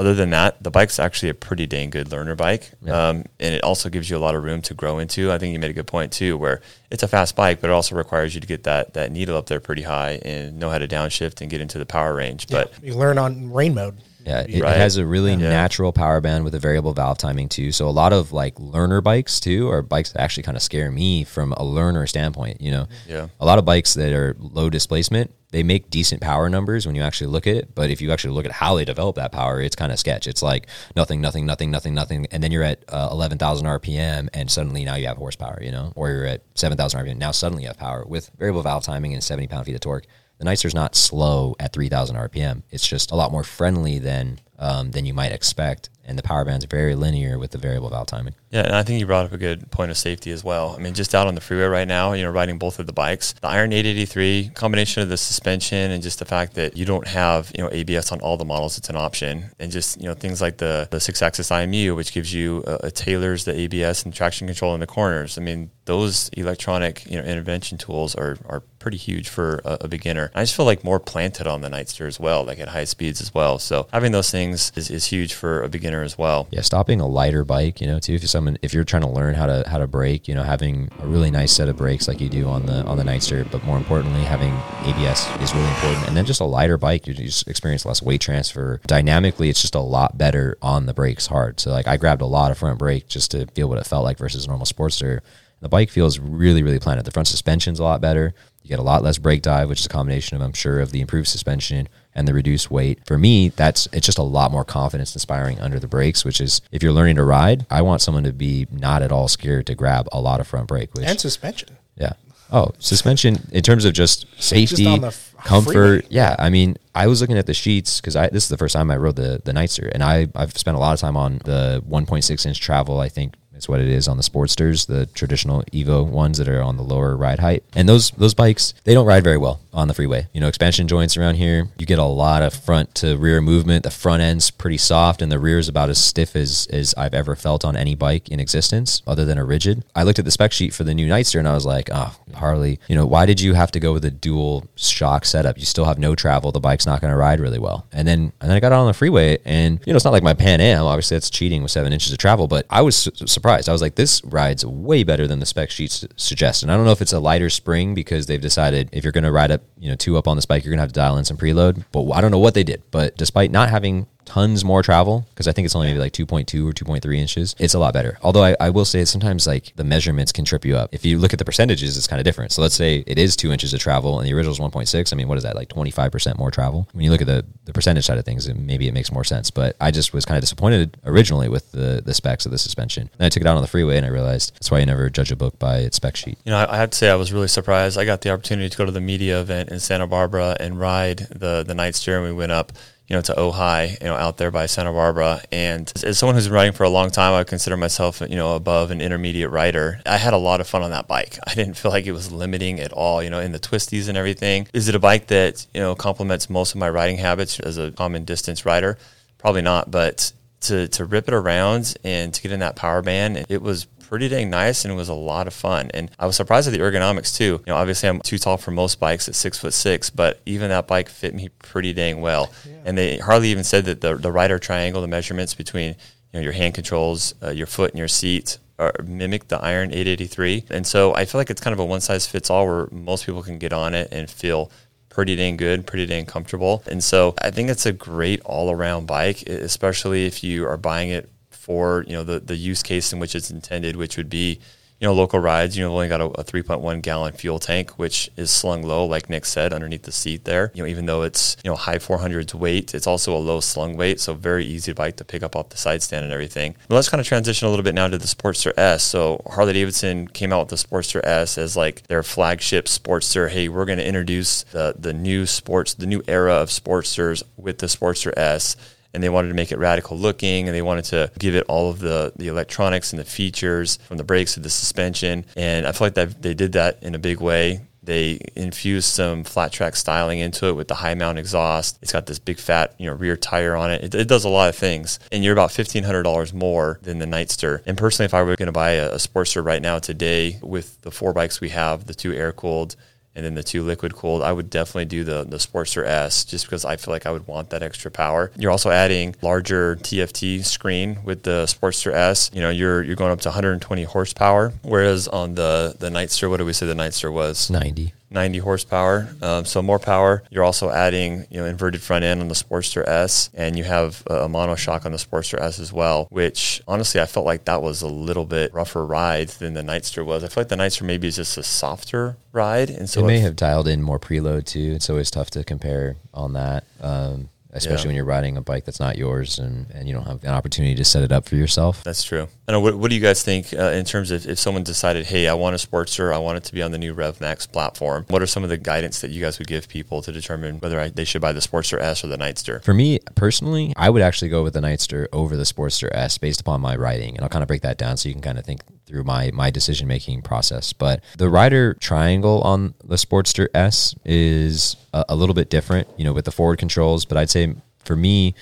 other 0.01 0.15
than 0.15 0.31
that, 0.31 0.63
the 0.63 0.71
bike's 0.71 0.99
actually 0.99 1.29
a 1.29 1.35
pretty 1.35 1.67
dang 1.67 1.91
good 1.91 2.11
learner 2.11 2.35
bike, 2.35 2.71
Yeah. 2.83 3.09
um, 3.09 3.25
and 3.39 3.55
it 3.55 3.63
also 3.63 3.91
gives 3.91 4.09
you 4.09 4.17
a 4.17 4.19
lot 4.27 4.35
of 4.35 4.43
room 4.43 4.63
to 4.63 4.73
grow 4.75 4.99
into. 4.99 5.31
I 5.31 5.37
think 5.37 5.53
you 5.53 5.59
made 5.59 5.71
a 5.71 5.75
good 5.75 5.87
point 5.87 6.11
too, 6.11 6.39
where 6.39 6.63
it's 6.91 7.03
a 7.03 7.09
fast 7.09 7.37
bike, 7.37 7.61
but 7.61 7.69
it 7.69 7.73
also 7.75 7.95
requires 7.95 8.35
you 8.35 8.41
to 8.41 8.47
get 8.47 8.63
that 8.65 8.95
that 8.95 9.13
needle 9.13 9.37
up 9.37 9.47
there 9.47 9.61
pretty 9.61 9.83
high 9.83 10.13
and 10.25 10.59
know 10.59 10.71
how 10.71 10.79
to 10.79 10.89
downshift 10.89 11.43
and 11.43 11.51
get 11.51 11.61
into 11.61 11.79
the 11.79 11.85
power 11.87 12.15
range. 12.15 12.47
But 12.49 12.73
you 12.83 12.95
learn 12.95 13.19
on 13.19 13.53
rain 13.53 13.75
mode. 13.75 13.99
Yeah, 14.27 14.41
it, 14.41 14.51
it 14.57 14.63
Right. 14.63 14.77
has 14.77 14.97
a 14.97 15.07
really 15.07 15.31
Yeah. 15.33 15.49
natural 15.51 15.93
power 15.93 16.21
band 16.21 16.45
with 16.45 16.55
a 16.55 16.59
variable 16.59 16.93
valve 16.93 17.19
timing 17.19 17.49
too. 17.49 17.73
So 17.73 17.89
a 17.89 17.91
lot 17.91 18.13
of 18.13 18.33
like 18.33 18.55
learner 18.59 19.01
bikes 19.01 19.41
too 19.41 19.71
are 19.71 19.83
bikes 19.83 20.13
that 20.13 20.21
actually 20.21 20.43
kind 20.43 20.57
of 20.57 20.63
scare 20.63 20.91
me 20.91 21.25
from 21.25 21.53
a 21.57 21.65
learner 21.65 22.07
standpoint. 22.07 22.61
You 22.61 22.71
know, 22.73 22.87
Yeah. 23.09 23.29
a 23.41 23.45
lot 23.47 23.59
of 23.59 23.65
bikes 23.65 23.95
that 23.95 24.13
are 24.13 24.37
low 24.39 24.69
displacement 24.71 25.31
they 25.53 25.65
make 25.65 25.91
decent 25.91 26.21
power 26.21 26.49
numbers 26.49 26.87
when 26.87 26.95
you 26.95 27.03
actually 27.03 27.27
look 27.27 27.45
at 27.45 27.57
it. 27.57 27.75
But 27.75 27.91
if 27.91 28.01
you 28.01 28.13
actually 28.13 28.35
look 28.35 28.47
at 28.47 28.53
how 28.53 28.77
they 28.77 28.85
develop 28.85 29.17
that 29.17 29.33
power, 29.33 29.61
it's 29.61 29.75
kind 29.75 29.91
of 29.91 29.99
sketch. 29.99 30.29
It's 30.29 30.43
like 30.45 30.69
nothing, 30.95 31.21
nothing, 31.21 31.45
nothing, 31.45 31.73
nothing, 31.73 31.93
nothing, 31.93 32.27
and 32.31 32.41
then 32.41 32.53
you're 32.53 32.63
at 32.63 32.85
uh, 32.89 33.09
eleven 33.11 33.37
thousand 33.37 33.67
RPM, 33.67 34.29
and 34.33 34.49
suddenly 34.49 34.85
now 34.85 34.95
you 34.95 35.09
have 35.09 35.17
horsepower. 35.17 35.59
You 35.61 35.73
know, 35.73 35.93
or 35.97 36.09
you're 36.11 36.25
at 36.27 36.43
seven 36.55 36.79
thousand 36.79 37.01
RPM, 37.01 37.17
now 37.19 37.33
suddenly 37.33 37.65
you 37.65 37.69
have 37.69 37.79
power 37.79 38.05
with 38.07 38.31
variable 38.39 38.63
valve 38.63 38.85
timing 38.85 39.13
and 39.13 39.25
seventy 39.25 39.49
pound 39.49 39.67
feet 39.67 39.75
of 39.75 39.81
torque. 39.81 40.07
The 40.41 40.47
Nightster's 40.47 40.75
not 40.75 40.97
slow 40.97 41.55
at 41.61 41.75
3,000 41.75 42.17
RPM. 42.17 42.63
It's 42.71 42.87
just 42.87 43.11
a 43.11 43.15
lot 43.15 43.31
more 43.31 43.45
friendly 43.45 43.99
than 43.99 44.41
um, 44.59 44.91
than 44.91 45.05
you 45.05 45.13
might 45.13 45.33
expect, 45.33 45.91
and 46.11 46.19
the 46.19 46.23
power 46.25 46.45
band's 46.45 46.65
very 46.65 46.97
linear 46.97 47.39
with 47.39 47.53
the 47.53 47.59
variable 47.59 47.89
valve 47.89 48.09
timing. 48.09 48.35
Yeah, 48.51 48.63
and 48.63 48.75
I 48.75 48.83
think 48.83 48.99
you 48.99 49.07
brought 49.07 49.27
up 49.27 49.33
a 49.33 49.39
good 49.39 49.71
point 49.71 49.93
of 49.93 49.97
safety 49.97 50.33
as 50.33 50.43
well. 50.43 50.75
I 50.77 50.83
mean, 50.83 50.93
just 50.93 51.15
out 51.15 51.29
on 51.29 51.37
the 51.37 51.41
freeway 51.41 51.67
right 51.67 51.87
now, 51.87 52.15
you 52.15 52.25
know, 52.25 52.31
riding 52.31 52.59
both 52.59 52.81
of 52.81 52.87
the 52.87 52.93
bikes, 52.93 53.33
the 53.35 53.47
Iron 53.47 53.73
883 53.73 54.51
combination 54.55 55.05
of 55.05 55.09
the 55.09 55.17
suspension 55.17 55.93
and 55.93 56.03
just 56.03 56.19
the 56.19 56.25
fact 56.25 56.55
that 56.55 56.77
you 56.77 56.85
don't 56.85 57.07
have, 57.07 57.53
you 57.57 57.63
know, 57.63 57.71
ABS 57.71 58.11
on 58.11 58.21
all 58.21 58.37
the 58.37 58.45
models, 58.45 58.77
it's 58.77 58.91
an 58.91 58.97
option. 58.97 59.51
And 59.61 59.71
just, 59.71 60.01
you 60.01 60.09
know, 60.09 60.15
things 60.15 60.41
like 60.43 60.57
the, 60.57 60.89
the 60.91 60.99
six 60.99 61.23
axis 61.23 61.51
IMU, 61.51 61.95
which 61.95 62.13
gives 62.13 62.35
you 62.35 62.65
a, 62.67 62.89
a 62.89 62.91
tailors 62.91 63.45
the 63.45 63.57
ABS 63.57 64.05
and 64.05 64.13
traction 64.13 64.49
control 64.49 64.75
in 64.75 64.81
the 64.81 64.87
corners. 64.89 65.39
I 65.39 65.43
mean, 65.43 65.71
those 65.85 66.29
electronic, 66.31 67.09
you 67.09 67.19
know, 67.21 67.25
intervention 67.25 67.79
tools 67.79 68.17
are, 68.17 68.37
are 68.49 68.63
pretty 68.81 68.97
huge 68.97 69.29
for 69.29 69.61
a, 69.65 69.79
a 69.83 69.89
beginner. 69.89 70.33
I 70.35 70.43
just 70.43 70.57
feel 70.57 70.67
like 70.67 70.83
more 70.83 70.99
planted 70.99 71.47
on 71.47 71.61
the 71.61 71.69
Nightster 71.69 72.07
as 72.09 72.19
well, 72.19 72.45
like 72.45 72.59
at 72.59 72.69
high 72.69 72.85
speeds 72.85 73.21
as 73.21 73.33
well. 73.33 73.61
So 73.61 73.87
having 73.93 74.11
those 74.11 74.31
things 74.31 74.73
is, 74.75 74.91
is 74.91 75.07
huge 75.07 75.35
for 75.35 75.63
a 75.63 75.69
beginner 75.69 76.00
as 76.03 76.19
well. 76.19 76.49
Yeah, 76.51 76.61
stopping 76.61 77.01
a 77.01 77.07
lighter 77.07 77.45
bike, 77.45 77.81
you 77.81 77.87
know, 77.87 77.99
too. 77.99 78.15
If 78.15 78.23
you're 78.23 78.29
someone, 78.29 78.59
if 78.63 78.75
you're 78.75 78.85
trying 78.85 79.03
to 79.03 79.09
learn 79.09 79.35
how 79.35 79.47
to 79.47 79.65
how 79.67 79.79
to 79.79 79.87
brake, 79.87 80.29
you 80.29 80.35
know, 80.35 80.43
having 80.43 80.91
a 81.01 81.07
really 81.07 81.31
nice 81.31 81.53
set 81.53 81.69
of 81.69 81.77
brakes 81.77 82.09
like 82.09 82.21
you 82.21 82.29
do 82.29 82.49
on 82.49 82.67
the 82.67 82.85
on 82.85 82.97
the 82.97 83.05
Nightster, 83.05 83.51
but 83.51 83.65
more 83.65 83.77
importantly, 83.77 84.23
having 84.23 84.53
ABS 84.85 85.29
is 85.41 85.55
really 85.55 85.69
important. 85.69 86.09
And 86.09 86.17
then 86.17 86.27
just 86.27 86.41
a 86.41 86.45
lighter 86.45 86.79
bike, 86.79 87.07
you 87.07 87.15
just 87.15 87.49
experience 87.49 87.85
less 87.85 88.03
weight 88.03 88.21
transfer. 88.21 88.81
Dynamically, 88.87 89.49
it's 89.49 89.61
just 89.61 89.75
a 89.75 89.81
lot 89.81 90.19
better 90.19 90.57
on 90.63 90.87
the 90.87 90.95
brakes 90.95 91.27
hard. 91.27 91.61
So 91.61 91.71
like 91.71 91.87
I 91.89 91.97
grabbed 91.97 92.23
a 92.23 92.27
lot 92.27 92.51
of 92.51 92.59
front 92.59 92.79
brake 92.79 93.09
just 93.09 93.31
to 93.33 93.47
feel 93.47 93.69
what 93.69 93.79
it 93.79 93.87
felt 93.87 94.05
like 94.05 94.19
versus 94.19 94.45
a 94.45 94.49
normal 94.49 94.67
Sportster. 94.67 95.21
The 95.61 95.69
bike 95.69 95.91
feels 95.91 96.19
really, 96.19 96.63
really 96.63 96.79
planted. 96.79 97.05
The 97.05 97.11
front 97.11 97.29
suspension's 97.29 97.79
a 97.79 97.85
lot 97.85 98.01
better. 98.01 98.35
You 98.63 98.71
get 98.71 98.79
a 98.79 98.83
lot 98.83 99.03
less 99.03 99.19
brake 99.19 99.43
dive, 99.43 99.69
which 99.69 99.81
is 99.81 99.87
a 99.87 99.91
combination 99.91 100.37
of, 100.37 100.43
I'm 100.43 100.55
sure, 100.55 100.81
of 100.81 100.91
the 100.91 101.03
improved 101.03 101.29
suspension 101.29 101.89
and 102.15 102.27
the 102.27 102.35
reduced 102.35 102.71
weight. 102.71 103.01
For 103.07 103.19
me, 103.19 103.51
that's 103.51 103.89
it's 103.93 104.07
just 104.07 104.19
a 104.19 104.23
lot 104.23 104.51
more 104.53 104.65
confidence 104.65 105.15
inspiring 105.15 105.61
under 105.61 105.79
the 105.79 105.89
brakes, 105.89 106.25
which 106.25 106.41
is 106.41 106.61
if 106.73 106.83
you're 106.83 106.93
learning 106.93 107.17
to 107.17 107.25
ride, 107.25 107.67
I 107.71 107.83
want 107.83 108.03
someone 108.03 108.25
to 108.25 108.33
be 108.33 108.67
not 108.71 109.03
at 109.03 109.13
all 109.13 109.29
scared 109.29 109.67
to 109.67 109.75
grab 109.75 110.09
a 110.13 110.21
lot 110.21 110.41
of 110.41 110.47
front 110.47 110.69
brake. 110.69 110.95
Which, 110.95 111.07
and 111.07 111.21
suspension. 111.21 111.77
yeah. 111.97 112.13
Oh, 112.53 112.73
suspension 112.81 113.49
in 113.53 113.63
terms 113.63 113.85
of 113.85 113.93
just 113.93 114.27
safety, 114.43 114.85
the 114.99 115.07
f- 115.07 115.35
comfort. 115.45 116.07
Yeah, 116.11 116.35
I 116.37 116.51
mean, 116.51 116.77
I 116.97 117.07
was 117.07 117.21
looking 117.21 117.39
at 117.39 117.47
the 117.47 117.55
sheets 117.55 118.01
because 118.01 118.17
I 118.17 118.29
this 118.29 118.43
is 118.43 118.49
the 118.49 118.57
first 118.57 118.75
time 118.75 118.91
I 118.91 118.97
rode 118.97 119.15
the 119.17 119.41
the 119.45 119.53
Nightster, 119.53 119.89
and 119.93 120.03
I 120.03 120.27
I've 120.35 120.57
spent 120.59 120.77
a 120.77 120.81
lot 120.81 120.93
of 120.93 120.99
time 120.99 121.17
on 121.17 121.41
the 121.45 121.83
1.6 121.89 122.47
inch 122.47 122.61
travel. 122.61 122.99
I 122.99 123.09
think 123.09 123.35
is 123.61 123.69
what 123.69 123.81
it 123.81 123.89
is 123.89 124.09
on 124.09 124.17
the 124.17 124.23
Sportsters, 124.23 124.87
the 124.87 125.07
traditional 125.07 125.63
Evo 125.73 126.05
ones 126.07 126.39
that 126.39 126.49
are 126.49 126.63
on 126.63 126.77
the 126.77 126.83
lower 126.83 127.17
ride 127.17 127.39
height. 127.39 127.63
And 127.75 127.89
those 127.89 128.11
those 128.13 128.35
bikes, 128.35 128.75
they 128.85 128.95
don't 128.95 129.07
ride 129.07 129.23
very 129.23 129.37
well 129.37 129.61
on 129.73 129.89
the 129.89 129.95
freeway. 129.95 130.29
You 130.33 130.41
know, 130.41 130.49
expansion 130.49 130.89
joints 130.89 131.17
around 131.17 131.37
here, 131.37 131.69
you 131.79 131.87
get 131.87 131.99
a 131.99 132.05
lot 132.05 132.43
of 132.43 132.55
front 132.55 132.95
to 132.97 133.17
rear 133.17 133.41
movement. 133.41 133.85
The 133.85 133.91
front 133.91 134.23
end's 134.23 134.51
pretty 134.51 134.79
soft, 134.79 135.23
and 135.23 135.31
the 135.31 135.39
rear 135.39 135.59
is 135.59 135.69
about 135.69 135.91
as 135.91 136.03
stiff 136.03 136.37
as 136.37 136.67
as 136.71 136.95
I've 136.97 137.15
ever 137.15 137.37
felt 137.37 137.65
on 137.65 137.77
any 137.77 137.95
bike 137.95 138.29
in 138.29 138.41
existence, 138.41 139.03
other 139.07 139.25
than 139.25 139.39
a 139.39 139.45
rigid. 139.45 139.85
I 139.95 140.03
looked 140.03 140.19
at 140.19 140.25
the 140.25 140.31
spec 140.31 140.53
sheet 140.53 140.75
for 140.75 140.85
the 140.85 140.95
new 140.95 141.09
Nightster, 141.09 141.39
and 141.39 141.49
I 141.49 141.55
was 141.55 141.67
like, 141.67 141.89
oh, 141.93 142.17
Harley, 142.35 142.81
you 142.89 142.97
know, 142.97 143.07
why 143.07 143.27
did 143.27 143.41
you 143.41 143.55
have 143.55 143.71
to 143.73 143.81
go 143.81 143.93
with 143.93 144.05
a 144.05 144.11
dual 144.11 144.69
shock 144.77 145.25
setup? 145.25 145.59
You 145.59 145.65
still 145.65 145.85
have 145.85 145.99
no 145.99 146.15
travel. 146.15 146.53
The 146.53 146.61
bike's 146.61 146.87
not 146.87 147.01
going 147.01 147.13
to 147.13 147.17
ride 147.17 147.41
really 147.41 147.59
well. 147.59 147.87
And 147.93 148.07
then 148.07 148.33
and 148.41 148.51
then 148.51 148.57
I 148.57 148.61
got 148.61 148.73
out 148.73 148.81
on 148.81 148.87
the 148.87 148.95
freeway, 148.95 149.39
and 149.45 149.81
you 149.87 149.93
know, 149.93 149.97
it's 149.97 150.05
not 150.05 150.13
like 150.13 150.23
my 150.23 150.35
Pan 150.35 150.61
Am. 150.61 150.85
Obviously, 150.85 151.17
that's 151.17 151.31
cheating 151.31 151.63
with 151.63 151.71
seven 151.71 151.93
inches 151.93 152.13
of 152.13 152.19
travel, 152.19 152.49
but 152.49 152.67
I 152.71 152.83
was 152.83 152.97
su- 152.97 153.27
surprised. 153.27 153.69
I 153.69 153.73
was 153.73 153.83
like, 153.83 153.95
this 153.95 154.23
rides 154.25 154.65
way 154.65 155.03
better 155.03 155.27
than 155.27 155.39
the 155.39 155.47
spec 155.47 155.71
sheets 155.71 156.07
suggest. 156.17 156.63
And 156.63 156.73
I 156.73 156.77
don't 156.77 156.85
know 156.85 156.93
if 156.93 157.03
it's 157.03 157.13
a 157.13 157.21
lighter 157.21 157.51
spring 157.51 157.95
because 157.95 158.27
they've 158.27 158.41
decided 158.41 158.89
if 158.93 159.05
you're 159.05 159.13
going 159.13 159.25
to 159.25 159.33
ride 159.33 159.51
up, 159.51 159.60
you 159.79 159.89
know, 159.89 159.97
two 159.97 160.17
up 160.17 160.29
on 160.29 160.37
this 160.37 160.47
bike, 160.47 160.65
you're 160.65 160.71
to 160.79 160.83
have 160.83 160.93
to 160.93 160.95
dial 160.95 161.17
in 161.17 161.25
some 161.25 161.37
preload. 161.37 161.85
But 161.93 162.11
I 162.11 162.21
don't 162.21 162.31
know 162.31 162.39
what 162.39 162.55
they 162.55 162.65
did. 162.65 162.83
But 162.91 163.17
despite 163.17 163.51
not 163.51 163.71
having 163.71 164.07
tons 164.31 164.65
more 164.65 164.81
travel 164.81 165.27
because 165.31 165.49
I 165.49 165.53
think 165.53 165.67
it's 165.67 165.75
only 165.75 165.89
maybe 165.89 165.99
like 165.99 166.13
2.2 166.13 166.69
or 166.69 166.73
2.3 166.73 167.17
inches. 167.17 167.57
It's 167.59 167.75
a 167.75 167.81
lot 167.81 167.93
better. 167.93 168.17
Although 168.23 168.45
I, 168.45 168.55
I 168.61 168.71
will 168.71 168.85
say 168.85 169.05
sometimes 169.05 169.45
like 169.45 169.73
the 169.75 169.83
measurements 169.83 170.31
can 170.31 170.45
trip 170.45 170.65
you 170.65 170.77
up. 170.77 170.95
If 170.95 171.05
you 171.05 171.19
look 171.19 171.33
at 171.33 171.41
the 171.41 171.45
percentages, 171.45 171.97
it's 171.97 172.07
kind 172.07 172.21
of 172.21 172.25
different. 172.25 172.53
So 172.53 172.63
let's 172.63 172.77
say 172.77 173.03
it 173.09 173.19
is 173.19 173.35
two 173.35 173.51
inches 173.51 173.75
of 173.75 173.81
travel 173.81 174.21
and 174.21 174.29
the 174.29 174.33
original 174.33 174.53
is 174.53 174.61
1.6. 174.61 175.13
I 175.13 175.17
mean, 175.17 175.27
what 175.27 175.37
is 175.37 175.43
that? 175.43 175.57
Like 175.57 175.69
25% 175.69 176.39
more 176.39 176.53
travel. 176.53 176.89
When 176.93 177.05
you 177.05 177.11
look 177.11 177.21
at 177.21 177.27
the, 177.27 177.45
the 177.65 177.73
percentage 177.73 178.07
side 178.07 178.19
of 178.19 178.25
things, 178.25 178.47
it, 178.47 178.57
maybe 178.57 178.87
it 178.87 178.95
makes 178.95 179.11
more 179.11 179.25
sense. 179.25 179.51
But 179.51 179.75
I 179.81 179.91
just 179.91 180.15
was 180.15 180.25
kind 180.25 180.37
of 180.37 180.43
disappointed 180.43 180.97
originally 181.05 181.49
with 181.49 181.73
the, 181.73 182.01
the 182.05 182.15
specs 182.15 182.47
of 182.47 182.53
the 182.53 182.59
suspension. 182.59 183.11
And 183.19 183.27
I 183.27 183.31
took 183.31 183.41
it 183.41 183.49
out 183.49 183.57
on 183.57 183.63
the 183.63 183.69
freeway 183.69 183.97
and 183.97 184.07
I 184.07 184.11
realized 184.11 184.55
that's 184.55 184.71
why 184.71 184.79
you 184.79 184.87
never 184.87 185.11
judge 185.11 185.33
a 185.33 185.37
book 185.37 185.59
by 185.59 185.79
its 185.79 185.97
spec 185.97 186.15
sheet. 186.15 186.39
You 186.45 186.53
know, 186.53 186.59
I, 186.59 186.75
I 186.75 186.77
have 186.77 186.91
to 186.91 186.97
say 186.97 187.11
I 187.11 187.17
was 187.17 187.33
really 187.33 187.49
surprised. 187.49 187.99
I 187.99 188.05
got 188.05 188.21
the 188.21 188.31
opportunity 188.31 188.69
to 188.69 188.79
go 188.79 188.85
to 188.85 188.93
the 188.93 189.01
media 189.01 189.41
event 189.41 189.71
in 189.71 189.81
Santa 189.81 190.07
Barbara 190.07 190.57
and 190.61 190.79
ride 190.79 191.19
the 191.31 191.65
the 191.67 191.75
Nightster, 191.75 192.17
and 192.17 192.25
we 192.25 192.33
went 192.33 192.53
up. 192.53 192.73
You 193.11 193.17
know, 193.17 193.23
to 193.23 193.35
Ojai, 193.35 194.01
you 194.01 194.07
know, 194.07 194.15
out 194.15 194.37
there 194.37 194.53
by 194.53 194.67
Santa 194.67 194.93
Barbara. 194.93 195.43
And 195.51 195.93
as 196.05 196.17
someone 196.17 196.37
who's 196.37 196.47
been 196.47 196.55
riding 196.55 196.73
for 196.73 196.85
a 196.85 196.89
long 196.89 197.11
time, 197.11 197.35
I 197.35 197.43
consider 197.43 197.77
myself, 197.77 198.21
you 198.21 198.37
know, 198.37 198.55
above 198.55 198.93
an 198.93 199.01
intermediate 199.01 199.51
rider. 199.51 200.01
I 200.07 200.17
had 200.17 200.33
a 200.33 200.39
lot 200.39 200.61
of 200.61 200.69
fun 200.69 200.83
on 200.83 200.93
that 200.93 201.09
bike. 201.09 201.37
I 201.47 201.55
didn't 201.55 201.75
feel 201.75 201.91
like 201.91 202.07
it 202.07 202.13
was 202.13 202.31
limiting 202.31 202.79
at 202.79 202.93
all, 202.93 203.21
you 203.21 203.29
know, 203.29 203.41
in 203.41 203.51
the 203.51 203.59
twisties 203.59 204.09
and 204.09 204.17
everything. 204.17 204.69
Is 204.73 204.89
it 204.89 204.95
a 204.95 205.01
bike 205.01 205.27
that, 205.27 205.67
you 205.75 205.81
know, 205.81 205.97
complements 205.97 206.49
most 206.49 206.73
of 206.73 206.79
my 206.79 206.89
riding 206.89 207.19
habits 207.19 207.59
as 207.59 207.79
a 207.79 207.91
common 207.91 208.25
distance 208.25 208.65
rider? 208.65 208.97
Probably 209.39 209.63
not, 209.63 209.91
but 209.91 210.33
to, 210.63 210.87
to 210.87 211.05
rip 211.05 211.27
it 211.27 211.35
around 211.35 211.97
and 212.05 212.33
to 212.33 212.41
get 212.41 212.53
in 212.53 212.61
that 212.61 212.77
power 212.77 213.03
band, 213.03 213.45
it 213.49 213.61
was 213.61 213.89
pretty 214.11 214.29
dang 214.29 214.51
nice 214.51 214.85
and 214.85 214.93
it 214.93 214.97
was 214.97 215.09
a 215.09 215.15
lot 215.15 215.47
of 215.47 215.55
fun. 215.55 215.89
And 215.95 216.11
I 216.19 216.27
was 216.27 216.35
surprised 216.35 216.67
at 216.67 216.73
the 216.73 216.81
ergonomics 216.81 217.33
too. 217.33 217.45
You 217.45 217.63
know, 217.69 217.77
obviously 217.77 218.09
I'm 218.09 218.21
too 218.21 218.39
tall 218.39 218.57
for 218.57 218.73
most 218.73 218.99
bikes 218.99 219.29
at 219.29 219.37
six 219.37 219.57
foot 219.57 219.73
six, 219.73 220.11
but 220.11 220.41
even 220.45 220.71
that 220.71 220.89
bike 220.89 221.09
fit 221.09 221.33
me 221.33 221.49
pretty 221.61 221.93
dang 221.93 222.21
well. 222.21 222.53
Yeah. 222.69 222.79
And 222.87 222.99
they 222.99 223.19
hardly 223.19 223.51
even 223.51 223.63
said 223.63 223.85
that 223.85 224.01
the, 224.01 224.17
the 224.17 224.33
rider 224.33 224.59
triangle, 224.59 225.01
the 225.01 225.07
measurements 225.07 225.55
between 225.55 225.91
you 225.91 225.95
know, 226.33 226.41
your 226.41 226.53
hand 226.53 226.75
controls, 226.75 227.37
uh, 227.41 227.51
your 227.51 227.69
foot 227.69 227.93
and 227.93 228.01
your 228.01 228.09
seat 228.09 228.59
are, 228.81 228.93
mimic 229.05 229.47
the 229.47 229.63
Iron 229.63 229.93
883. 229.93 230.65
And 230.71 230.85
so 230.85 231.15
I 231.15 231.25
feel 231.25 231.39
like 231.39 231.51
it's 231.51 231.61
kind 231.61 231.73
of 231.73 231.79
a 231.79 231.85
one 231.85 232.01
size 232.01 232.27
fits 232.27 232.51
all 232.51 232.67
where 232.67 232.89
most 232.91 233.27
people 233.27 233.45
can 233.45 233.61
get 233.61 233.73
on 233.73 233.95
it 233.95 234.09
and 234.11 234.29
feel 234.29 234.73
pretty 235.09 235.37
dang 235.37 235.57
good, 235.57 235.87
pretty 235.87 236.07
dang 236.07 236.27
comfortable. 236.27 236.83
And 236.89 237.05
so 237.05 237.37
I 237.41 237.53
think 237.53 237.71
it's 237.71 237.87
a 237.87 237.93
great 237.93 238.41
all 238.41 238.73
around 238.73 239.07
bike, 239.07 239.43
especially 239.43 240.27
if 240.27 240.43
you 240.43 240.67
are 240.67 240.77
buying 240.77 241.11
it 241.11 241.31
for 241.61 242.05
you 242.07 242.15
know 242.15 242.25
the 242.25 242.41
the 242.41 242.57
use 242.57 242.83
case 242.83 243.13
in 243.13 243.19
which 243.19 243.35
it's 243.35 243.51
intended, 243.51 243.95
which 243.95 244.17
would 244.17 244.31
be 244.31 244.59
you 244.99 245.07
know 245.07 245.13
local 245.13 245.41
rides. 245.41 245.77
You 245.77 245.85
know, 245.85 245.93
only 245.93 246.09
got 246.09 246.21
a, 246.21 246.27
a 246.27 246.45
3.1 246.45 247.03
gallon 247.03 247.33
fuel 247.35 247.59
tank, 247.59 247.99
which 247.99 248.31
is 248.37 248.51
slung 248.51 248.83
low, 248.83 249.05
like 249.05 249.29
Nick 249.29 249.45
said, 249.45 249.73
underneath 249.73 250.03
the 250.03 250.13
seat 250.13 250.45
there. 250.45 250.71
You 250.75 250.83
know, 250.83 250.89
even 250.89 251.07
though 251.07 251.23
it's 251.23 251.57
you 251.63 251.71
know 251.71 251.77
high 251.77 251.99
400s 251.99 252.55
weight, 252.55 252.95
it's 252.95 253.07
also 253.07 253.37
a 253.37 253.39
low 253.39 253.61
slung 253.61 253.97
weight, 253.97 254.21
so 254.21 254.33
very 254.35 254.65
easy 254.65 254.93
bike 254.93 255.17
to 255.17 255.25
pick 255.25 255.43
up 255.43 255.55
off 255.55 255.69
the 255.71 255.77
side 255.77 256.03
stand 256.03 256.25
and 256.25 256.33
everything. 256.33 256.77
But 256.89 256.95
let's 256.95 257.09
kind 257.11 257.21
of 257.21 257.27
transition 257.27 257.67
a 257.67 257.71
little 257.71 257.85
bit 257.85 257.95
now 257.95 258.09
to 258.09 258.19
the 258.19 258.27
Sportster 258.27 258.73
S. 258.79 259.03
So 259.03 259.43
Harley 259.47 259.75
Davidson 259.75 260.29
came 260.29 260.53
out 260.53 260.71
with 260.71 260.81
the 260.81 260.89
Sportster 260.89 261.21
S 261.25 261.59
as 261.59 261.77
like 261.77 262.07
their 262.07 262.23
flagship 262.23 262.87
Sportster. 262.87 263.51
Hey, 263.51 263.69
we're 263.69 263.87
going 263.87 263.99
to 263.99 264.07
introduce 264.07 264.63
the 264.65 264.95
the 264.99 265.13
new 265.13 265.45
sports, 265.45 265.93
the 265.95 266.07
new 266.07 266.23
era 266.27 266.55
of 266.55 266.69
Sportsters 266.69 267.43
with 267.57 267.79
the 267.79 267.87
Sportster 267.87 268.33
S 268.37 268.77
and 269.13 269.23
they 269.23 269.29
wanted 269.29 269.49
to 269.49 269.55
make 269.55 269.73
it 269.73 269.79
radical 269.79 270.17
looking 270.17 270.69
and 270.69 270.75
they 270.75 270.83
wanted 270.83 271.05
to 271.07 271.31
give 271.39 271.55
it 271.55 271.65
all 271.69 271.91
of 271.91 271.99
the, 271.99 272.33
the 272.37 272.49
electronics 272.49 273.13
and 273.13 273.21
the 273.21 273.25
features 273.25 273.99
from 274.07 274.17
the 274.17 274.25
brakes 274.25 274.55
to 274.55 274.61
the 274.61 274.71
suspension. 274.71 275.45
And 275.57 275.87
I 275.87 275.93
feel 275.93 276.07
like 276.07 276.15
that 276.15 276.43
they 276.43 276.55
did 276.55 276.73
that 276.73 277.03
in 277.03 277.15
a 277.15 277.19
big 277.19 277.41
way. 277.41 277.81
They 278.03 278.41
infused 278.57 279.09
some 279.09 279.45
flat 279.45 279.73
track 279.73 279.95
styling 279.95 280.39
into 280.39 280.67
it 280.69 280.73
with 280.73 280.89
the 280.89 280.95
high 280.95 281.15
mount 281.15 281.39
exhaust. 281.39 281.99
It's 282.01 282.13
got 282.13 282.25
this 282.25 282.39
big 282.39 282.59
fat, 282.59 282.95
you 282.99 283.07
know, 283.07 283.13
rear 283.13 283.37
tire 283.37 283.77
on 283.77 283.91
it. 283.91 284.03
It, 284.03 284.15
it 284.15 284.27
does 284.27 284.45
a 284.45 284.49
lot 284.49 284.71
of 284.71 284.75
things. 284.75 285.19
And 285.31 285.45
you're 285.45 285.53
about 285.53 285.71
fifteen 285.71 286.05
hundred 286.05 286.23
dollars 286.23 286.55
more 286.55 286.99
than 287.03 287.19
the 287.19 287.27
Nightster. 287.27 287.83
And 287.85 287.99
personally, 287.99 288.25
if 288.25 288.33
I 288.33 288.43
were 288.43 288.57
going 288.57 288.67
to 288.67 288.73
buy 288.73 288.93
a, 288.93 289.13
a 289.13 289.17
Sportster 289.17 289.63
right 289.63 289.83
now 289.83 289.99
today 289.99 290.59
with 290.63 291.01
the 291.03 291.11
four 291.11 291.35
bikes 291.35 291.61
we 291.61 291.69
have, 291.69 292.07
the 292.07 292.15
two 292.15 292.33
air 292.33 292.53
cooled 292.53 292.97
and 293.41 293.47
then 293.47 293.55
the 293.55 293.63
two 293.63 293.83
liquid 293.83 294.15
cooled, 294.15 294.43
I 294.43 294.53
would 294.53 294.69
definitely 294.69 295.07
do 295.07 295.25
the 295.25 295.45
the 295.45 295.57
Sportster 295.57 296.05
S 296.05 296.45
just 296.45 296.67
because 296.67 296.85
I 296.85 296.97
feel 296.97 297.11
like 297.13 297.25
I 297.25 297.31
would 297.31 297.47
want 297.47 297.71
that 297.71 297.83
extra 297.83 298.11
power. 298.11 298.53
You're 298.55 298.71
also 298.71 298.91
adding 298.91 299.35
larger 299.41 299.97
TFT 299.97 300.63
screen 300.63 301.21
with 301.25 301.45
the 301.45 301.65
Sportster 301.65 302.13
S. 302.13 302.51
You 302.53 302.61
know, 302.61 302.69
you're 302.69 303.03
you're 303.03 303.17
going 303.17 303.33
up 303.33 303.41
to 303.41 303.49
120 303.49 304.05
horsepower, 304.05 304.75
whereas 304.83 305.27
on 305.27 305.55
the 305.55 305.97
the 305.99 306.11
Nightster, 306.11 306.51
what 306.51 306.59
did 306.59 306.67
we 306.67 306.75
say 306.75 306.85
the 306.85 306.93
Nightster 306.93 307.33
was? 307.33 307.71
90. 307.71 308.13
90 308.31 308.59
horsepower. 308.59 309.29
Um, 309.43 309.65
so 309.65 309.83
more 309.83 309.99
power. 309.99 310.43
You're 310.51 310.65
also 310.65 310.91
adding, 310.91 311.47
you 311.51 311.61
know, 311.61 311.67
inverted 311.67 312.01
front 312.01 312.25
end 312.25 312.41
on 312.41 312.49
the 312.49 312.55
Sportster 312.55 313.07
S, 313.07 313.51
and 313.55 313.77
you 313.77 313.85
have 313.85 314.23
a 314.27 314.49
monoshock 314.49 315.05
on 315.05 315.13
the 315.13 315.19
Sportster 315.19 315.61
S 315.61 315.79
as 315.79 315.93
well. 315.93 316.27
Which 316.31 316.83
honestly, 316.87 317.21
I 317.21 317.27
felt 317.27 317.47
like 317.47 317.65
that 317.65 317.83
was 317.83 318.03
a 318.03 318.09
little 318.09 318.47
bit 318.47 318.73
rougher 318.73 319.05
ride 319.05 319.49
than 319.49 319.75
the 319.75 319.83
Nightster 319.83 320.25
was. 320.25 320.45
I 320.45 320.49
feel 320.49 320.63
like 320.63 320.69
the 320.69 320.77
Nightster 320.77 321.03
maybe 321.03 321.29
is 321.29 321.37
just 321.37 321.59
a 321.59 321.63
softer 321.63 322.37
ride, 322.53 322.91
and 322.91 323.09
so 323.09 323.21
it 323.21 323.27
may 323.27 323.39
have 323.41 323.57
dialed 323.57 323.89
in 323.89 324.03
more 324.03 324.19
preload 324.19 324.67
too. 324.67 324.93
It's 324.95 325.11
always 325.11 325.31
tough 325.31 325.51
to 325.51 325.65
compare 325.65 326.17
on 326.33 326.53
that. 326.55 326.85
Um, 327.01 327.49
especially 327.73 328.03
yeah. 328.03 328.07
when 328.09 328.17
you're 328.17 328.25
riding 328.25 328.57
a 328.57 328.63
bike 328.63 328.85
that's 328.85 329.01
not 329.01 329.17
yours 329.17 329.59
and, 329.59 329.91
and 329.93 330.09
you 330.09 330.15
don't 330.15 330.25
have 330.25 330.43
an 330.45 330.51
opportunity 330.51 330.95
to 330.95 331.05
set 331.05 331.23
it 331.23 331.33
up 331.33 331.49
for 331.49 331.57
yourself. 331.57 332.03
That's 332.05 332.23
true. 332.23 332.49
And 332.67 332.83
what, 332.83 332.95
what 332.95 333.11
do 333.11 333.15
you 333.15 333.21
guys 333.21 333.43
think 333.43 333.73
uh, 333.73 333.91
in 333.91 334.05
terms 334.05 334.31
of 334.31 334.47
if 334.47 334.59
someone 334.59 334.83
decided, 334.83 335.27
hey, 335.27 335.49
I 335.49 335.55
want 335.55 335.75
a 335.75 335.87
Sportster, 335.87 336.33
I 336.33 336.39
want 336.39 336.59
it 336.59 336.65
to 336.65 336.73
be 336.73 336.83
on 336.83 336.91
the 336.91 336.99
new 336.99 337.15
RevMax 337.15 337.71
platform? 337.73 338.27
What 338.29 338.43
are 338.43 338.47
some 338.47 338.65
of 338.65 338.71
the 338.71 338.77
guidance 338.77 339.21
that 339.21 339.31
you 339.31 339.41
guys 339.41 339.59
would 339.59 339.69
give 339.69 339.89
people 339.89 340.23
to 340.23 340.33
determine 340.33 340.79
whether 340.79 341.01
I, 341.01 341.09
they 341.09 341.25
should 341.25 341.41
buy 341.41 341.53
the 341.53 341.61
Sportster 341.61 342.01
S 342.01 342.25
or 342.25 342.29
the 342.29 342.39
Nightster? 342.39 342.83
For 342.83 342.95
me 342.95 343.21
personally, 343.35 343.93
I 343.97 344.11
would 344.11 344.23
actually 344.23 344.49
go 344.49 344.63
with 344.63 344.75
the 344.75 344.81
Nightster 344.81 345.27
over 345.33 345.57
the 345.57 345.65
Sportster 345.65 346.09
S 346.13 346.39
based 346.39 346.61
upon 346.61 346.81
my 346.81 346.97
riding, 346.97 347.37
and 347.37 347.43
I'll 347.43 347.49
kind 347.49 347.63
of 347.63 347.69
break 347.69 347.83
that 347.83 347.99
down 347.99 348.17
so 348.17 348.29
you 348.29 348.35
can 348.35 348.43
kind 348.43 348.59
of 348.59 348.65
think 348.65 348.81
through 349.11 349.25
my 349.25 349.51
my 349.53 349.71
decision 349.71 350.07
making 350.09 350.43
process. 350.43 350.93
But 350.93 351.23
the 351.37 351.51
rider 351.51 351.95
triangle 351.95 352.63
on 352.63 352.95
the 353.05 353.17
Sportster 353.17 353.67
S 353.75 354.15
is 354.25 354.97
a, 355.13 355.25
a 355.31 355.37
little 355.37 355.55
bit 355.55 355.69
different, 355.69 356.09
you 356.17 356.25
know, 356.25 356.33
with 356.33 356.45
the 356.45 356.53
forward 356.53 356.79
controls. 356.79 357.25
But 357.25 357.37
I'd 357.37 357.51
say 357.51 357.75
for 358.05 358.17
me, 358.17 358.55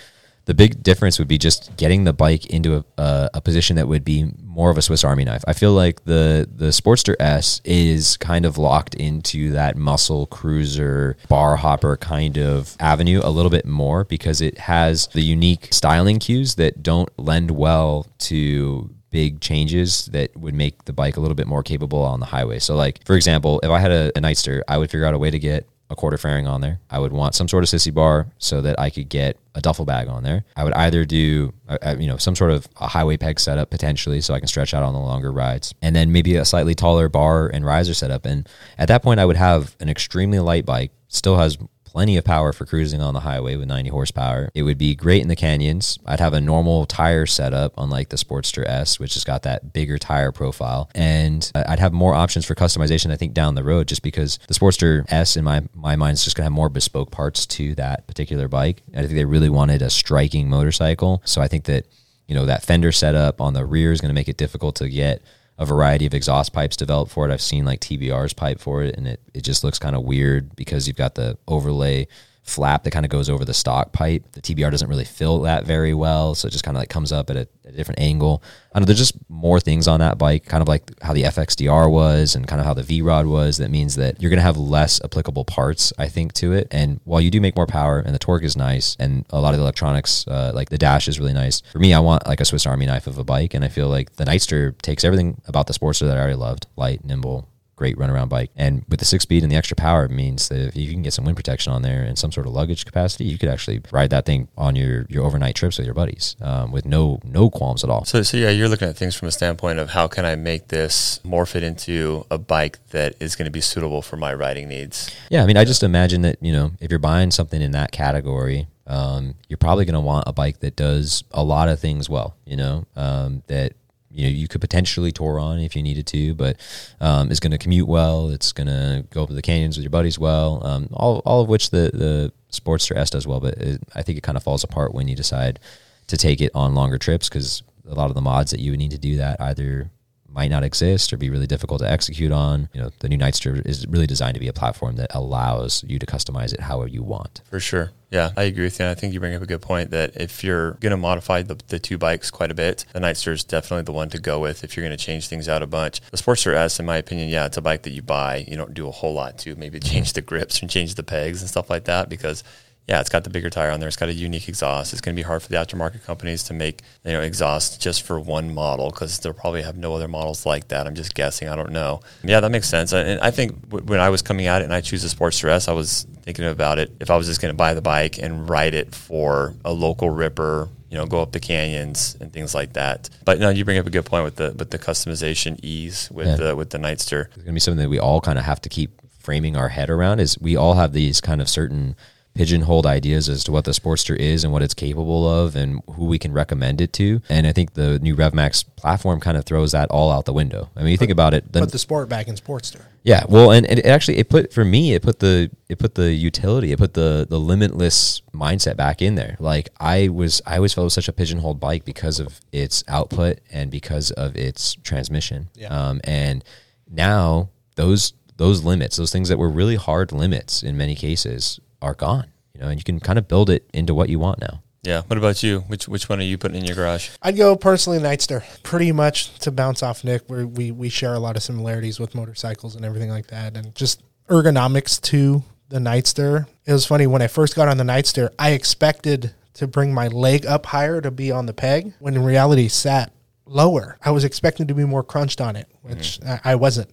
the 0.46 0.54
big 0.54 0.82
difference 0.82 1.18
would 1.18 1.28
be 1.28 1.37
just 1.37 1.76
getting 1.76 2.04
the 2.04 2.14
bike 2.14 2.46
into 2.46 2.76
a, 2.76 2.84
a, 2.96 3.30
a, 3.34 3.40
position 3.42 3.76
that 3.76 3.87
would 3.87 4.02
be 4.02 4.32
more 4.42 4.70
of 4.70 4.78
a 4.78 4.82
Swiss 4.82 5.04
Army 5.04 5.22
knife. 5.22 5.44
I 5.46 5.52
feel 5.52 5.74
like 5.74 6.04
the 6.04 6.48
the 6.50 6.68
Sportster 6.68 7.14
S 7.20 7.61
is 7.66 8.16
kind 8.16 8.46
of 8.46 8.56
locked 8.56 8.94
into 8.94 9.50
that 9.50 9.76
muscle 9.76 10.24
cruiser 10.26 11.18
bar 11.28 11.56
hopper 11.56 11.98
kind 11.98 12.38
of 12.38 12.76
avenue 12.80 13.20
a 13.22 13.28
little 13.28 13.50
bit 13.50 13.66
more 13.66 14.04
because 14.04 14.40
it 14.40 14.56
has 14.56 15.08
the 15.08 15.20
unique 15.20 15.68
styling 15.70 16.18
cues 16.18 16.54
that 16.54 16.82
don't 16.82 17.11
lend 17.18 17.50
well 17.50 18.06
to 18.20 18.88
big 19.11 19.40
changes 19.40 20.07
that 20.07 20.37
would 20.37 20.55
make 20.55 20.85
the 20.85 20.92
bike 20.92 21.16
a 21.16 21.21
little 21.21 21.35
bit 21.35 21.47
more 21.47 21.62
capable 21.62 22.03
on 22.03 22.21
the 22.21 22.27
highway. 22.27 22.59
So, 22.59 22.77
like 22.77 23.05
for 23.05 23.16
example, 23.16 23.61
if 23.62 23.71
I 23.71 23.79
had 23.79 23.90
a, 23.90 24.09
a 24.16 24.21
Nightster, 24.21 24.62
I 24.68 24.79
would 24.79 24.90
figure 24.90 25.07
out 25.07 25.14
a 25.14 25.18
way 25.18 25.31
to 25.31 25.38
get 25.38 25.68
a 25.90 25.97
quarter 25.97 26.18
fairing 26.18 26.47
on 26.47 26.61
there. 26.61 26.81
I 26.90 26.99
would 26.99 27.12
want 27.12 27.35
some 27.35 27.49
sort 27.49 27.64
of 27.64 27.71
sissy 27.71 27.92
bar 27.92 28.27
so 28.38 28.61
that 28.61 28.79
I 28.79 28.90
could 28.90 29.09
get 29.09 29.38
a 29.55 29.61
duffel 29.61 29.87
bag 29.87 30.09
on 30.09 30.23
there. 30.23 30.44
I 30.55 30.64
would 30.64 30.75
either 30.75 31.05
do, 31.05 31.55
uh, 31.68 31.79
uh, 31.83 31.97
you 31.99 32.07
know, 32.07 32.18
some 32.18 32.37
sort 32.37 32.51
of 32.51 32.68
a 32.77 32.87
highway 32.87 33.16
peg 33.16 33.40
setup 33.40 33.71
potentially 33.71 34.21
so 34.21 34.35
I 34.35 34.38
can 34.38 34.49
stretch 34.49 34.75
out 34.75 34.83
on 34.83 34.92
the 34.92 35.01
longer 35.01 35.33
rides, 35.33 35.75
and 35.81 35.97
then 35.97 36.12
maybe 36.12 36.37
a 36.37 36.44
slightly 36.44 36.75
taller 36.75 37.09
bar 37.09 37.49
and 37.49 37.64
riser 37.64 37.94
setup. 37.94 38.27
And 38.27 38.47
at 38.77 38.88
that 38.88 39.03
point, 39.03 39.18
I 39.18 39.25
would 39.25 39.37
have 39.37 39.77
an 39.81 39.88
extremely 39.88 40.40
light 40.40 40.66
bike, 40.66 40.92
still 41.09 41.38
has 41.38 41.57
plenty 41.98 42.16
of 42.16 42.22
power 42.22 42.52
for 42.52 42.64
cruising 42.64 43.00
on 43.00 43.12
the 43.12 43.18
highway 43.18 43.56
with 43.56 43.66
90 43.66 43.90
horsepower. 43.90 44.52
It 44.54 44.62
would 44.62 44.78
be 44.78 44.94
great 44.94 45.20
in 45.20 45.26
the 45.26 45.34
canyons. 45.34 45.98
I'd 46.06 46.20
have 46.20 46.32
a 46.32 46.40
normal 46.40 46.87
tire 46.87 47.26
setup, 47.26 47.74
unlike 47.76 48.11
the 48.11 48.16
Sportster 48.16 48.64
S, 48.68 49.00
which 49.00 49.14
has 49.14 49.24
got 49.24 49.42
that 49.42 49.72
bigger 49.72 49.98
tire 49.98 50.30
profile. 50.30 50.88
And 50.94 51.50
I'd 51.56 51.80
have 51.80 51.92
more 51.92 52.14
options 52.14 52.46
for 52.46 52.54
customization, 52.54 53.11
I 53.11 53.16
think, 53.16 53.34
down 53.34 53.56
the 53.56 53.64
road, 53.64 53.88
just 53.88 54.04
because 54.04 54.38
the 54.46 54.54
Sportster 54.54 55.06
S, 55.11 55.37
in 55.37 55.42
my, 55.42 55.62
my 55.74 55.96
mind, 55.96 56.14
is 56.14 56.22
just 56.22 56.37
going 56.37 56.42
to 56.42 56.46
have 56.46 56.52
more 56.52 56.68
bespoke 56.68 57.11
parts 57.11 57.46
to 57.46 57.74
that 57.74 58.06
particular 58.06 58.46
bike. 58.46 58.80
I 58.94 59.00
think 59.00 59.14
they 59.14 59.24
really 59.24 59.50
wanted 59.50 59.82
a 59.82 59.90
striking 59.90 60.48
motorcycle. 60.48 61.20
So 61.24 61.42
I 61.42 61.48
think 61.48 61.64
that, 61.64 61.84
you 62.28 62.37
know, 62.37 62.46
that 62.46 62.62
fender 62.62 62.92
setup 62.92 63.40
on 63.40 63.54
the 63.54 63.66
rear 63.66 63.90
is 63.90 64.00
going 64.00 64.11
to 64.11 64.14
make 64.14 64.28
it 64.28 64.37
difficult 64.37 64.76
to 64.76 64.88
get 64.88 65.20
a 65.59 65.66
variety 65.66 66.07
of 66.07 66.14
exhaust 66.14 66.53
pipes 66.53 66.77
developed 66.77 67.11
for 67.11 67.29
it. 67.29 67.33
I've 67.33 67.42
seen 67.42 67.64
like 67.64 67.81
TBR's 67.81 68.33
pipe 68.33 68.61
for 68.61 68.83
it, 68.83 68.97
and 68.97 69.09
it, 69.09 69.21
it 69.35 69.42
just 69.42 69.64
looks 69.64 69.79
kind 69.79 69.97
of 69.97 70.05
weird 70.05 70.55
because 70.55 70.87
you've 70.87 70.97
got 70.97 71.16
the 71.16 71.37
overlay 71.49 72.07
flap 72.48 72.84
that 72.84 72.90
kind 72.90 73.04
of 73.04 73.11
goes 73.11 73.28
over 73.28 73.44
the 73.44 73.54
stock 73.54 73.92
pipe. 73.92 74.24
The 74.32 74.40
TBR 74.40 74.70
doesn't 74.70 74.88
really 74.88 75.04
fill 75.04 75.40
that 75.42 75.64
very 75.64 75.94
well, 75.94 76.34
so 76.34 76.48
it 76.48 76.50
just 76.50 76.64
kind 76.64 76.76
of 76.76 76.80
like 76.80 76.88
comes 76.88 77.12
up 77.12 77.30
at 77.30 77.37
a, 77.37 77.48
a, 77.64 77.72
different 77.72 78.00
angle. 78.00 78.42
I 78.74 78.80
know 78.80 78.87
there's 78.87 78.98
just 78.98 79.16
more 79.28 79.61
things 79.61 79.87
on 79.87 80.00
that 80.00 80.18
bike, 80.18 80.46
kind 80.46 80.62
of 80.62 80.68
like 80.68 80.90
how 81.02 81.12
the 81.12 81.24
FXDR 81.24 81.90
was 81.90 82.34
and 82.34 82.46
kind 82.46 82.61
of 82.61 82.66
how 82.66 82.74
the 82.74 82.82
V 82.82 83.02
Rod 83.02 83.26
was. 83.26 83.58
That 83.58 83.70
means 83.70 83.96
that 83.96 84.20
you're 84.20 84.30
going 84.30 84.38
to 84.38 84.44
have 84.44 84.56
less 84.56 85.00
applicable 85.04 85.44
parts, 85.44 85.92
I 85.98 86.08
think, 86.08 86.32
to 86.34 86.52
it. 86.52 86.68
And 86.70 87.00
while 87.04 87.20
you 87.20 87.30
do 87.30 87.40
make 87.40 87.56
more 87.56 87.66
power 87.66 87.98
and 87.98 88.14
the 88.14 88.18
torque 88.18 88.42
is 88.42 88.56
nice, 88.56 88.96
and 88.98 89.26
a 89.30 89.40
lot 89.40 89.54
of 89.54 89.58
the 89.58 89.64
electronics, 89.64 90.26
uh, 90.26 90.52
like 90.54 90.70
the 90.70 90.78
dash 90.78 91.08
is 91.08 91.18
really 91.18 91.34
nice. 91.34 91.62
For 91.72 91.78
me, 91.78 91.92
I 91.94 92.00
want 92.00 92.26
like 92.26 92.40
a 92.40 92.44
Swiss 92.44 92.66
Army 92.66 92.87
knife 92.87 93.06
of 93.06 93.18
a 93.18 93.24
bike, 93.24 93.54
and 93.54 93.64
I 93.64 93.68
feel 93.68 93.88
like 93.88 94.16
the 94.16 94.24
Nightster 94.24 94.80
takes 94.80 95.04
everything 95.04 95.40
about 95.46 95.66
the 95.66 95.74
Sportster 95.74 96.06
that 96.06 96.16
I 96.16 96.20
already 96.20 96.34
loved: 96.34 96.66
light, 96.76 97.04
nimble, 97.04 97.48
great 97.78 97.96
runaround 97.96 98.28
bike. 98.28 98.50
And 98.56 98.84
with 98.88 98.98
the 98.98 99.06
six 99.06 99.22
speed 99.22 99.42
and 99.44 99.52
the 99.52 99.56
extra 99.56 99.76
power, 99.76 100.04
it 100.04 100.10
means 100.10 100.48
that 100.48 100.66
if 100.66 100.76
you 100.76 100.90
can 100.90 101.02
get 101.02 101.12
some 101.12 101.24
wind 101.24 101.36
protection 101.36 101.72
on 101.72 101.82
there 101.82 102.02
and 102.02 102.18
some 102.18 102.32
sort 102.32 102.46
of 102.46 102.52
luggage 102.52 102.84
capacity, 102.84 103.24
you 103.24 103.38
could 103.38 103.48
actually 103.48 103.80
ride 103.92 104.10
that 104.10 104.26
thing 104.26 104.48
on 104.58 104.74
your, 104.76 105.06
your 105.08 105.24
overnight 105.24 105.54
trips 105.54 105.78
with 105.78 105.86
your 105.86 105.94
buddies 105.94 106.36
um, 106.42 106.72
with 106.72 106.84
no 106.84 107.20
no 107.24 107.48
qualms 107.48 107.84
at 107.84 107.90
all. 107.90 108.04
So, 108.04 108.22
so 108.22 108.36
yeah, 108.36 108.50
you're 108.50 108.68
looking 108.68 108.88
at 108.88 108.96
things 108.96 109.14
from 109.14 109.28
a 109.28 109.30
standpoint 109.30 109.78
of 109.78 109.90
how 109.90 110.08
can 110.08 110.24
I 110.24 110.34
make 110.34 110.68
this 110.68 111.20
morph 111.24 111.54
it 111.54 111.62
into 111.62 112.26
a 112.30 112.36
bike 112.36 112.78
that 112.88 113.14
is 113.20 113.36
going 113.36 113.46
to 113.46 113.52
be 113.52 113.60
suitable 113.60 114.02
for 114.02 114.16
my 114.16 114.34
riding 114.34 114.68
needs. 114.68 115.14
Yeah, 115.30 115.42
I 115.42 115.46
mean, 115.46 115.56
I 115.56 115.64
just 115.64 115.82
imagine 115.82 116.22
that 116.22 116.36
you 116.40 116.52
know 116.52 116.72
if 116.80 116.90
you're 116.90 116.98
buying 116.98 117.30
something 117.30 117.62
in 117.62 117.70
that 117.72 117.92
category, 117.92 118.66
um, 118.86 119.34
you're 119.48 119.58
probably 119.58 119.84
going 119.84 119.94
to 119.94 120.00
want 120.00 120.24
a 120.26 120.32
bike 120.32 120.60
that 120.60 120.74
does 120.74 121.22
a 121.30 121.44
lot 121.44 121.68
of 121.68 121.78
things 121.78 122.08
well. 122.08 122.36
You 122.44 122.56
know, 122.56 122.86
um, 122.96 123.42
that 123.46 123.74
you 124.11 124.25
know 124.25 124.31
you 124.31 124.49
could 124.49 124.61
potentially 124.61 125.12
tour 125.12 125.38
on 125.38 125.59
if 125.59 125.77
you 125.77 125.83
needed 125.83 126.07
to, 126.09 126.35
but 126.35 126.57
um, 127.01 127.31
is 127.31 127.40
going 127.40 127.53
to 127.53 127.59
commute 127.59 127.88
well. 127.88 128.31
It's 128.31 128.53
going 128.53 128.66
to 128.66 129.05
go 129.11 129.23
up 129.23 129.29
to 129.29 129.35
the 129.35 129.42
canyons 129.42 129.77
with 129.77 129.85
your 129.85 129.90
buddies 129.90 130.18
well. 130.18 130.64
Um, 130.66 130.88
all 130.92 131.21
all 131.25 131.42
of 131.42 131.49
which 131.49 131.71
the 131.71 131.90
the 131.92 132.33
Sportster 132.51 132.97
S 132.97 133.11
does 133.11 133.27
well, 133.27 133.40
but 133.40 133.55
it, 133.59 133.83
I 133.94 134.03
think 134.03 134.18
it 134.18 134.23
kind 134.23 134.37
of 134.37 134.42
falls 134.42 134.64
apart 134.64 134.94
when 134.94 135.09
you 135.09 135.16
decide 135.16 135.61
to 136.07 136.16
take 136.16 136.40
it 136.40 136.51
on 136.55 136.75
longer 136.75 136.99
trips 136.99 137.29
because 137.29 137.62
a 137.88 137.94
lot 137.94 138.09
of 138.09 138.14
the 138.14 138.21
mods 138.21 138.51
that 138.51 138.61
you 138.61 138.73
would 138.73 138.79
need 138.79 138.90
to 138.90 138.99
do 138.99 139.16
that 139.16 139.40
either 139.40 139.90
might 140.29 140.51
not 140.51 140.62
exist 140.62 141.12
or 141.12 141.16
be 141.16 141.31
really 141.31 141.47
difficult 141.47 141.81
to 141.81 141.90
execute 141.90 142.33
on. 142.33 142.68
You 142.73 142.83
know, 142.83 142.90
the 143.01 143.09
new 143.09 143.18
Nightster 143.18 143.64
is 143.66 143.87
really 143.87 144.07
designed 144.07 144.35
to 144.35 144.40
be 144.40 144.49
a 144.49 144.53
platform 144.53 144.97
that 144.97 145.11
allows 145.14 145.85
you 145.87 145.99
to 145.99 146.07
customize 146.07 146.53
it 146.53 146.61
however 146.61 146.88
you 146.88 147.03
want. 147.03 147.40
For 147.44 147.61
sure. 147.61 147.90
Yeah, 148.11 148.31
I 148.37 148.44
agree 148.44 148.64
with 148.64 148.79
you. 148.79 148.87
And 148.87 148.90
I 148.90 148.94
think 148.99 149.12
you 149.12 149.21
bring 149.21 149.35
up 149.35 149.42
a 149.42 149.47
good 149.47 149.61
point 149.61 149.90
that 149.90 150.16
if 150.16 150.42
you're 150.42 150.73
going 150.73 150.92
to 150.92 150.97
modify 150.97 151.42
the, 151.42 151.59
the 151.68 151.79
two 151.79 151.99
bikes 151.99 152.31
quite 152.31 152.51
a 152.51 152.55
bit, 152.55 152.87
the 152.94 153.01
Nightster 153.01 153.33
is 153.33 153.44
definitely 153.44 153.83
the 153.83 153.92
one 153.92 154.09
to 154.11 154.18
go 154.18 154.40
with 154.40 154.64
if 154.64 154.77
you're 154.77 154.87
going 154.87 154.97
to 154.97 155.05
change 155.05 155.29
things 155.29 155.47
out 155.47 155.62
a 155.62 155.66
bunch. 155.66 156.01
The 156.11 156.16
Sportster 156.16 156.55
S, 156.55 156.81
in 156.81 156.87
my 156.87 156.97
opinion, 156.97 157.29
yeah, 157.29 157.44
it's 157.44 157.59
a 157.59 157.62
bike 157.62 157.83
that 157.83 157.90
you 157.90 158.01
buy. 158.01 158.47
You 158.49 158.57
don't 158.57 158.73
do 158.73 158.88
a 158.88 158.92
whole 158.92 159.12
lot 159.12 159.38
to 159.40 159.55
maybe 159.57 159.79
change 159.81 160.14
the 160.14 160.23
grips 160.23 160.61
and 160.62 160.71
change 160.71 160.94
the 160.94 161.03
pegs 161.03 161.42
and 161.42 161.51
stuff 161.51 161.68
like 161.68 161.85
that 161.85 162.09
because 162.09 162.44
yeah, 162.88 163.01
it's 163.01 163.11
got 163.11 163.22
the 163.24 163.31
bigger 163.31 163.51
tire 163.51 163.70
on 163.70 163.81
there. 163.81 163.87
It's 163.88 163.96
got 163.98 164.09
a 164.09 164.14
unique 164.14 164.48
exhaust. 164.48 164.92
It's 164.94 165.03
going 165.03 165.14
to 165.14 165.18
be 165.18 165.24
hard 165.27 165.42
for 165.42 165.48
the 165.48 165.57
aftermarket 165.57 166.05
companies 166.05 166.42
to 166.44 166.55
make 166.55 166.83
you 167.05 167.12
know 167.12 167.20
exhaust 167.20 167.81
just 167.83 168.03
for 168.03 168.18
one 168.18 168.55
model 168.55 168.90
because 168.90 169.18
they'll 169.18 169.35
probably 169.35 169.62
have 169.62 169.77
no 169.77 169.94
other 169.94 170.09
models 170.09 170.46
like 170.46 170.68
that. 170.68 170.87
I'm 170.87 170.94
just 170.94 171.14
guessing. 171.14 171.48
I 171.48 171.55
don't 171.57 171.70
know. 171.72 172.01
Yeah, 172.24 172.40
that 172.40 172.51
makes 172.51 172.68
sense. 172.68 172.92
And 172.92 173.20
I 173.20 173.31
think 173.31 173.70
when 173.70 174.01
I 174.01 174.09
was 174.09 174.22
coming 174.22 174.46
at 174.46 174.62
it 174.62 174.64
and 174.64 174.72
I 174.74 174.81
choose 174.81 175.05
a 175.05 175.14
Sportster 175.14 175.48
S, 175.51 175.68
I 175.68 175.72
was 175.72 176.07
thinking 176.22 176.46
about 176.46 176.79
it. 176.79 176.90
If 177.01 177.11
I 177.11 177.16
was 177.16 177.27
just 177.27 177.40
going 177.42 177.53
to 177.53 177.57
buy 177.57 177.74
the 177.74 177.83
bike 177.83 178.18
and 178.18 178.48
ride 178.48 178.74
it 178.74 178.94
for 178.94 179.55
a 179.64 179.72
local 179.72 180.09
ripper, 180.09 180.68
you 180.90 180.96
know, 180.96 181.05
go 181.05 181.20
up 181.20 181.33
the 181.33 181.40
canyons 181.40 182.16
and 182.20 182.33
things 182.33 182.55
like 182.55 182.72
that. 182.72 183.11
But 183.27 183.38
no, 183.38 183.51
you 183.51 183.66
bring 183.66 183.77
up 183.79 183.87
a 183.87 183.90
good 183.90 184.07
point 184.07 184.24
with 184.24 184.37
the 184.37 184.55
with 184.59 184.70
the 184.70 184.79
customization 184.79 185.61
ease 185.62 186.09
with 186.11 186.27
Yeah. 186.27 186.37
the 186.37 186.57
with 186.57 186.70
the 186.70 186.79
Nightster. 186.79 187.27
It's 187.27 187.35
going 187.37 187.46
to 187.48 187.53
be 187.53 187.61
something 187.61 187.83
that 187.83 187.90
we 187.90 187.98
all 187.98 188.22
kind 188.22 188.38
of 188.38 188.46
have 188.46 188.62
to 188.62 188.70
keep 188.70 188.92
framing 189.18 189.57
our 189.57 189.68
head 189.68 189.90
around. 189.90 190.20
Is 190.20 190.38
we 190.40 190.57
all 190.57 190.72
have 190.74 190.94
these 190.94 191.20
kind 191.20 191.42
of 191.42 191.51
certain 191.51 191.94
pigeonholed 192.38 192.87
ideas 192.87 193.29
as 193.29 193.42
to 193.42 193.51
what 193.51 193.64
the 193.64 193.72
Sportster 193.72 194.14
is 194.14 194.44
and 194.44 194.53
what 194.53 194.62
it's 194.62 194.72
capable 194.72 195.29
of 195.29 195.57
and 195.57 195.83
who 195.96 196.05
we 196.05 196.20
can 196.20 196.33
recommend 196.33 196.81
it 196.81 196.92
to. 196.92 197.20
And 197.29 197.48
I 197.48 197.53
think 197.53 197.74
the 197.74 197.98
new 197.98 198.14
RevMax 198.14 198.64
platform 198.77 199.18
kind 199.18 199.37
of 199.37 199.44
throws 199.44 199.72
that 199.72 199.90
all 199.90 200.12
out 200.12 200.24
the 200.24 200.33
window. 200.33 200.70
I 200.77 200.83
mean, 200.85 200.92
you 200.92 200.96
think 200.96 201.11
about 201.11 201.35
it, 201.35 201.51
Put 201.51 201.72
the 201.72 201.81
sport 201.81 202.09
back 202.09 202.29
in 202.29 202.37
Sportster. 202.37 202.83
yeah, 203.03 203.24
well, 203.29 203.51
and, 203.51 203.66
and 203.66 203.81
it 203.81 203.87
actually 203.87 204.18
it 204.18 204.29
put 204.29 204.53
for 204.53 204.64
me 204.64 204.94
it 204.94 205.03
put 205.03 205.18
the 205.18 205.51
it 205.68 205.81
put 205.81 205.96
the 205.96 206.12
utility 206.12 206.70
it 206.70 206.79
put 206.79 206.94
the 206.94 207.27
the 207.29 207.40
limitless 207.40 208.22
mindset 208.33 208.77
back 208.77 209.03
in 209.03 209.16
there. 209.16 209.37
Like 209.40 209.70
I 209.81 210.07
was 210.07 210.40
I 210.46 210.57
always 210.59 210.72
felt 210.72 210.85
it 210.85 210.90
was 210.92 210.94
such 210.94 211.09
a 211.09 211.12
pigeonholed 211.12 211.59
bike 211.59 211.85
because 211.85 212.20
of 212.20 212.40
its 212.53 212.85
output 212.87 213.40
and 213.51 213.68
because 213.68 214.12
of 214.12 214.37
its 214.37 214.74
transmission. 214.85 215.48
Yeah. 215.57 215.70
Um, 215.77 216.01
and 216.05 216.44
now 216.88 217.51
those 217.74 218.12
those 218.37 218.62
limits, 218.62 218.96
those 218.96 219.11
things 219.11 219.29
that 219.29 219.38
were 219.38 219.51
really 219.51 219.74
hard 219.74 220.12
limits 220.12 220.62
in 220.62 220.77
many 220.77 220.94
cases, 220.94 221.59
are 221.82 221.94
gone. 221.94 222.26
You 222.54 222.60
know, 222.62 222.68
and 222.68 222.80
you 222.80 222.84
can 222.84 223.00
kind 223.00 223.18
of 223.18 223.28
build 223.28 223.50
it 223.50 223.68
into 223.72 223.94
what 223.94 224.08
you 224.08 224.18
want 224.18 224.40
now. 224.40 224.62
Yeah. 224.82 225.02
What 225.02 225.18
about 225.18 225.42
you? 225.42 225.60
Which 225.60 225.88
which 225.88 226.08
one 226.08 226.20
are 226.20 226.24
you 226.24 226.38
putting 226.38 226.58
in 226.58 226.64
your 226.64 226.76
garage? 226.76 227.10
I'd 227.20 227.36
go 227.36 227.56
personally 227.56 227.98
Nightster. 227.98 228.42
Pretty 228.62 228.92
much 228.92 229.38
to 229.40 229.50
bounce 229.50 229.82
off 229.82 230.04
Nick, 230.04 230.22
where 230.28 230.46
we 230.46 230.70
we 230.70 230.88
share 230.88 231.14
a 231.14 231.18
lot 231.18 231.36
of 231.36 231.42
similarities 231.42 231.98
with 232.00 232.14
motorcycles 232.14 232.74
and 232.74 232.84
everything 232.84 233.10
like 233.10 233.28
that, 233.28 233.56
and 233.56 233.74
just 233.74 234.02
ergonomics 234.28 235.00
to 235.02 235.42
the 235.68 235.78
Nightster. 235.78 236.46
It 236.64 236.72
was 236.72 236.86
funny 236.86 237.06
when 237.06 237.22
I 237.22 237.26
first 237.26 237.54
got 237.54 237.68
on 237.68 237.76
the 237.76 237.84
Nightster, 237.84 238.30
I 238.38 238.50
expected 238.50 239.34
to 239.54 239.66
bring 239.66 239.92
my 239.92 240.08
leg 240.08 240.46
up 240.46 240.66
higher 240.66 241.00
to 241.00 241.10
be 241.10 241.32
on 241.32 241.46
the 241.46 241.52
peg, 241.52 241.92
when 241.98 242.14
in 242.14 242.22
reality 242.22 242.68
sat 242.68 243.12
lower. 243.44 243.98
I 244.02 244.10
was 244.10 244.24
expecting 244.24 244.68
to 244.68 244.74
be 244.74 244.84
more 244.84 245.02
crunched 245.02 245.40
on 245.40 245.56
it, 245.56 245.68
which 245.82 246.20
mm-hmm. 246.20 246.48
I, 246.48 246.52
I 246.52 246.54
wasn't. 246.54 246.90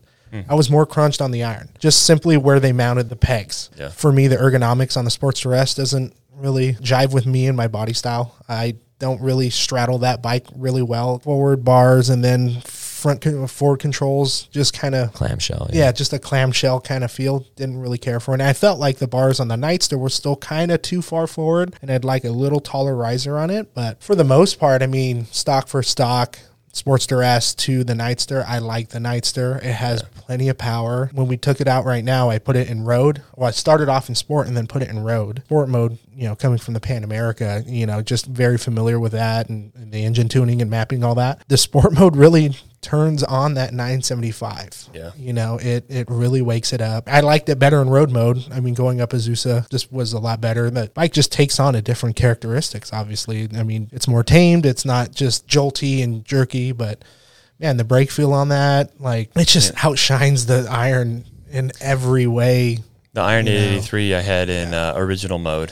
I 0.49 0.55
was 0.55 0.69
more 0.69 0.85
crunched 0.85 1.21
on 1.21 1.31
the 1.31 1.43
iron, 1.43 1.69
just 1.79 2.03
simply 2.03 2.37
where 2.37 2.59
they 2.59 2.71
mounted 2.71 3.09
the 3.09 3.15
pegs. 3.15 3.69
Yeah. 3.77 3.89
For 3.89 4.11
me, 4.11 4.27
the 4.27 4.37
ergonomics 4.37 4.97
on 4.97 5.05
the 5.05 5.11
sports 5.11 5.45
S 5.45 5.75
doesn't 5.75 6.13
really 6.35 6.73
jive 6.73 7.13
with 7.13 7.25
me 7.25 7.47
and 7.47 7.55
my 7.55 7.67
body 7.67 7.93
style. 7.93 8.35
I 8.49 8.75
don't 8.99 9.21
really 9.21 9.49
straddle 9.49 9.99
that 9.99 10.21
bike 10.21 10.45
really 10.55 10.81
well. 10.81 11.19
Forward 11.19 11.63
bars 11.63 12.09
and 12.09 12.23
then 12.23 12.61
front 12.61 13.23
forward 13.51 13.79
controls 13.79 14.43
just 14.43 14.73
kind 14.73 14.95
of 14.95 15.13
Clamshell. 15.13 15.69
yeah, 15.73 15.91
just 15.91 16.13
a 16.13 16.19
clamshell 16.19 16.81
kind 16.81 17.03
of 17.03 17.11
feel. 17.11 17.45
Didn't 17.55 17.79
really 17.79 17.97
care 17.97 18.19
for 18.19 18.31
it. 18.31 18.35
And 18.41 18.43
I 18.43 18.53
felt 18.53 18.79
like 18.79 18.97
the 18.97 19.07
bars 19.07 19.39
on 19.39 19.47
the 19.47 19.55
Nightster 19.55 19.99
were 19.99 20.09
still 20.09 20.35
kind 20.37 20.71
of 20.71 20.81
too 20.81 21.01
far 21.01 21.27
forward, 21.27 21.75
and 21.81 21.91
I'd 21.91 22.05
like 22.05 22.23
a 22.23 22.29
little 22.31 22.59
taller 22.59 22.95
riser 22.95 23.37
on 23.37 23.49
it. 23.49 23.73
But 23.73 24.01
for 24.01 24.15
the 24.15 24.23
most 24.23 24.59
part, 24.59 24.81
I 24.81 24.87
mean, 24.87 25.25
stock 25.25 25.67
for 25.67 25.83
stock. 25.83 26.39
Sportster 26.75 27.23
S 27.23 27.55
to 27.55 27.85
the 27.85 27.93
Nightster. 27.93 28.45
I 28.45 28.59
like 28.59 28.89
the 28.89 28.99
Nightster. 28.99 29.63
It 29.63 29.75
has 29.75 30.03
plenty 30.03 30.49
of 30.49 30.57
power. 30.57 31.09
When 31.13 31.25
we 31.25 31.38
took 31.38 31.61
it 31.61 31.69
out 31.69 31.85
right 31.85 32.03
now, 32.03 32.29
I 32.29 32.38
put 32.38 32.57
it 32.57 32.69
in 32.69 32.83
road. 32.83 33.21
Well, 33.33 33.47
I 33.47 33.51
started 33.51 33.88
off 33.88 34.09
in 34.09 34.15
sport 34.15 34.47
and 34.47 34.57
then 34.57 34.67
put 34.67 34.81
it 34.81 34.89
in 34.89 34.99
road. 34.99 35.41
Sport 35.45 35.69
mode, 35.69 35.99
you 36.15 36.28
know, 36.28 36.36
coming 36.36 36.58
from 36.58 36.73
the 36.73 36.80
Pan 36.80 37.04
America, 37.04 37.63
you 37.67 37.86
know, 37.86 38.01
just 38.01 38.25
very 38.25 38.58
familiar 38.58 38.99
with 38.99 39.12
that 39.12 39.49
and, 39.49 39.73
and 39.75 39.91
the 39.91 40.06
engine 40.06 40.30
tuning 40.30 40.62
and 40.62 40.71
mapping 40.71 41.04
all 41.04 41.15
that. 41.15 41.43
The 41.49 41.58
sport 41.58 41.93
mode 41.99 42.15
really 42.15 42.56
turns 42.82 43.23
on 43.23 43.56
that 43.56 43.73
975. 43.73 44.89
Yeah. 44.93 45.12
You 45.17 45.34
know, 45.34 45.58
it 45.62 45.86
it 45.89 46.08
really 46.10 46.41
wakes 46.41 46.71
it 46.71 46.82
up. 46.82 47.10
I 47.10 47.19
liked 47.19 47.49
it 47.49 47.60
better 47.60 47.82
in 47.82 47.89
road 47.89 48.12
mode. 48.12 48.45
I 48.51 48.60
mean, 48.60 48.75
going 48.75 49.01
up 49.01 49.10
Azusa 49.10 49.69
just 49.69 49.91
was 49.91 50.13
a 50.13 50.19
lot 50.19 50.39
better. 50.39 50.69
The 50.69 50.89
bike 50.93 51.12
just 51.12 51.32
takes 51.32 51.60
on 51.60 51.75
a 51.75 51.82
different 51.82 52.15
characteristics, 52.15 52.93
obviously. 52.93 53.49
I 53.56 53.63
mean, 53.63 53.89
it's 53.91 54.08
more 54.08 54.23
tamed. 54.23 54.65
It's 54.65 54.86
not 54.86 55.12
just 55.12 55.47
jolty 55.47 56.04
and 56.04 56.23
jerky, 56.23 56.71
but 56.71 57.04
man, 57.60 57.78
the 57.78 57.84
brake 57.84 58.12
feel 58.12 58.34
on 58.34 58.49
that, 58.49 59.01
like 59.01 59.32
it 59.36 59.47
just 59.47 59.84
outshines 59.84 60.45
the 60.45 60.67
iron 60.69 61.25
in 61.49 61.71
every 61.82 62.28
way. 62.28 62.80
The 63.13 63.21
Iron 63.21 63.47
You 63.47 63.54
know. 63.54 63.60
883 63.60 64.13
I 64.13 64.21
had 64.21 64.49
in 64.49 64.73
uh, 64.73 64.93
original 64.97 65.39
mode. 65.39 65.71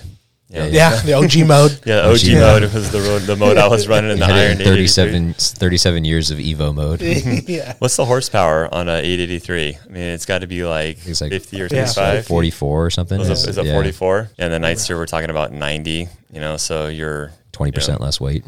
Yeah. 0.53 0.65
Yeah, 0.67 1.01
the 1.01 1.13
OG 1.13 1.47
mode. 1.47 1.79
Yeah, 1.85 2.07
OG 2.07 2.21
Yeah. 2.23 2.39
mode 2.39 2.73
was 2.73 2.91
the 2.91 2.99
road, 3.01 3.23
the 3.23 3.35
mode 3.35 3.57
I 3.57 3.67
was 3.67 3.87
running 3.87 4.11
in 4.11 4.19
the 4.19 4.27
You 4.27 4.33
had 4.33 4.47
Iron 4.49 4.57
37, 4.59 5.33
37 5.33 6.05
years 6.05 6.29
of 6.31 6.37
Evo 6.37 6.73
mode. 6.73 7.01
yeah. 7.47 7.73
What's 7.79 7.95
the 7.97 8.05
horsepower 8.05 8.71
on 8.73 8.87
a 8.87 8.97
883? 8.97 9.77
I 9.83 9.87
mean, 9.91 10.03
it's 10.03 10.25
got 10.25 10.39
to 10.39 10.47
be 10.47 10.63
like, 10.63 11.05
It's 11.07 11.21
like 11.21 11.31
50 11.31 11.57
or 11.61 11.63
Yeah. 11.65 11.85
25. 11.85 12.27
44 12.27 12.85
or 12.85 12.89
something. 12.91 13.19
Is 13.19 13.29
it, 13.29 13.49
is 13.49 13.57
it 13.57 13.65
Yeah. 13.65 13.73
44? 13.73 14.29
And 14.37 14.53
the 14.53 14.59
Nightster, 14.59 14.95
we're 14.95 15.07
talking 15.07 15.29
about 15.31 15.51
90. 15.51 16.07
You 16.31 16.39
know, 16.39 16.57
so 16.57 16.87
you're 16.87 17.31
20% 17.53 17.99
less 17.99 18.19
weight. 18.21 18.43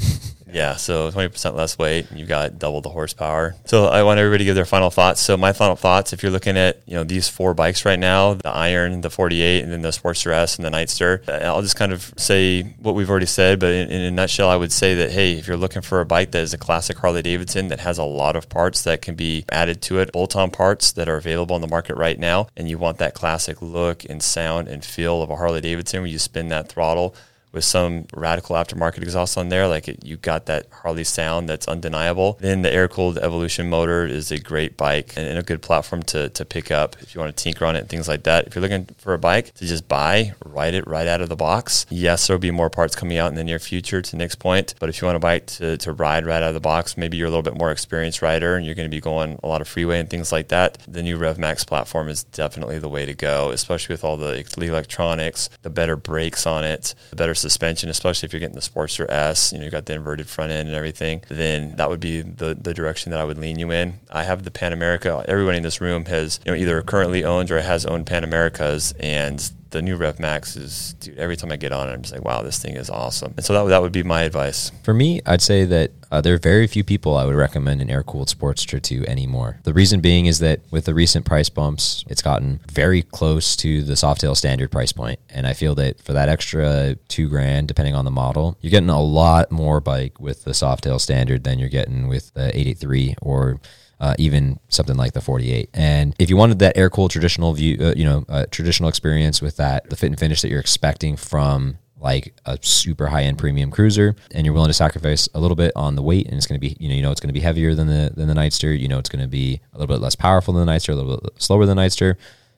Yeah, 0.55 0.77
so 0.77 1.11
20% 1.11 1.53
less 1.53 1.77
weight, 1.77 2.09
and 2.09 2.17
you 2.17 2.25
got 2.25 2.57
double 2.57 2.79
the 2.79 2.87
horsepower. 2.87 3.55
So 3.65 3.87
I 3.87 4.03
want 4.03 4.21
everybody 4.21 4.45
to 4.45 4.45
give 4.45 4.55
their 4.55 4.63
final 4.63 4.89
thoughts. 4.89 5.19
So 5.19 5.35
my 5.35 5.51
final 5.51 5.75
thoughts, 5.75 6.13
if 6.13 6.23
you're 6.23 6.31
looking 6.31 6.55
at, 6.55 6.81
you 6.85 6.93
know, 6.93 7.03
these 7.03 7.27
four 7.27 7.53
bikes 7.53 7.83
right 7.83 7.99
now, 7.99 8.35
the 8.35 8.47
Iron, 8.47 9.01
the 9.01 9.09
48, 9.09 9.63
and 9.63 9.73
then 9.73 9.81
the 9.81 9.89
Sportster 9.89 10.31
S 10.31 10.55
and 10.55 10.65
the 10.65 10.69
Nightster, 10.69 11.27
I'll 11.43 11.61
just 11.61 11.75
kind 11.75 11.91
of 11.91 12.13
say 12.15 12.63
what 12.79 12.95
we've 12.95 13.09
already 13.09 13.25
said, 13.25 13.59
but 13.59 13.73
in, 13.73 13.89
in 13.89 14.01
a 14.03 14.11
nutshell, 14.11 14.47
I 14.47 14.55
would 14.55 14.71
say 14.71 14.93
that, 14.95 15.11
hey, 15.11 15.33
if 15.33 15.45
you're 15.45 15.57
looking 15.57 15.81
for 15.81 15.99
a 15.99 16.05
bike 16.05 16.31
that 16.31 16.41
is 16.41 16.53
a 16.53 16.57
classic 16.57 16.99
Harley 16.99 17.21
Davidson 17.21 17.67
that 17.67 17.81
has 17.81 17.97
a 17.97 18.05
lot 18.05 18.37
of 18.37 18.47
parts 18.47 18.81
that 18.83 19.01
can 19.01 19.15
be 19.15 19.43
added 19.51 19.81
to 19.81 19.99
it, 19.99 20.13
bolt-on 20.13 20.51
parts 20.51 20.93
that 20.93 21.09
are 21.09 21.17
available 21.17 21.55
on 21.55 21.61
the 21.61 21.67
market 21.67 21.97
right 21.97 22.17
now, 22.17 22.47
and 22.55 22.69
you 22.69 22.77
want 22.77 22.97
that 22.99 23.13
classic 23.13 23.61
look 23.61 24.05
and 24.05 24.23
sound 24.23 24.69
and 24.69 24.85
feel 24.85 25.21
of 25.21 25.29
a 25.29 25.35
Harley 25.35 25.59
Davidson 25.59 26.01
when 26.01 26.11
you 26.11 26.17
spin 26.17 26.47
that 26.47 26.69
throttle, 26.69 27.13
with 27.55 27.63
some 27.63 28.05
radical 28.13 28.55
aftermarket 28.55 29.01
exhaust 29.01 29.37
on 29.37 29.49
there, 29.49 29.67
like 29.67 29.87
it, 29.87 30.05
you 30.05 30.17
got 30.17 30.45
that 30.45 30.67
Harley 30.71 31.05
sound 31.05 31.47
that's 31.47 31.67
undeniable. 31.67 32.37
Then 32.41 32.61
the 32.61 32.71
air 32.71 32.87
cooled 32.87 33.17
Evolution 33.17 33.69
motor 33.69 34.05
is 34.05 34.29
a 34.29 34.37
great 34.37 34.75
bike 34.75 35.13
and, 35.15 35.25
and 35.25 35.39
a 35.39 35.43
good 35.43 35.61
platform 35.61 36.03
to, 36.03 36.29
to 36.29 36.45
pick 36.45 36.69
up 36.69 36.97
if 37.01 37.15
you 37.15 37.21
want 37.21 37.35
to 37.35 37.43
tinker 37.43 37.65
on 37.65 37.75
it 37.75 37.79
and 37.79 37.89
things 37.89 38.07
like 38.07 38.23
that. 38.23 38.47
If 38.47 38.55
you're 38.55 38.61
looking 38.61 38.85
for 38.97 39.13
a 39.13 39.17
bike 39.17 39.53
to 39.55 39.65
just 39.65 39.87
buy, 39.87 40.33
ride 40.43 40.73
it 40.73 40.85
right 40.85 41.07
out 41.07 41.21
of 41.21 41.29
the 41.29 41.35
box, 41.35 41.85
yes, 41.89 42.27
there'll 42.27 42.39
be 42.39 42.51
more 42.51 42.69
parts 42.69 42.95
coming 42.95 43.17
out 43.17 43.29
in 43.29 43.35
the 43.35 43.43
near 43.43 43.59
future 43.59 44.01
to 44.01 44.15
Nick's 44.17 44.35
point. 44.35 44.75
But 44.79 44.89
if 44.89 45.01
you 45.01 45.05
want 45.05 45.15
a 45.15 45.19
bike 45.19 45.45
to, 45.47 45.77
to 45.77 45.93
ride 45.93 46.25
right 46.25 46.43
out 46.43 46.49
of 46.49 46.53
the 46.53 46.59
box, 46.59 46.97
maybe 46.97 47.15
you're 47.15 47.27
a 47.27 47.31
little 47.31 47.41
bit 47.41 47.57
more 47.57 47.71
experienced 47.71 48.21
rider 48.21 48.57
and 48.57 48.65
you're 48.65 48.75
going 48.75 48.89
to 48.89 48.95
be 48.95 49.01
going 49.01 49.39
a 49.41 49.47
lot 49.47 49.61
of 49.61 49.67
freeway 49.69 49.99
and 49.99 50.09
things 50.09 50.31
like 50.33 50.49
that, 50.49 50.77
the 50.87 51.01
new 51.01 51.17
RevMax 51.17 51.65
platform 51.65 52.09
is 52.09 52.25
definitely 52.25 52.79
the 52.79 52.89
way 52.89 53.05
to 53.05 53.13
go, 53.13 53.51
especially 53.51 53.93
with 53.93 54.03
all 54.03 54.17
the 54.17 54.45
electronics, 54.57 55.49
the 55.61 55.69
better 55.69 55.95
brakes 55.95 56.45
on 56.45 56.65
it, 56.65 56.93
the 57.11 57.15
better 57.15 57.33
suspension, 57.49 57.89
especially 57.89 58.25
if 58.25 58.33
you're 58.33 58.39
getting 58.39 58.55
the 58.55 58.61
Sportster 58.61 59.05
S, 59.07 59.53
you 59.53 59.59
know, 59.59 59.65
you 59.65 59.71
got 59.71 59.85
the 59.85 59.93
inverted 59.93 60.27
front 60.27 60.51
end 60.51 60.67
and 60.67 60.75
everything, 60.75 61.23
then 61.29 61.75
that 61.75 61.89
would 61.89 61.99
be 61.99 62.21
the, 62.21 62.55
the 62.55 62.73
direction 62.73 63.11
that 63.11 63.19
I 63.19 63.23
would 63.23 63.37
lean 63.37 63.59
you 63.59 63.69
in. 63.71 63.99
I 64.09 64.23
have 64.23 64.43
the 64.43 64.51
Pan 64.51 64.73
America. 64.73 65.23
Everyone 65.27 65.53
in 65.53 65.61
this 65.61 65.79
room 65.79 66.05
has, 66.05 66.39
you 66.43 66.51
know, 66.51 66.57
either 66.57 66.81
currently 66.81 67.23
owns 67.23 67.51
or 67.51 67.61
has 67.61 67.85
owned 67.85 68.07
Pan 68.07 68.23
Americas 68.23 68.93
and 68.99 69.51
the 69.75 69.81
new 69.81 69.97
Rev 69.97 70.19
Max 70.19 70.55
is, 70.55 70.93
dude. 70.93 71.17
Every 71.19 71.35
time 71.35 71.51
I 71.51 71.57
get 71.57 71.73
on 71.73 71.89
it, 71.89 71.91
I'm 71.91 72.01
just 72.01 72.13
like, 72.13 72.23
wow, 72.23 72.41
this 72.41 72.59
thing 72.59 72.75
is 72.75 72.89
awesome. 72.89 73.33
And 73.35 73.45
so 73.45 73.53
that 73.53 73.69
that 73.69 73.81
would 73.81 73.91
be 73.91 74.03
my 74.03 74.23
advice. 74.23 74.71
For 74.83 74.93
me, 74.93 75.21
I'd 75.25 75.41
say 75.41 75.65
that 75.65 75.91
uh, 76.11 76.21
there 76.21 76.33
are 76.33 76.37
very 76.37 76.65
few 76.65 76.83
people 76.83 77.17
I 77.17 77.25
would 77.25 77.35
recommend 77.35 77.81
an 77.81 77.89
air 77.89 78.01
cooled 78.01 78.29
Sportster 78.29 78.81
to 78.81 79.05
anymore. 79.05 79.59
The 79.63 79.73
reason 79.73 79.99
being 79.99 80.27
is 80.27 80.39
that 80.39 80.61
with 80.71 80.85
the 80.85 80.93
recent 80.93 81.25
price 81.25 81.49
bumps, 81.49 82.05
it's 82.07 82.21
gotten 82.21 82.61
very 82.71 83.01
close 83.01 83.57
to 83.57 83.83
the 83.83 83.93
Softail 83.93 84.37
standard 84.37 84.71
price 84.71 84.93
point, 84.93 85.19
and 85.29 85.45
I 85.45 85.51
feel 85.51 85.75
that 85.75 86.01
for 86.01 86.13
that 86.13 86.29
extra 86.29 86.95
two 87.09 87.27
grand, 87.27 87.67
depending 87.67 87.95
on 87.95 88.05
the 88.05 88.11
model, 88.11 88.57
you're 88.61 88.71
getting 88.71 88.89
a 88.89 89.01
lot 89.01 89.51
more 89.51 89.81
bike 89.81 90.21
with 90.21 90.45
the 90.45 90.51
Softail 90.51 91.01
standard 91.01 91.43
than 91.43 91.59
you're 91.59 91.67
getting 91.67 92.07
with 92.07 92.33
the 92.33 92.47
883 92.47 93.15
or 93.21 93.59
uh, 93.99 94.15
even 94.17 94.59
something 94.69 94.95
like 94.95 95.13
the 95.13 95.21
48. 95.21 95.69
And 95.73 96.15
if 96.19 96.29
you 96.29 96.37
wanted 96.37 96.59
that 96.59 96.77
air 96.77 96.89
cooled 96.89 97.11
traditional 97.11 97.53
view, 97.53 97.77
uh, 97.79 97.93
you 97.95 98.05
know, 98.05 98.25
uh, 98.29 98.45
traditional 98.51 98.89
experience 98.89 99.41
with 99.41 99.57
that, 99.57 99.89
the 99.89 99.95
fit 99.95 100.07
and 100.07 100.19
finish 100.19 100.41
that 100.41 100.49
you're 100.49 100.59
expecting 100.59 101.15
from 101.15 101.77
like 101.99 102.33
a 102.45 102.57
super 102.61 103.07
high 103.07 103.23
end 103.23 103.37
premium 103.37 103.71
cruiser, 103.71 104.15
and 104.31 104.45
you're 104.45 104.53
willing 104.53 104.69
to 104.69 104.73
sacrifice 104.73 105.29
a 105.33 105.39
little 105.39 105.55
bit 105.55 105.71
on 105.75 105.95
the 105.95 106.03
weight, 106.03 106.27
and 106.27 106.35
it's 106.35 106.45
going 106.45 106.59
to 106.59 106.67
be, 106.67 106.75
you 106.79 106.89
know, 106.89 106.95
you 106.95 107.01
know, 107.01 107.11
it's 107.11 107.21
going 107.21 107.29
to 107.29 107.33
be 107.33 107.39
heavier 107.39 107.73
than 107.73 107.87
the 107.87 108.11
than 108.15 108.27
the 108.27 108.33
Nightster, 108.33 108.77
you 108.77 108.87
know, 108.87 108.99
it's 108.99 109.09
going 109.09 109.23
to 109.23 109.29
be 109.29 109.61
a 109.73 109.77
little 109.77 109.93
bit 109.93 110.01
less 110.01 110.15
powerful 110.15 110.53
than 110.53 110.65
the 110.65 110.71
Nightster, 110.71 110.89
a 110.89 110.95
little 110.95 111.17
bit 111.17 111.41
slower 111.41 111.65
than 111.65 111.77
the 111.77 111.83
Nightster. 111.83 112.15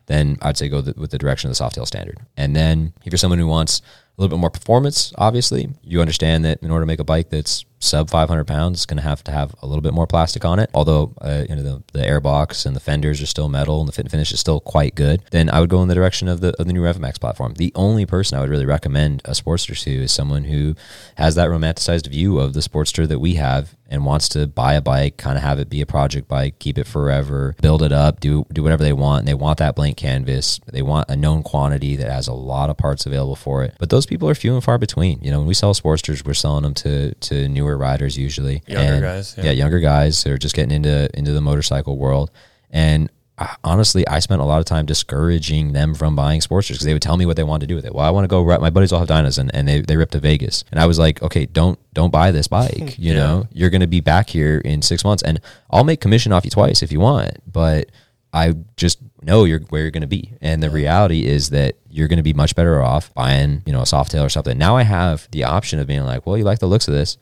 Then 0.07 0.37
I'd 0.41 0.57
say 0.57 0.69
go 0.69 0.81
the, 0.81 0.93
with 0.99 1.11
the 1.11 1.17
direction 1.17 1.49
of 1.49 1.57
the 1.57 1.63
Softail 1.63 1.85
standard. 1.85 2.17
And 2.35 2.55
then 2.55 2.93
if 3.05 3.13
you're 3.13 3.17
someone 3.17 3.39
who 3.39 3.47
wants 3.47 3.81
a 4.17 4.21
little 4.21 4.35
bit 4.35 4.41
more 4.41 4.49
performance, 4.49 5.13
obviously, 5.17 5.69
you 5.83 6.01
understand 6.01 6.43
that 6.43 6.63
in 6.63 6.71
order 6.71 6.83
to 6.83 6.87
make 6.87 6.99
a 6.99 7.03
bike 7.03 7.29
that's 7.29 7.65
sub 7.79 8.09
500 8.09 8.47
pounds, 8.47 8.79
it's 8.79 8.85
going 8.87 8.97
to 8.97 9.03
have 9.03 9.23
to 9.25 9.31
have 9.31 9.53
a 9.61 9.67
little 9.67 9.81
bit 9.81 9.93
more 9.93 10.07
plastic 10.07 10.43
on 10.43 10.57
it. 10.57 10.71
Although, 10.73 11.13
uh, 11.21 11.43
you 11.47 11.55
know, 11.55 11.61
the, 11.61 11.83
the 11.93 11.99
airbox 11.99 12.65
and 12.65 12.75
the 12.75 12.79
fenders 12.79 13.21
are 13.21 13.27
still 13.27 13.47
metal 13.47 13.79
and 13.79 13.87
the 13.87 13.91
fit 13.91 14.05
and 14.05 14.11
finish 14.11 14.31
is 14.31 14.39
still 14.39 14.59
quite 14.59 14.95
good, 14.95 15.21
then 15.29 15.51
I 15.51 15.59
would 15.59 15.69
go 15.69 15.83
in 15.83 15.87
the 15.87 15.93
direction 15.93 16.27
of 16.27 16.41
the, 16.41 16.59
of 16.59 16.65
the 16.65 16.73
new 16.73 16.81
RevMax 16.81 17.19
platform. 17.19 17.53
The 17.53 17.71
only 17.75 18.07
person 18.07 18.37
I 18.37 18.41
would 18.41 18.49
really 18.49 18.65
recommend 18.65 19.21
a 19.25 19.31
Sportster 19.31 19.79
to 19.83 19.91
is 19.91 20.11
someone 20.11 20.45
who 20.45 20.75
has 21.17 21.35
that 21.35 21.49
romanticized 21.49 22.07
view 22.07 22.39
of 22.39 22.53
the 22.53 22.61
Sportster 22.61 23.07
that 23.07 23.19
we 23.19 23.35
have 23.35 23.76
and 23.89 24.05
wants 24.05 24.27
to 24.29 24.47
buy 24.47 24.73
a 24.73 24.81
bike, 24.81 25.17
kind 25.17 25.37
of 25.37 25.43
have 25.43 25.59
it 25.59 25.69
be 25.69 25.81
a 25.81 25.85
project 25.85 26.27
bike, 26.27 26.59
keep 26.59 26.77
it 26.77 26.85
forever, 26.87 27.55
build 27.61 27.81
it 27.81 27.91
up, 27.91 28.19
do 28.19 28.45
do 28.51 28.61
whatever 28.63 28.83
they 28.83 28.93
want. 28.93 29.19
And 29.19 29.27
they 29.27 29.33
want 29.33 29.59
that 29.59 29.75
blank 29.75 29.97
canvas. 29.97 30.59
They 30.71 30.81
want 30.81 31.09
a 31.09 31.15
known 31.15 31.41
quantity 31.43 31.95
that 31.95 32.11
has 32.11 32.27
a 32.27 32.33
lot 32.33 32.69
of 32.69 32.77
parts 32.77 33.05
available 33.05 33.35
for 33.35 33.63
it. 33.63 33.75
But 33.79 33.89
those 33.89 34.05
people 34.05 34.27
are 34.29 34.35
few 34.35 34.53
and 34.53 34.63
far 34.63 34.77
between. 34.77 35.19
You 35.21 35.31
know, 35.31 35.39
when 35.39 35.47
we 35.47 35.53
sell 35.53 35.73
Sportsters, 35.73 36.25
we're 36.25 36.33
selling 36.33 36.63
them 36.63 36.73
to 36.75 37.13
to 37.13 37.47
newer 37.47 37.77
riders 37.77 38.17
usually, 38.17 38.61
Younger 38.67 38.93
And- 38.93 39.01
guys, 39.01 39.35
yeah. 39.37 39.45
yeah, 39.45 39.51
younger 39.51 39.79
guys 39.79 40.23
that 40.23 40.31
are 40.33 40.37
just 40.37 40.55
getting 40.55 40.71
into 40.75 41.09
into 41.17 41.31
the 41.31 41.41
motorcycle 41.41 41.97
world. 41.97 42.29
And 42.69 43.09
I, 43.39 43.55
honestly, 43.63 44.07
I 44.07 44.19
spent 44.19 44.41
a 44.41 44.45
lot 44.45 44.59
of 44.59 44.65
time 44.65 44.85
discouraging 44.85 45.73
them 45.73 45.93
from 45.93 46.15
buying 46.15 46.39
Sportsters 46.41 46.69
because 46.73 46.85
they 46.85 46.93
would 46.93 47.01
tell 47.01 47.17
me 47.17 47.25
what 47.25 47.35
they 47.35 47.43
wanted 47.43 47.67
to 47.67 47.67
do 47.67 47.75
with 47.75 47.85
it. 47.85 47.93
Well, 47.93 48.05
I 48.05 48.09
want 48.09 48.23
to 48.23 48.27
go. 48.27 48.41
Ride. 48.41 48.61
My 48.61 48.69
buddies 48.69 48.91
all 48.91 48.99
have 48.99 49.07
Dynas, 49.09 49.37
and, 49.37 49.53
and 49.53 49.67
they 49.67 49.81
they 49.81 49.95
rip 49.97 50.11
to 50.11 50.19
Vegas, 50.19 50.63
and 50.71 50.79
I 50.79 50.85
was 50.87 50.97
like, 50.97 51.21
okay, 51.21 51.45
don't 51.45 51.77
don't 51.93 52.11
buy 52.11 52.31
this 52.31 52.47
bike. 52.47 52.97
You 52.97 53.13
Yeah. 53.13 53.19
know, 53.19 53.47
you're 53.51 53.69
going 53.69 53.81
to 53.81 53.87
be 53.87 54.01
back 54.01 54.29
here 54.29 54.57
in 54.59 54.81
six 54.81 55.03
months, 55.03 55.21
and 55.23 55.39
I'll 55.69 55.83
make 55.83 56.01
commission 56.01 56.31
off 56.33 56.45
you 56.45 56.51
twice 56.51 56.81
if 56.81 56.91
you 56.91 56.99
want, 56.99 57.37
but 57.51 57.91
I 58.33 58.55
just 58.75 58.99
know 59.21 59.45
you're 59.45 59.61
where 59.69 59.83
you're 59.83 59.91
going 59.91 60.01
to 60.01 60.07
be. 60.07 60.33
And 60.41 60.61
the 60.61 60.69
reality 60.69 61.25
is 61.25 61.49
that 61.51 61.75
you're 61.89 62.07
going 62.07 62.17
to 62.17 62.23
be 62.23 62.33
much 62.33 62.55
better 62.55 62.81
off 62.81 63.13
buying, 63.13 63.61
you 63.65 63.71
know, 63.73 63.79
a 63.79 63.83
Softail 63.83 64.25
or 64.25 64.29
something. 64.29 64.57
Now 64.57 64.75
I 64.75 64.83
have 64.83 65.27
the 65.31 65.43
option 65.45 65.79
of 65.79 65.87
being 65.87 66.03
like, 66.03 66.25
well, 66.25 66.37
you 66.37 66.43
like 66.43 66.59
the 66.59 66.67
looks 66.67 66.87
of 66.87 66.93
this. 66.93 67.17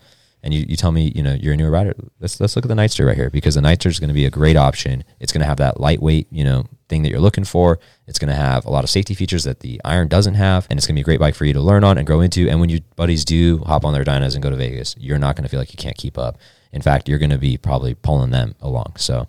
And 0.45 0.53
you, 0.53 0.63
you 0.69 0.75
tell 0.75 0.91
me, 0.91 1.11
you 1.15 1.23
know, 1.23 1.33
you're 1.33 1.55
a 1.55 1.57
newer 1.57 1.71
rider. 1.71 1.95
Let's 2.19 2.39
let's 2.39 2.55
look 2.55 2.65
at 2.65 2.69
the 2.69 2.75
Nightster 2.75 3.07
right 3.07 3.17
here 3.17 3.31
because 3.31 3.55
the 3.55 3.61
Nightster 3.61 3.87
is 3.87 3.99
going 3.99 4.09
to 4.09 4.13
be 4.13 4.25
a 4.25 4.29
great 4.29 4.55
option. 4.55 5.03
It's 5.19 5.31
going 5.31 5.41
to 5.41 5.47
have 5.47 5.57
that 5.57 5.79
lightweight, 5.81 6.27
you 6.31 6.43
know, 6.43 6.65
thing 6.87 7.01
that 7.01 7.09
you're 7.09 7.19
looking 7.19 7.45
for. 7.45 7.79
It's 8.05 8.19
going 8.19 8.29
to 8.29 8.35
have 8.35 8.63
a 8.63 8.69
lot 8.69 8.83
of 8.83 8.91
safety 8.91 9.15
features 9.15 9.43
that 9.45 9.61
the 9.61 9.81
Iron 9.83 10.07
doesn't 10.07 10.35
have, 10.35 10.67
and 10.69 10.77
it's 10.77 10.85
going 10.85 10.93
to 10.93 10.99
be 10.99 11.01
a 11.01 11.03
great 11.03 11.19
bike 11.19 11.33
for 11.33 11.45
you 11.45 11.53
to 11.53 11.61
learn 11.61 11.83
on 11.83 11.97
and 11.97 12.05
grow 12.05 12.21
into. 12.21 12.47
And 12.47 12.59
when 12.59 12.69
your 12.69 12.81
buddies 12.95 13.25
do 13.25 13.57
hop 13.65 13.85
on 13.85 13.93
their 13.93 14.05
dynas 14.05 14.35
and 14.35 14.43
go 14.43 14.51
to 14.51 14.55
Vegas, 14.55 14.95
you're 14.99 15.17
not 15.17 15.35
going 15.35 15.45
to 15.45 15.49
feel 15.49 15.59
like 15.59 15.73
you 15.73 15.77
can't 15.77 15.97
keep 15.97 16.15
up. 16.15 16.37
In 16.71 16.83
fact, 16.83 17.09
you're 17.09 17.19
going 17.19 17.31
to 17.31 17.39
be 17.39 17.57
probably 17.57 17.95
pulling 17.95 18.29
them 18.29 18.53
along. 18.61 18.93
So, 18.97 19.27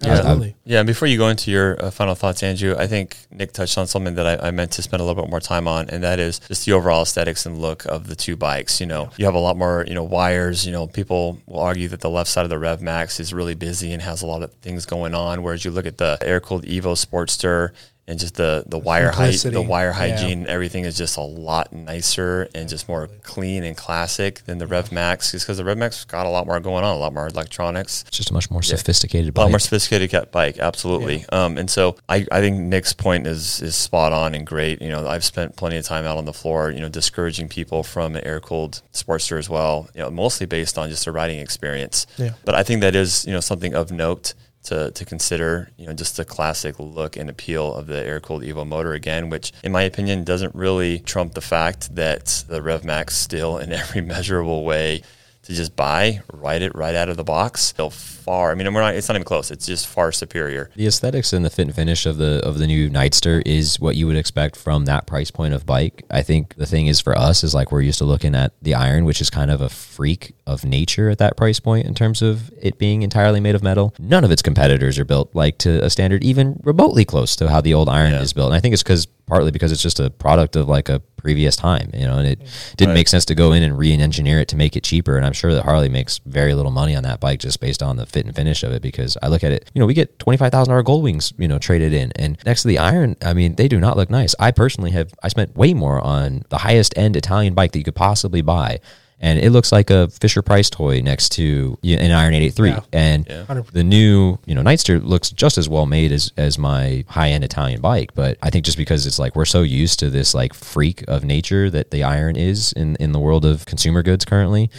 Yeah. 0.00 0.12
Absolutely. 0.12 0.54
Yeah, 0.64 0.78
and 0.80 0.86
before 0.86 1.08
you 1.08 1.18
go 1.18 1.28
into 1.28 1.50
your 1.50 1.82
uh, 1.82 1.90
final 1.90 2.14
thoughts, 2.14 2.42
Andrew, 2.42 2.76
I 2.78 2.86
think 2.86 3.16
Nick 3.32 3.52
touched 3.52 3.76
on 3.78 3.88
something 3.88 4.14
that 4.14 4.26
I, 4.40 4.48
I 4.48 4.50
meant 4.52 4.70
to 4.72 4.82
spend 4.82 5.00
a 5.00 5.04
little 5.04 5.20
bit 5.20 5.28
more 5.28 5.40
time 5.40 5.66
on, 5.66 5.90
and 5.90 6.04
that 6.04 6.20
is 6.20 6.38
just 6.38 6.66
the 6.66 6.72
overall 6.72 7.02
aesthetics 7.02 7.46
and 7.46 7.58
look 7.58 7.84
of 7.86 8.06
the 8.06 8.14
two 8.14 8.36
bikes. 8.36 8.80
You 8.80 8.86
know, 8.86 9.10
you 9.16 9.24
have 9.24 9.34
a 9.34 9.40
lot 9.40 9.56
more, 9.56 9.84
you 9.88 9.94
know, 9.94 10.04
wires. 10.04 10.64
You 10.64 10.70
know, 10.72 10.86
people 10.86 11.40
will 11.46 11.60
argue 11.60 11.88
that 11.88 12.00
the 12.00 12.10
left 12.10 12.30
side 12.30 12.44
of 12.44 12.50
the 12.50 12.58
Rev 12.58 12.80
Max 12.80 13.18
is 13.18 13.32
really 13.34 13.54
busy 13.54 13.92
and 13.92 14.00
has 14.02 14.22
a 14.22 14.26
lot 14.26 14.42
of 14.44 14.52
things 14.54 14.86
going 14.86 15.14
on, 15.14 15.42
whereas 15.42 15.64
you 15.64 15.72
look 15.72 15.86
at 15.86 15.98
the 15.98 16.16
air 16.22 16.38
cooled 16.38 16.64
Evo 16.64 16.94
Sportster 16.94 17.72
and 18.08 18.18
just 18.18 18.34
the 18.34 18.64
the 18.66 18.78
wire 18.78 19.10
height, 19.12 19.36
the 19.44 19.62
wire 19.62 19.88
Yeah. 19.88 19.92
hygiene, 20.16 20.46
everything 20.48 20.84
is 20.84 20.96
just 20.96 21.16
a 21.16 21.20
lot 21.20 21.72
nicer 21.72 22.48
and 22.54 22.68
just 22.68 22.88
more 22.88 23.08
clean 23.22 23.62
and 23.62 23.76
classic 23.76 24.42
than 24.46 24.58
the 24.58 24.66
Rev 24.66 24.90
Max, 24.90 25.30
just 25.32 25.46
because 25.46 25.58
the 25.58 25.64
Rev 25.64 25.78
Max 25.78 26.04
got 26.04 26.26
a 26.26 26.28
lot 26.30 26.46
more 26.46 26.58
going 26.58 26.82
on, 26.84 26.96
a 26.96 26.98
lot 26.98 27.12
more 27.14 27.26
electronics 27.28 28.04
it's 28.08 28.16
just 28.16 28.30
a 28.30 28.32
much 28.32 28.50
more 28.50 28.62
sophisticated 28.62 29.34
bike 29.34 29.42
a 29.42 29.44
lot 29.44 29.50
more 29.50 29.58
sophisticated 29.58 30.10
cat 30.10 30.32
bike, 30.32 30.58
absolutely. 30.58 31.24
Um, 31.30 31.58
and 31.58 31.70
so 31.70 31.96
I, 32.08 32.26
I 32.32 32.40
think 32.40 32.58
Nick's 32.58 32.92
point 32.92 33.26
is 33.26 33.60
is 33.62 33.76
spot 33.76 34.12
on 34.12 34.34
and 34.34 34.46
great. 34.46 34.80
You 34.82 34.88
know, 34.88 35.06
I've 35.06 35.24
spent 35.24 35.56
plenty 35.56 35.76
of 35.76 35.84
time 35.84 36.04
out 36.06 36.16
on 36.16 36.24
the 36.24 36.32
floor, 36.32 36.70
you 36.70 36.80
know, 36.80 36.88
discouraging 36.88 37.48
people 37.48 37.82
from 37.82 38.16
an 38.16 38.24
air 38.24 38.40
cooled 38.40 38.82
Sportster 38.92 39.38
as 39.38 39.48
well. 39.50 39.88
You 39.94 40.02
know, 40.02 40.10
mostly 40.10 40.46
based 40.46 40.78
on 40.78 40.88
just 40.88 41.06
a 41.06 41.12
riding 41.12 41.38
experience. 41.40 42.06
Yeah. 42.16 42.30
But 42.44 42.54
I 42.54 42.62
think 42.62 42.80
that 42.80 42.94
is 42.96 43.24
you 43.26 43.32
know 43.32 43.40
something 43.40 43.74
of 43.74 43.92
note 43.92 44.34
to, 44.68 44.90
to 44.90 45.04
consider, 45.04 45.70
you 45.76 45.86
know, 45.86 45.94
just 45.94 46.16
the 46.16 46.24
classic 46.24 46.78
look 46.78 47.16
and 47.16 47.30
appeal 47.30 47.74
of 47.74 47.86
the 47.86 48.04
air 48.04 48.20
cooled 48.20 48.42
Evo 48.42 48.66
motor 48.66 48.92
again, 48.92 49.30
which 49.30 49.52
in 49.62 49.72
my 49.72 49.82
opinion 49.82 50.24
doesn't 50.24 50.54
really 50.54 50.98
trump 51.00 51.34
the 51.34 51.40
fact 51.40 51.94
that 51.94 52.44
the 52.48 52.60
Rev 52.60 52.84
Max 52.84 53.16
still 53.16 53.58
in 53.58 53.72
every 53.72 54.00
measurable 54.02 54.64
way 54.64 55.02
to 55.48 55.54
just 55.54 55.74
buy, 55.74 56.20
ride 56.30 56.60
it 56.60 56.74
right 56.74 56.94
out 56.94 57.08
of 57.08 57.16
the 57.16 57.24
box. 57.24 57.62
Still 57.62 57.88
far. 57.88 58.52
I 58.52 58.54
mean, 58.54 58.72
we're 58.74 58.82
not. 58.82 58.94
It's 58.94 59.08
not 59.08 59.14
even 59.16 59.24
close. 59.24 59.50
It's 59.50 59.64
just 59.64 59.86
far 59.86 60.12
superior. 60.12 60.68
the 60.76 60.86
aesthetics 60.86 61.32
and 61.32 61.42
the 61.42 61.48
fit 61.48 61.66
and 61.68 61.74
finish 61.74 62.04
of 62.04 62.18
the 62.18 62.40
of 62.44 62.58
the 62.58 62.66
new 62.66 62.90
Nightster 62.90 63.42
is 63.46 63.80
what 63.80 63.96
you 63.96 64.06
would 64.06 64.16
expect 64.16 64.56
from 64.56 64.84
that 64.84 65.06
price 65.06 65.30
point 65.30 65.54
of 65.54 65.64
bike. 65.64 66.04
I 66.10 66.20
think 66.22 66.54
the 66.56 66.66
thing 66.66 66.86
is 66.86 67.00
for 67.00 67.16
us 67.16 67.42
is 67.42 67.54
like 67.54 67.72
we're 67.72 67.80
used 67.80 67.98
to 68.00 68.04
looking 68.04 68.34
at 68.34 68.52
the 68.60 68.74
Iron, 68.74 69.06
which 69.06 69.22
is 69.22 69.30
kind 69.30 69.50
of 69.50 69.62
a 69.62 69.70
freak 69.70 70.34
of 70.46 70.64
nature 70.66 71.08
at 71.08 71.16
that 71.18 71.36
price 71.38 71.60
point 71.60 71.86
in 71.86 71.94
terms 71.94 72.20
of 72.20 72.52
it 72.60 72.76
being 72.78 73.00
entirely 73.02 73.40
made 73.40 73.54
of 73.54 73.62
metal. 73.62 73.94
None 73.98 74.24
of 74.24 74.30
its 74.30 74.42
competitors 74.42 74.98
are 74.98 75.04
built 75.06 75.34
like 75.34 75.56
to 75.58 75.82
a 75.82 75.88
standard 75.88 76.22
even 76.22 76.60
remotely 76.62 77.06
close 77.06 77.34
to 77.36 77.48
how 77.48 77.62
the 77.62 77.72
old 77.72 77.88
Iron 77.88 78.12
Yeah. 78.12 78.20
is 78.20 78.34
built. 78.34 78.48
And 78.48 78.56
I 78.56 78.60
think 78.60 78.74
it's 78.74 78.82
because 78.82 79.06
partly 79.28 79.50
because 79.50 79.70
it's 79.70 79.82
just 79.82 80.00
a 80.00 80.10
product 80.10 80.56
of 80.56 80.68
like 80.68 80.88
a 80.88 81.00
previous 81.16 81.56
time, 81.56 81.90
you 81.94 82.06
know, 82.06 82.16
and 82.18 82.26
it 82.26 82.38
didn't 82.76 82.90
Right. 82.90 82.94
make 82.94 83.08
sense 83.08 83.24
to 83.26 83.34
go 83.34 83.52
in 83.52 83.62
and 83.62 83.76
re-engineer 83.76 84.40
it 84.40 84.48
to 84.48 84.56
make 84.56 84.76
it 84.76 84.82
cheaper. 84.84 85.16
And 85.16 85.26
I'm 85.26 85.32
sure 85.32 85.52
that 85.52 85.64
Harley 85.64 85.88
makes 85.88 86.20
very 86.26 86.54
little 86.54 86.70
money 86.70 86.94
on 86.96 87.02
that 87.02 87.20
bike 87.20 87.40
just 87.40 87.60
based 87.60 87.82
on 87.82 87.96
the 87.96 88.06
fit 88.06 88.24
and 88.24 88.34
finish 88.34 88.62
of 88.62 88.72
it. 88.72 88.80
Because 88.82 89.16
I 89.22 89.28
look 89.28 89.44
at 89.44 89.52
it, 89.52 89.70
you 89.74 89.80
know, 89.80 89.86
we 89.86 89.94
get 89.94 90.18
twenty 90.18 90.36
five 90.36 90.50
thousand 90.52 90.70
dollar 90.72 90.82
gold 90.82 91.02
wings, 91.04 91.32
you 91.38 91.48
know, 91.48 91.58
traded 91.58 91.92
in, 91.92 92.12
and 92.16 92.38
next 92.46 92.62
to 92.62 92.68
the 92.68 92.78
Iron, 92.78 93.16
I 93.22 93.34
mean, 93.34 93.56
they 93.56 93.68
do 93.68 93.78
not 93.80 93.96
look 93.96 94.10
nice. 94.10 94.34
I 94.38 94.50
personally 94.50 94.92
have 94.92 95.12
I 95.22 95.28
spent 95.28 95.56
way 95.56 95.74
more 95.74 96.00
on 96.00 96.44
the 96.48 96.58
highest 96.58 96.96
end 96.96 97.16
Italian 97.16 97.54
bike 97.54 97.72
that 97.72 97.78
you 97.78 97.84
could 97.84 97.96
possibly 97.96 98.40
buy. 98.42 98.78
And 99.20 99.38
it 99.40 99.50
looks 99.50 99.72
like 99.72 99.90
a 99.90 100.08
Fisher 100.08 100.42
Price 100.42 100.70
toy 100.70 101.00
next 101.00 101.30
to 101.32 101.76
an 101.82 102.12
Iron 102.12 102.34
883. 102.34 102.68
Yeah. 102.70 102.80
And 102.92 103.26
Yeah. 103.28 103.62
the 103.72 103.82
new, 103.82 104.38
you 104.46 104.54
know, 104.54 104.62
Nightster 104.62 105.02
looks 105.04 105.30
just 105.30 105.58
as 105.58 105.68
well 105.68 105.86
made 105.86 106.12
as, 106.12 106.32
as 106.36 106.56
my 106.56 107.04
high 107.08 107.30
end 107.30 107.42
Italian 107.42 107.80
bike. 107.80 108.14
But 108.14 108.38
I 108.42 108.50
think 108.50 108.64
just 108.64 108.78
because 108.78 109.06
it's 109.06 109.18
like 109.18 109.34
we're 109.34 109.44
so 109.44 109.62
used 109.62 109.98
to 110.00 110.10
this 110.10 110.34
like 110.34 110.54
freak 110.54 111.02
of 111.08 111.24
nature 111.24 111.68
that 111.70 111.90
the 111.90 112.04
iron 112.04 112.36
is 112.36 112.72
in, 112.74 112.94
in 112.96 113.10
the 113.12 113.18
world 113.18 113.44
of 113.44 113.66
consumer 113.66 114.04
goods 114.04 114.24
currently, 114.24 114.70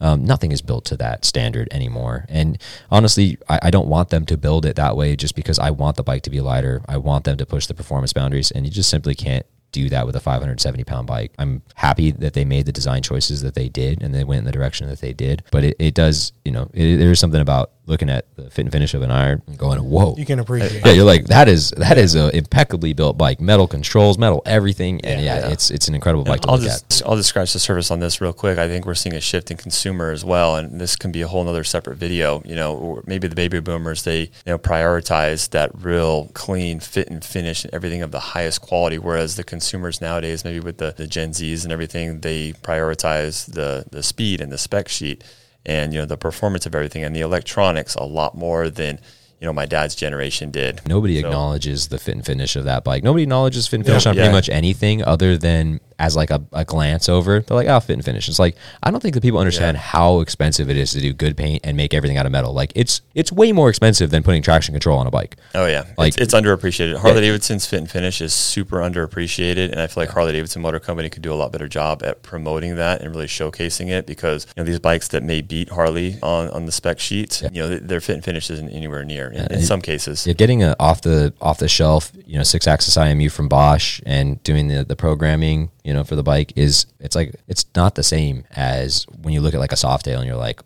um, 0.00 0.24
nothing 0.24 0.52
is 0.52 0.62
built 0.62 0.84
to 0.86 0.96
that 0.98 1.24
standard 1.24 1.66
anymore. 1.72 2.24
And 2.28 2.56
honestly, 2.92 3.36
I, 3.48 3.58
I 3.64 3.70
don't 3.70 3.88
want 3.88 4.10
them 4.10 4.24
to 4.26 4.36
build 4.36 4.64
it 4.64 4.76
that 4.76 4.96
way 4.96 5.16
just 5.16 5.34
because 5.34 5.58
I 5.58 5.70
want 5.70 5.96
the 5.96 6.04
bike 6.04 6.22
to 6.22 6.30
be 6.30 6.40
lighter. 6.40 6.82
I 6.88 6.98
want 6.98 7.24
them 7.24 7.36
to 7.38 7.44
push 7.46 7.66
the 7.66 7.74
performance 7.74 8.12
boundaries. 8.12 8.52
And 8.52 8.64
you 8.64 8.70
just 8.70 8.90
simply 8.90 9.16
can't 9.16 9.44
do 9.72 9.88
that 9.88 10.06
with 10.06 10.16
a 10.16 10.20
570 10.20 10.84
pound 10.84 11.06
bike. 11.06 11.32
I'm 11.38 11.62
happy 11.74 12.10
that 12.12 12.34
they 12.34 12.44
made 12.44 12.66
the 12.66 12.72
design 12.72 13.02
choices 13.02 13.42
that 13.42 13.54
they 13.54 13.68
did 13.68 14.02
and 14.02 14.14
they 14.14 14.24
went 14.24 14.40
in 14.40 14.44
the 14.44 14.52
direction 14.52 14.88
that 14.88 15.00
they 15.00 15.12
did. 15.12 15.42
But 15.50 15.64
it, 15.64 15.76
it 15.78 15.94
does, 15.94 16.32
you 16.44 16.52
know, 16.52 16.70
it, 16.72 16.96
there's 16.96 17.20
something 17.20 17.40
about 17.40 17.72
looking 17.88 18.10
at 18.10 18.26
the 18.36 18.50
fit 18.50 18.62
and 18.66 18.72
finish 18.72 18.92
of 18.94 19.02
an 19.02 19.10
iron 19.10 19.42
and 19.46 19.58
going, 19.58 19.78
whoa. 19.82 20.14
You 20.16 20.26
can 20.26 20.38
appreciate 20.38 20.84
Yeah, 20.84 20.92
you're 20.92 21.04
like 21.04 21.24
that 21.26 21.48
is 21.48 21.70
that 21.72 21.96
is 21.98 22.14
a 22.14 22.34
impeccably 22.36 22.92
built 22.92 23.16
bike, 23.18 23.40
metal 23.40 23.66
controls, 23.66 24.18
metal 24.18 24.42
everything, 24.46 25.00
and 25.04 25.22
yeah, 25.24 25.38
Yeah. 25.40 25.48
it's 25.52 25.70
it's 25.70 25.88
an 25.88 25.94
incredible 25.94 26.24
bike 26.24 26.42
to 26.42 26.48
I'll 26.50 26.56
look 26.58 26.64
just 26.64 27.00
at. 27.00 27.08
I'll 27.08 27.16
just 27.16 27.30
scratch 27.30 27.52
the 27.52 27.58
surface 27.58 27.90
on 27.90 28.00
this 28.00 28.20
real 28.20 28.32
quick. 28.32 28.58
I 28.58 28.68
think 28.68 28.84
we're 28.86 28.94
seeing 28.94 29.14
a 29.16 29.20
shift 29.20 29.50
in 29.50 29.56
consumer 29.56 30.10
as 30.10 30.24
well, 30.24 30.56
and 30.56 30.80
this 30.80 30.96
can 30.96 31.10
be 31.12 31.22
a 31.22 31.28
whole 31.28 31.42
nother 31.44 31.64
separate 31.64 31.96
video. 31.96 32.42
You 32.44 32.54
know, 32.54 32.76
or 32.76 33.02
maybe 33.06 33.26
the 33.26 33.34
baby 33.34 33.58
boomers 33.60 34.02
they 34.04 34.20
you 34.20 34.28
know 34.46 34.58
prioritize 34.58 35.48
that 35.50 35.70
real 35.74 36.26
clean 36.34 36.80
fit 36.80 37.08
and 37.08 37.24
finish 37.24 37.64
and 37.64 37.72
everything 37.74 38.02
of 38.02 38.10
the 38.10 38.20
highest 38.20 38.60
quality, 38.60 38.98
whereas 38.98 39.36
the 39.36 39.44
consumers 39.44 40.00
nowadays, 40.00 40.44
maybe 40.44 40.60
with 40.60 40.78
the, 40.78 40.92
the 40.96 41.06
Gen 41.06 41.30
Zs 41.30 41.64
and 41.64 41.72
everything, 41.72 42.20
they 42.20 42.52
prioritize 42.52 43.50
the 43.52 43.86
the 43.90 44.02
speed 44.02 44.40
and 44.40 44.52
the 44.52 44.58
spec 44.58 44.88
sheet 44.88 45.24
and 45.68 45.92
you 45.92 46.00
know 46.00 46.06
the 46.06 46.16
performance 46.16 46.66
of 46.66 46.74
everything 46.74 47.04
and 47.04 47.14
the 47.14 47.20
electronics 47.20 47.94
a 47.94 48.02
lot 48.04 48.36
more 48.36 48.68
than 48.68 48.98
you 49.40 49.46
know 49.46 49.52
my 49.52 49.66
dad's 49.66 49.94
generation 49.94 50.50
did. 50.50 50.80
Nobody 50.88 51.20
So- 51.20 51.26
acknowledges 51.28 51.88
the 51.88 51.98
fit 51.98 52.16
and 52.16 52.26
finish 52.26 52.56
of 52.56 52.64
that 52.64 52.82
bike. 52.82 53.04
Nobody 53.04 53.22
acknowledges 53.22 53.68
fit 53.68 53.76
and 53.76 53.86
finish 53.86 54.06
on 54.06 54.16
Yeah. 54.16 54.22
pretty 54.22 54.32
much 54.32 54.48
anything 54.48 55.04
other 55.04 55.36
than 55.38 55.78
as 55.98 56.14
like 56.16 56.30
a, 56.30 56.42
a 56.52 56.64
glance 56.64 57.08
over. 57.08 57.40
They're 57.40 57.56
like, 57.56 57.68
oh, 57.68 57.80
fit 57.80 57.94
and 57.94 58.04
finish. 58.04 58.28
It's 58.28 58.38
like 58.38 58.56
I 58.82 58.90
don't 58.90 59.00
think 59.00 59.14
that 59.14 59.20
people 59.22 59.38
understand 59.40 59.76
Yeah. 59.76 59.80
how 59.82 60.20
expensive 60.20 60.70
it 60.70 60.76
is 60.76 60.92
to 60.92 61.00
do 61.00 61.12
good 61.12 61.36
paint 61.36 61.62
and 61.64 61.76
make 61.76 61.92
everything 61.94 62.16
out 62.16 62.26
of 62.26 62.32
metal. 62.32 62.52
Like 62.52 62.72
it's 62.74 63.02
it's 63.14 63.32
way 63.32 63.52
more 63.52 63.68
expensive 63.68 64.10
than 64.10 64.22
putting 64.22 64.42
traction 64.42 64.72
control 64.74 64.98
on 64.98 65.06
a 65.06 65.10
bike. 65.10 65.36
Oh 65.54 65.66
yeah, 65.66 65.84
Like- 65.96 66.08
it's, 66.18 66.18
it's 66.18 66.34
underappreciated. 66.34 66.96
Harley 66.98 67.20
Davidson's 67.20 67.66
fit 67.66 67.78
and 67.80 67.90
finish 67.90 68.20
is 68.20 68.32
super 68.32 68.76
underappreciated, 68.76 69.70
and 69.72 69.80
I 69.80 69.86
feel 69.86 70.02
like 70.02 70.10
Harley 70.10 70.32
Davidson 70.32 70.62
Motor 70.62 70.80
Company 70.80 71.08
could 71.10 71.22
do 71.22 71.32
a 71.32 71.34
lot 71.36 71.52
better 71.52 71.68
job 71.68 72.02
at 72.04 72.22
promoting 72.22 72.76
that 72.76 73.00
and 73.00 73.10
really 73.14 73.26
showcasing 73.26 73.88
it 73.88 74.06
because 74.06 74.46
you 74.56 74.62
know 74.62 74.64
these 74.64 74.78
bikes 74.80 75.08
that 75.08 75.22
may 75.22 75.40
beat 75.40 75.70
Harley 75.70 76.18
on, 76.22 76.48
on 76.50 76.66
the 76.66 76.72
spec 76.72 76.98
sheets, 77.00 77.42
you 77.52 77.62
know 77.62 77.68
th- 77.68 77.82
their 77.82 78.00
fit 78.00 78.14
and 78.14 78.24
finish 78.24 78.50
isn't 78.50 78.70
anywhere 78.70 79.04
near 79.04 79.28
in, 79.30 79.52
in 79.52 79.62
some 79.62 79.80
cases. 79.80 80.26
Yeah, 80.26 80.34
getting 80.34 80.62
a 80.62 80.76
off 80.78 81.02
the 81.02 81.32
off 81.40 81.58
the 81.58 81.68
shelf, 81.68 82.12
you 82.26 82.36
know, 82.36 82.42
six 82.44 82.66
axis 82.66 82.96
IMU 82.96 83.30
from 83.30 83.48
Bosch 83.48 84.00
and 84.06 84.42
doing 84.42 84.68
the 84.68 84.84
the 84.84 84.96
programming, 84.96 85.70
you 85.88 85.94
know, 85.94 86.04
for 86.04 86.16
the 86.16 86.22
bike 86.22 86.52
is 86.54 86.84
it's 87.00 87.16
like 87.16 87.34
it's 87.48 87.64
not 87.74 87.94
the 87.94 88.02
same 88.02 88.44
as 88.54 89.04
when 89.22 89.32
you 89.32 89.40
look 89.40 89.54
at 89.54 89.60
like 89.60 89.72
a 89.72 89.76
Softail 89.76 90.18
and 90.18 90.26
you're 90.26 90.36
like, 90.36 90.60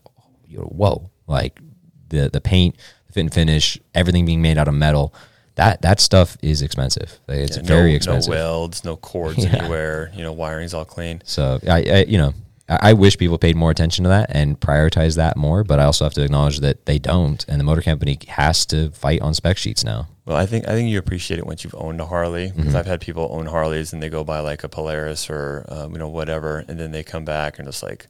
whoa, 0.50 1.10
like 1.28 1.60
the 2.08 2.28
the 2.28 2.40
paint, 2.40 2.74
the 3.06 3.12
fit 3.12 3.20
and 3.20 3.32
finish, 3.32 3.78
everything 3.94 4.26
being 4.26 4.42
made 4.42 4.58
out 4.58 4.66
of 4.66 4.74
metal. 4.74 5.14
That 5.54 5.82
that 5.82 6.00
stuff 6.00 6.36
is 6.42 6.60
expensive. 6.62 7.20
Like, 7.28 7.38
It's 7.38 7.56
Yeah, 7.56 7.62
very 7.62 7.90
no, 7.90 7.96
expensive. 7.96 8.32
No 8.32 8.36
welds, 8.36 8.84
no 8.84 8.96
cords 8.96 9.38
Yeah. 9.44 9.56
anywhere. 9.58 10.10
You 10.14 10.22
know, 10.24 10.32
wiring's 10.32 10.74
all 10.74 10.84
clean. 10.84 11.22
So 11.24 11.60
I, 11.68 11.84
I 11.98 12.04
you 12.08 12.18
know, 12.18 12.34
I, 12.80 12.90
I 12.90 12.92
wish 12.92 13.16
people 13.18 13.38
paid 13.38 13.56
more 13.56 13.70
attention 13.70 14.04
to 14.04 14.08
that 14.08 14.30
and 14.30 14.58
prioritize 14.60 15.16
that 15.16 15.36
more. 15.36 15.64
But 15.64 15.78
I 15.80 15.84
also 15.84 16.04
have 16.04 16.14
to 16.14 16.22
acknowledge 16.24 16.60
that 16.60 16.86
they 16.86 16.98
don't, 16.98 17.44
and 17.48 17.58
the 17.60 17.64
motor 17.64 17.82
company 17.82 18.18
has 18.28 18.64
to 18.66 18.90
fight 18.90 19.20
on 19.22 19.34
spec 19.34 19.56
sheets 19.58 19.84
now. 19.84 20.08
Well, 20.24 20.36
I 20.36 20.46
think 20.46 20.68
I 20.68 20.72
think 20.72 20.88
you 20.90 20.98
appreciate 20.98 21.38
it 21.38 21.46
once 21.46 21.64
you've 21.64 21.74
owned 21.74 22.00
a 22.00 22.06
Harley 22.06 22.48
because 22.50 22.66
Mm-hmm. 22.66 22.76
I've 22.76 22.86
had 22.86 23.00
people 23.00 23.28
own 23.32 23.46
Harleys 23.46 23.92
and 23.92 24.02
they 24.02 24.08
go 24.08 24.22
buy 24.24 24.38
like 24.40 24.62
a 24.64 24.68
Polaris 24.68 25.28
or 25.28 25.64
um, 25.68 25.92
you 25.92 25.98
know 25.98 26.08
whatever, 26.08 26.64
and 26.68 26.78
then 26.78 26.92
they 26.92 27.02
come 27.02 27.24
back 27.24 27.58
and 27.58 27.66
it's 27.66 27.82
like, 27.82 28.06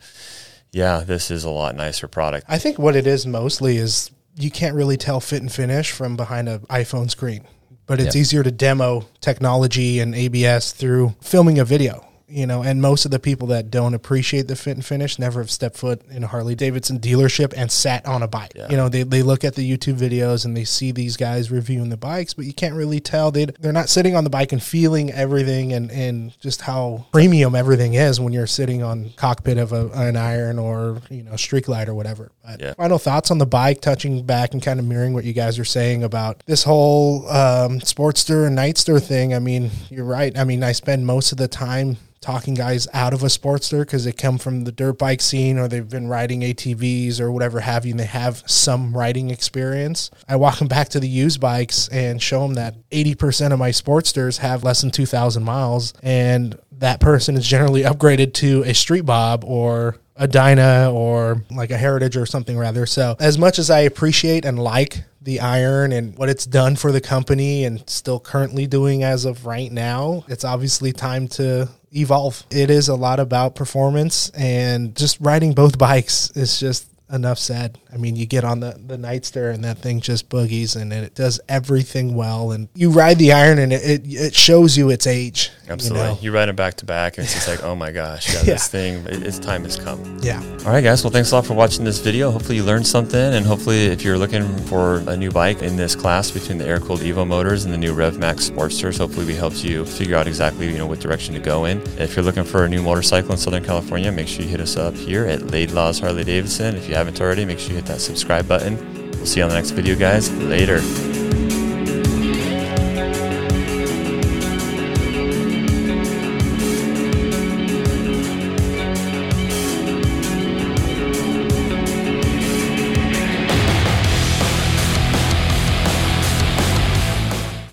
yeah, 0.73 1.01
this 1.01 1.31
is 1.31 1.45
a 1.45 1.51
lot 1.51 1.75
nicer 1.75 2.09
product. 2.09 2.45
I 2.49 2.59
think 2.59 2.79
what 2.79 2.97
it 2.97 3.07
is 3.07 3.27
mostly 3.27 3.77
is 3.79 4.11
you 4.37 4.51
can't 4.51 4.75
really 4.75 4.97
tell 4.97 5.21
fit 5.21 5.41
and 5.43 5.51
finish 5.53 5.91
from 5.91 6.17
behind 6.17 6.49
an 6.49 6.61
iPhone 6.71 7.11
screen, 7.11 7.45
but 7.87 7.99
it's 8.01 8.15
Yeah. 8.15 8.21
easier 8.21 8.43
to 8.43 8.51
demo 8.51 9.07
technology 9.21 9.99
and 10.01 10.15
ABS 10.15 10.73
through 10.73 11.15
filming 11.21 11.59
a 11.59 11.65
video. 11.65 12.07
You 12.33 12.47
know, 12.47 12.63
and 12.63 12.81
most 12.81 13.05
of 13.05 13.11
the 13.11 13.19
people 13.19 13.49
that 13.49 13.71
don't 13.71 13.95
appreciate 13.95 14.49
the 14.49 14.57
fit 14.57 14.77
and 14.77 14.85
finish 14.85 15.19
never 15.19 15.41
have 15.41 15.51
stepped 15.51 15.77
foot 15.77 16.01
in 16.11 16.25
a 16.25 16.27
Harley 16.27 16.55
Davidson 16.55 16.99
dealership 16.99 17.53
and 17.57 17.71
sat 17.71 18.07
on 18.07 18.23
a 18.23 18.29
bike. 18.29 18.53
Yeah. 18.57 18.69
You 18.71 18.77
know, 18.77 18.89
they, 18.89 19.03
they 19.03 19.23
look 19.23 19.45
at 19.45 19.55
the 19.55 19.71
YouTube 19.71 19.99
videos 19.99 20.45
and 20.45 20.57
they 20.57 20.65
see 20.65 20.93
these 20.93 21.17
guys 21.17 21.51
reviewing 21.51 21.91
the 21.91 21.97
bikes, 21.97 22.33
but 22.35 22.45
you 22.47 22.55
can't 22.55 22.75
really 22.75 23.01
tell 23.01 23.31
they 23.31 23.45
they're 23.45 23.73
not 23.73 23.89
sitting 23.91 24.17
on 24.17 24.25
the 24.25 24.31
bike 24.31 24.53
and 24.53 24.63
feeling 24.63 25.11
everything 25.13 25.73
and, 25.73 25.91
and 25.91 26.39
just 26.41 26.63
how 26.63 27.07
premium 27.13 27.55
everything 27.55 27.95
is 27.95 28.19
when 28.19 28.33
you're 28.33 28.47
sitting 28.47 28.83
on 28.83 29.11
cockpit 29.17 29.59
of 29.59 29.73
a, 29.73 29.89
an 29.91 30.17
iron 30.17 30.59
or 30.59 31.03
you 31.11 31.23
know 31.23 31.37
Street 31.37 31.67
Glide 31.67 31.89
or 31.89 31.95
whatever. 31.95 32.33
But 32.45 32.61
Yeah. 32.61 32.75
final 32.75 32.99
thoughts 32.99 33.31
on 33.31 33.39
the 33.39 33.47
bike, 33.47 33.81
touching 33.83 34.25
back 34.25 34.55
and 34.55 34.63
kind 34.63 34.81
of 34.81 34.87
mirroring 34.87 35.13
what 35.13 35.25
you 35.25 35.33
guys 35.35 35.59
are 35.59 35.65
saying 35.65 36.03
about 36.03 36.43
this 36.47 36.65
whole 36.65 37.29
um, 37.29 37.81
Sportster 37.81 38.47
and 38.47 38.57
Nightster 38.57 39.03
thing. 39.03 39.35
I 39.35 39.39
mean, 39.39 39.71
you're 39.91 40.05
right. 40.05 40.37
I 40.39 40.45
mean, 40.45 40.63
I 40.63 40.73
spend 40.73 41.07
most 41.07 41.33
of 41.33 41.39
the 41.39 41.49
time 41.49 41.99
talking 42.23 42.55
guys 42.55 42.89
out 42.95 43.13
of 43.13 43.23
a 43.23 43.27
Sportster 43.27 43.81
because 43.81 44.05
they 44.05 44.13
come 44.13 44.39
from 44.39 44.65
the 44.65 44.73
dirt 44.73 44.97
bike 44.97 45.21
scene 45.21 45.59
or 45.59 45.69
they've 45.69 45.89
been 45.89 46.09
riding 46.09 46.41
ATVs 46.41 47.21
or 47.21 47.31
whatever 47.31 47.61
have 47.61 47.85
you, 47.85 47.91
and 47.91 48.01
they 48.01 48.07
have 48.07 48.43
some 48.47 48.97
riding 48.97 49.31
experience. 49.31 50.11
I 50.29 50.37
walk 50.37 50.59
them 50.59 50.69
back 50.69 50.89
to 50.91 51.01
the 51.01 51.09
used 51.09 51.41
bikes 51.41 51.89
and 51.89 52.23
show 52.23 52.41
them 52.43 52.55
that 52.55 52.77
80% 52.91 53.53
of 53.53 53.59
my 53.59 53.71
Sportsters 53.71 54.39
have 54.39 54.65
less 54.65 54.81
than 54.81 54.91
2,000 54.91 55.43
miles, 55.43 55.93
and 56.03 56.59
that 56.71 57.01
person 57.01 57.37
is 57.37 57.47
generally 57.47 57.83
upgraded 57.83 58.33
to 58.35 58.63
a 58.65 58.73
Street 58.73 59.05
Bob 59.05 59.45
or 59.45 59.97
a 60.17 60.29
Dyna 60.29 60.91
or 60.93 61.43
like 61.51 61.71
a 61.71 61.77
Heritage 61.77 62.17
or 62.17 62.27
something 62.27 62.59
rather. 62.59 62.87
So, 62.87 63.17
as 63.19 63.39
much 63.39 63.59
as 63.59 63.71
I 63.71 63.81
appreciate 63.81 64.45
and 64.45 64.59
like 64.59 65.05
the 65.21 65.41
iron 65.41 65.93
and 65.93 66.17
what 66.17 66.29
it's 66.29 66.47
done 66.47 66.77
for 66.77 66.93
the 66.93 67.01
company 67.01 67.65
and 67.65 67.89
still 67.89 68.19
currently 68.21 68.67
doing 68.67 69.03
as 69.05 69.25
of 69.25 69.47
right 69.47 69.71
now, 69.71 70.25
it's 70.29 70.45
obviously 70.45 70.93
time 70.93 71.29
to 71.29 71.69
evolve. 71.93 72.45
It 72.51 72.71
is 72.71 72.89
a 72.89 72.95
lot 72.95 73.21
about 73.21 73.55
performance 73.55 74.31
and 74.31 74.97
just 74.97 75.19
riding 75.21 75.53
both 75.53 75.79
bikes 75.79 76.31
is 76.33 76.59
just 76.59 76.89
enough 77.13 77.39
said. 77.39 77.79
I 77.93 77.97
mean, 77.99 78.17
you 78.17 78.27
get 78.27 78.43
on 78.45 78.61
the 78.61 78.79
the 78.85 78.97
Nightster 78.97 79.53
and 79.53 79.63
that 79.65 79.79
thing 79.79 80.01
just 80.01 80.29
boogies 80.29 80.81
and 80.81 80.93
it 80.93 81.15
does 81.15 81.41
everything 81.49 82.15
well. 82.15 82.53
And 82.53 82.69
you 82.75 82.91
ride 82.91 83.19
the 83.19 83.33
iron 83.33 83.59
and 83.59 83.73
it 83.73 83.83
it, 83.83 84.03
it 84.07 84.35
shows 84.35 84.77
you 84.77 84.91
its 84.91 85.07
age. 85.07 85.51
you 85.67 85.73
Absolutely, 85.73 86.09
know? 86.09 86.19
you, 86.21 86.33
ride 86.33 86.49
it 86.49 86.57
back 86.57 86.75
to 86.77 86.85
back, 86.87 87.19
and 87.19 87.25
it's 87.25 87.35
just 87.35 87.49
like, 87.49 87.63
oh 87.63 87.75
my 87.75 87.93
gosh, 87.93 88.33
yeah, 88.33 88.41
Yeah. 88.47 88.55
this 88.55 88.69
thing, 88.69 89.05
it, 89.07 89.23
its 89.23 89.39
time 89.39 89.65
has 89.65 89.77
come. 89.77 90.19
Yeah. 90.23 90.43
All 90.67 90.73
right, 90.73 90.83
guys. 90.83 91.03
Well, 91.05 91.11
thanks 91.13 91.31
a 91.33 91.37
lot 91.37 91.47
for 91.47 91.55
watching 91.55 91.85
this 91.85 91.99
video. 91.99 92.31
Hopefully, 92.31 92.57
you 92.57 92.65
learned 92.65 92.87
something, 92.87 93.35
and 93.35 93.45
hopefully, 93.47 93.87
if 93.87 94.03
you're 94.03 94.19
looking 94.19 94.45
for 94.67 94.99
a 95.07 95.17
new 95.17 95.31
bike 95.31 95.63
in 95.63 95.77
this 95.77 95.95
class 95.95 96.31
between 96.31 96.59
the 96.59 96.67
air-cooled 96.67 97.01
Evo 97.01 97.27
motors 97.27 97.65
and 97.65 97.73
the 97.73 97.79
new 97.79 97.95
RevMax 97.95 98.51
Sportsters, 98.51 98.99
hopefully, 98.99 99.27
we 99.27 99.35
helped 99.35 99.63
you 99.65 99.85
figure 99.85 100.17
out 100.17 100.27
exactly 100.27 100.67
you 100.71 100.79
know 100.79 100.87
what 100.87 101.01
direction 101.01 101.35
to 101.35 101.41
go 101.41 101.65
in. 101.67 101.81
If 101.99 102.17
you're 102.17 102.25
looking 102.25 102.45
for 102.45 102.65
a 102.65 102.69
new 102.69 102.83
motorcycle 102.83 103.33
in 103.33 103.39
Southern 103.39 103.65
California, 103.65 104.11
make 104.13 104.29
sure 104.29 104.43
you 104.43 104.49
hit 104.49 104.61
us 104.61 104.77
up 104.77 104.95
here 104.95 105.27
at 105.27 105.41
Laidlaw's 105.41 105.99
Harley 106.01 106.25
Davidson. 106.25 106.75
If 106.77 106.89
you 106.89 106.95
haven't 107.05 107.21
already, 107.21 107.45
make 107.45 107.59
sure 107.59 107.71
you 107.71 107.77
hit 107.77 107.87
that 107.87 108.01
subscribe 108.01 108.47
button. 108.47 108.77
We'll 109.13 109.27
see 109.27 109.41
you 109.41 109.45
on 109.45 109.51
the 109.51 109.57
next 109.57 109.71
video, 109.71 109.97
guys. 109.97 110.31
Later. 110.39 110.81